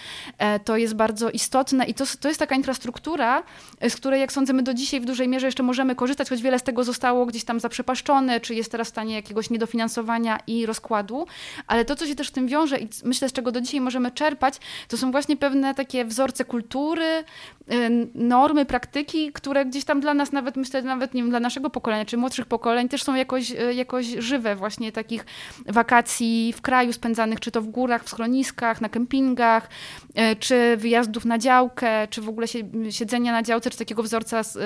to 0.65 0.77
jest 0.77 0.95
bardzo 0.95 1.31
istotne 1.31 1.85
i 1.85 1.95
to, 1.95 2.05
to 2.21 2.29
jest 2.29 2.41
taka 2.41 2.55
infrastruktura, 2.55 3.43
z 3.89 3.97
której 3.97 4.21
jak 4.21 4.33
sądzę 4.33 4.53
my 4.53 4.63
do 4.63 4.75
dzisiaj 4.75 5.01
w 5.01 5.05
dużej 5.05 5.29
mierze 5.29 5.47
jeszcze 5.47 5.63
możemy 5.63 5.95
korzystać, 5.95 6.29
choć 6.29 6.43
wiele 6.43 6.59
z 6.59 6.63
tego 6.63 6.85
zostało 6.85 7.27
gdzieś 7.27 7.45
tam 7.45 7.61
zaprzepaszczone, 7.61 8.41
czy 8.41 8.55
jest 8.55 8.73
teraz 8.73 8.89
w 8.89 8.91
stanie 8.91 9.15
jakiegoś 9.15 9.51
niedofinansowania 9.51 10.39
i 10.47 10.67
rozkładu, 10.67 11.27
ale 11.67 11.85
to, 11.85 11.97
co 11.97 12.07
się 12.07 12.15
też 12.15 12.29
z 12.29 12.33
tym 12.33 12.49
wiąże 12.49 12.79
i 12.79 12.89
myślę, 13.05 13.29
z 13.29 13.33
czego 13.33 13.53
do 13.53 13.61
dzisiaj 13.61 13.81
możemy 13.81 14.11
czerpać, 14.11 14.55
to 14.89 14.97
są 14.97 15.11
właśnie 15.11 15.37
pewne 15.37 15.75
takie 15.75 16.05
wzorce 16.05 16.45
kultury, 16.45 17.05
y, 17.05 18.09
normy, 18.15 18.65
praktyki, 18.65 19.33
które 19.33 19.67
gdzieś 19.67 19.85
tam 19.85 20.01
dla 20.01 20.15
nas 20.15 20.33
nawet, 20.33 20.57
myślę, 20.57 20.83
nawet 20.83 21.15
nie 21.15 21.23
wiem, 21.23 21.31
dla 21.31 21.41
naszego 21.41 21.71
pokolenia, 21.71 22.05
czy 22.05 22.17
młodszych 22.17 22.47
pokoleń 22.47 22.89
też 22.89 23.03
są 23.03 23.15
jakoś, 23.15 23.51
jakoś 23.75 24.07
żywe 24.07 24.57
właśnie 24.57 24.93
takich 24.93 25.27
wakacji 25.67 26.53
w 26.57 26.61
kraju 26.61 26.93
spędzanych, 26.93 27.41
czy 27.41 27.51
to 27.51 27.63
w 27.63 27.67
górach, 27.67 28.05
w 28.05 28.09
schroniskach, 28.09 28.81
na 28.87 28.91
kempingach, 28.91 29.69
y, 30.09 30.37
czy 30.37 30.77
wyjazdów 30.77 31.25
na 31.25 31.39
działkę, 31.39 32.09
czy 32.11 32.23
w 32.23 32.29
ogóle 32.29 32.47
siedzenia 32.91 33.33
na 33.33 33.43
działce, 33.43 33.71
czy 33.71 33.79
takiego 33.79 34.03
wzorca 34.03 34.43
z 34.43 34.59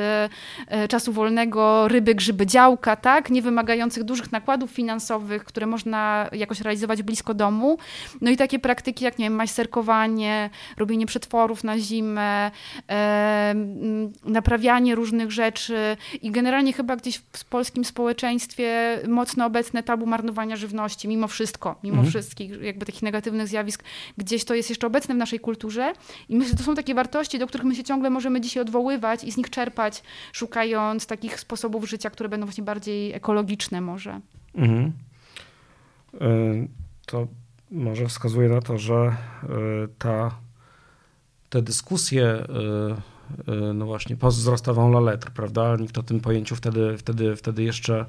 czasu 0.89 1.13
wolnego, 1.13 1.89
ryby, 1.89 2.15
grzyby, 2.15 2.47
działka, 2.47 2.97
tak, 2.97 3.31
nie 3.31 3.43
wymagających 3.43 4.05
dużych 4.05 4.33
nakładów 4.33 4.71
finansowych, 4.71 5.45
które 5.45 5.67
można 5.67 6.29
jakoś 6.33 6.61
realizować 6.61 7.03
blisko 7.03 7.35
domu. 7.35 7.79
No 8.21 8.31
i 8.31 8.37
takie 8.37 8.59
praktyki 8.59 9.05
jak, 9.05 9.19
nie 9.19 9.25
wiem, 9.25 9.35
majsterkowanie, 9.35 10.51
robienie 10.77 11.07
przetworów 11.07 11.65
na 11.65 11.79
zimę, 11.79 12.51
e, 12.91 13.55
naprawianie 14.25 14.95
różnych 14.95 15.31
rzeczy 15.33 15.97
i 16.23 16.31
generalnie 16.31 16.73
chyba 16.73 16.97
gdzieś 16.97 17.17
w 17.17 17.45
polskim 17.45 17.85
społeczeństwie 17.85 18.99
mocno 19.09 19.47
obecne 19.47 19.83
tabu 19.83 20.07
marnowania 20.07 20.57
żywności, 20.57 21.09
mimo 21.09 21.29
wszystko, 21.29 21.77
mimo 21.85 21.97
mhm. 21.97 22.11
wszystkich 22.11 22.63
jakby 22.63 22.87
takich 22.87 23.03
negatywnych 23.03 23.49
zjawisk, 23.49 23.83
gdzieś 24.19 24.45
to 24.45 24.55
jest 24.55 24.69
jeszcze 24.69 24.87
obecne 24.87 25.15
w 25.15 25.19
naszej 25.19 25.41
kulturze 25.41 25.93
i 26.29 26.37
myślę, 26.37 26.51
że 26.51 26.57
to 26.57 26.63
są 26.63 26.75
takie 26.75 26.95
wartości, 26.95 27.39
do 27.39 27.47
których 27.47 27.67
my 27.67 27.75
się 27.75 27.85
ciągle 27.85 28.11
możemy 28.11 28.41
dzisiaj 28.41 28.61
odwoływać 28.61 29.25
i 29.25 29.33
z 29.33 29.37
nich 29.37 29.51
czerpać, 29.51 30.03
szukając 30.33 31.07
takich 31.07 31.41
sposobów 31.41 31.89
życia, 31.89 32.11
które 32.11 32.29
będą 32.29 32.47
właśnie 32.47 32.65
bardziej 32.65 33.13
ekologiczne 33.13 33.81
może. 33.81 34.21
Mhm. 34.55 34.93
Y, 36.15 36.69
to 37.07 37.27
może 37.71 38.07
wskazuje 38.07 38.49
na 38.49 38.61
to, 38.61 38.79
że 38.79 38.95
e, 38.95 39.17
ta, 39.99 40.35
te 41.51 41.63
dyskusje 41.63 42.25
e, 42.25 42.47
e, 43.53 43.75
no 43.75 43.87
właśnie 43.87 44.17
post-wzrostową 44.17 44.91
la 44.91 45.01
lettre, 45.01 45.31
prawda? 45.31 45.77
Nikt 45.77 45.99
o 45.99 46.03
tym 46.03 46.21
pojęciu 46.21 46.57
wtedy, 46.57 46.99
wtedy, 46.99 47.37
wtedy 47.37 47.63
jeszcze 47.63 48.07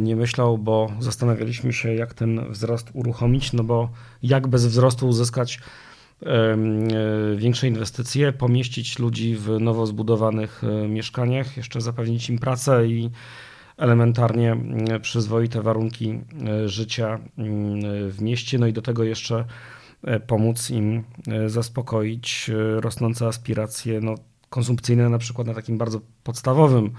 nie 0.00 0.16
myślał, 0.16 0.58
bo 0.58 0.90
zastanawialiśmy 0.98 1.72
się, 1.72 1.94
jak 1.94 2.14
ten 2.14 2.52
wzrost 2.52 2.90
uruchomić, 2.92 3.52
no 3.52 3.64
bo 3.64 3.90
jak 4.22 4.46
bez 4.46 4.66
wzrostu 4.66 5.08
uzyskać 5.08 5.60
większe 7.36 7.68
inwestycje, 7.68 8.32
pomieścić 8.32 8.98
ludzi 8.98 9.36
w 9.36 9.48
nowo 9.60 9.86
zbudowanych 9.86 10.62
mieszkaniach, 10.88 11.56
jeszcze 11.56 11.80
zapewnić 11.80 12.30
im 12.30 12.38
pracę 12.38 12.86
i 12.86 13.10
elementarnie 13.76 14.56
przyzwoite 15.02 15.62
warunki 15.62 16.20
e, 16.46 16.68
życia 16.68 17.18
mm, 17.38 18.10
w 18.10 18.22
mieście, 18.22 18.58
no 18.58 18.66
i 18.66 18.72
do 18.72 18.82
tego 18.82 19.04
jeszcze 19.04 19.44
e, 20.04 20.20
pomóc 20.20 20.70
im 20.70 21.04
e, 21.28 21.48
zaspokoić 21.48 22.50
rosnące 22.76 23.26
aspiracje 23.26 24.00
no, 24.00 24.14
konsumpcyjne, 24.50 25.08
na 25.08 25.18
przykład 25.18 25.46
na 25.46 25.54
takim 25.54 25.78
bardzo 25.78 26.00
podstawowym, 26.22 26.90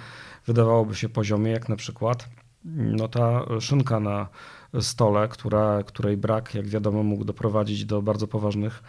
wydawałoby 0.48 0.96
się 0.96 1.10
poziomie, 1.10 1.52
jak 1.52 1.70
na 1.70 1.76
przykład 1.76 2.30
no, 2.66 3.08
ta 3.08 3.46
szynka 3.60 4.00
na 4.00 4.28
stole, 4.82 5.28
która, 5.28 5.84
której 5.84 6.18
brak, 6.18 6.56
jak 6.56 6.68
wiadomo, 6.68 7.04
mógł 7.04 7.26
doprowadzić 7.26 7.86
do 7.86 8.02
bardzo 8.02 8.28
poważnych 8.28 8.84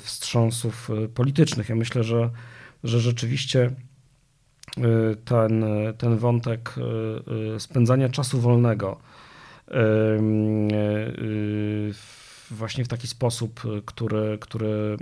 wstrząsów 0.00 0.90
politycznych. 1.14 1.68
Ja 1.68 1.74
myślę, 1.74 2.04
że, 2.04 2.30
że 2.84 3.00
rzeczywiście 3.00 3.70
ten, 5.24 5.64
ten 5.98 6.16
wątek 6.16 6.74
spędzania 7.58 8.08
czasu 8.08 8.40
wolnego 8.40 9.00
właśnie 12.50 12.84
w 12.84 12.88
taki 12.88 13.06
sposób, 13.06 13.62
który, 13.86 14.38
który 14.40 14.96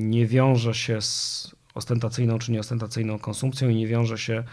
nie 0.00 0.26
wiąże 0.26 0.74
się 0.74 1.00
z 1.00 1.50
ostentacyjną 1.74 2.38
czy 2.38 2.52
nieostentacyjną 2.52 3.18
konsumpcją 3.18 3.68
i 3.68 3.74
nie 3.74 3.86
wiąże 3.86 4.18
się 4.18 4.44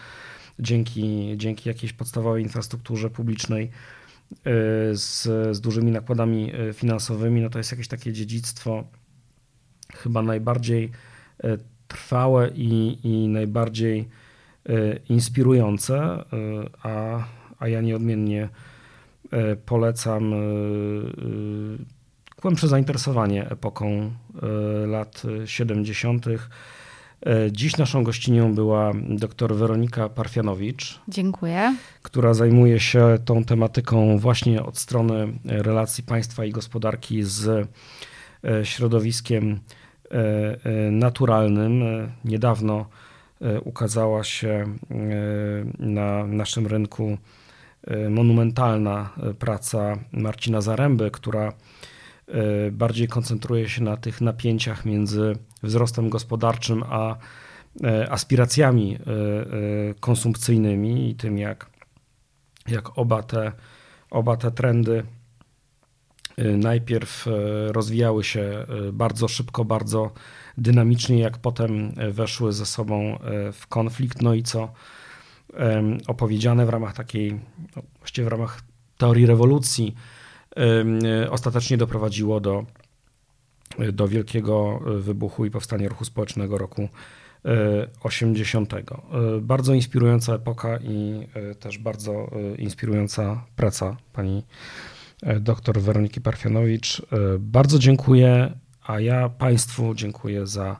dzięki, 0.59 1.33
dzięki 1.37 1.69
jakiejś 1.69 1.93
podstawowej 1.93 2.43
infrastrukturze 2.43 3.09
publicznej 3.09 3.69
z, 4.93 5.23
z 5.55 5.61
dużymi 5.61 5.91
nakładami 5.91 6.51
finansowymi, 6.73 7.41
no 7.41 7.49
to 7.49 7.57
jest 7.57 7.71
jakieś 7.71 7.87
takie 7.87 8.13
dziedzictwo 8.13 8.83
chyba 9.93 10.21
najbardziej 10.21 10.91
trwałe 11.87 12.49
i, 12.55 12.99
i 13.03 13.27
najbardziej 13.27 14.07
inspirujące, 15.09 16.23
a, 16.83 17.23
a 17.59 17.67
ja 17.67 17.81
nieodmiennie 17.81 18.49
polecam 19.65 20.33
głębsze 22.41 22.67
zainteresowanie 22.67 23.49
epoką 23.49 24.11
lat 24.87 25.23
70. 25.45 26.25
Dziś 27.51 27.77
naszą 27.77 28.03
gościnią 28.03 28.55
była 28.55 28.91
dr 29.09 29.55
Weronika 29.55 30.09
Parfianowicz. 30.09 30.99
Dziękuję. 31.07 31.75
Która 32.01 32.33
zajmuje 32.33 32.79
się 32.79 33.17
tą 33.25 33.43
tematyką 33.43 34.17
właśnie 34.17 34.63
od 34.63 34.77
strony 34.77 35.33
relacji 35.45 36.03
państwa 36.03 36.45
i 36.45 36.51
gospodarki 36.51 37.23
z 37.23 37.67
środowiskiem 38.63 39.59
naturalnym. 40.91 41.83
Niedawno 42.25 42.85
E, 43.43 43.61
ukazała 43.61 44.23
się 44.23 44.49
e, 44.49 44.95
na 45.79 46.27
naszym 46.27 46.67
rynku 46.67 47.17
e, 47.87 48.09
monumentalna 48.09 49.09
praca 49.39 49.97
Marcina 50.11 50.61
Zaręby, 50.61 51.11
która 51.11 51.53
bardziej 52.71 53.07
koncentruje 53.07 53.69
się 53.69 53.83
na 53.83 53.97
tych 53.97 54.21
napięciach 54.21 54.85
między 54.85 55.35
wzrostem 55.63 56.09
gospodarczym 56.09 56.83
a 56.89 57.15
aspiracjami 58.09 58.97
konsumpcyjnymi 59.99 61.09
i 61.09 61.15
tym, 61.15 61.37
jak, 61.37 61.69
jak 62.67 62.97
oba, 62.97 63.23
te, 63.23 63.51
oba 64.09 64.37
te 64.37 64.51
trendy 64.51 65.03
najpierw 66.57 67.25
rozwijały 67.71 68.23
się 68.23 68.65
bardzo 68.93 69.27
szybko, 69.27 69.65
bardzo 69.65 70.11
dynamicznie, 70.57 71.19
jak 71.19 71.37
potem 71.37 71.93
e, 71.97 72.11
weszły 72.11 72.53
ze 72.53 72.65
sobą 72.65 73.19
e, 73.19 73.51
w 73.51 73.67
konflikt, 73.67 74.21
no 74.21 74.33
i 74.33 74.43
co 74.43 74.71
opowiedziane 76.07 76.65
w 76.65 76.69
ramach 76.69 76.93
takiej, 76.93 77.39
no, 77.75 77.81
właściwie 77.99 78.25
w 78.25 78.31
ramach 78.31 78.61
teorii 78.97 79.25
rewolucji, 79.25 79.95
e, 79.95 80.22
ostatecznie 81.29 81.77
doprowadziło 81.77 82.39
do, 82.39 82.65
do 83.93 84.07
wielkiego 84.07 84.79
wybuchu 84.85 85.45
i 85.45 85.51
powstania 85.51 85.89
ruchu 85.89 86.05
społecznego 86.05 86.57
roku 86.57 86.89
80. 88.03 88.73
Bardzo 89.41 89.73
inspirująca 89.73 90.35
epoka 90.35 90.77
i 90.77 91.27
też 91.59 91.77
bardzo 91.77 92.31
inspirująca 92.57 93.45
praca 93.55 93.97
pani 94.13 94.43
dr 95.39 95.81
Weroniki 95.81 96.21
Parfianowicz. 96.21 97.01
Bardzo 97.39 97.79
dziękuję 97.79 98.53
a 98.83 98.99
ja 98.99 99.29
Państwu 99.29 99.95
dziękuję 99.95 100.47
za 100.47 100.79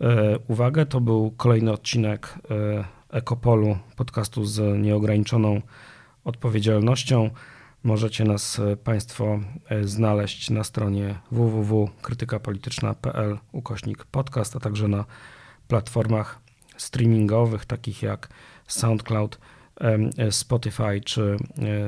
e, 0.00 0.38
uwagę. 0.48 0.86
To 0.86 1.00
był 1.00 1.30
kolejny 1.36 1.72
odcinek 1.72 2.34
e, 2.50 2.84
Ekopolu, 3.10 3.78
podcastu 3.96 4.44
z 4.44 4.82
nieograniczoną 4.82 5.62
odpowiedzialnością. 6.24 7.30
Możecie 7.86 8.24
nas 8.24 8.58
e, 8.58 8.76
Państwo 8.76 9.40
znaleźć 9.82 10.50
na 10.50 10.64
stronie 10.64 11.18
www.krytykapolityczna.pl 11.30 13.38
ukośnik 13.52 14.04
podcast, 14.04 14.56
a 14.56 14.60
także 14.60 14.88
na 14.88 15.04
platformach 15.68 16.40
streamingowych 16.76 17.64
takich 17.64 18.02
jak 18.02 18.28
SoundCloud, 18.66 19.38
Spotify 20.30 21.00
czy, 21.04 21.36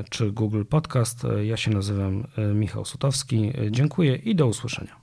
czy 0.09 0.31
Google 0.31 0.63
Podcast. 0.63 1.23
Ja 1.43 1.57
się 1.57 1.71
nazywam 1.71 2.27
Michał 2.53 2.85
Sutowski. 2.85 3.53
Dziękuję 3.71 4.15
i 4.15 4.35
do 4.35 4.47
usłyszenia. 4.47 4.98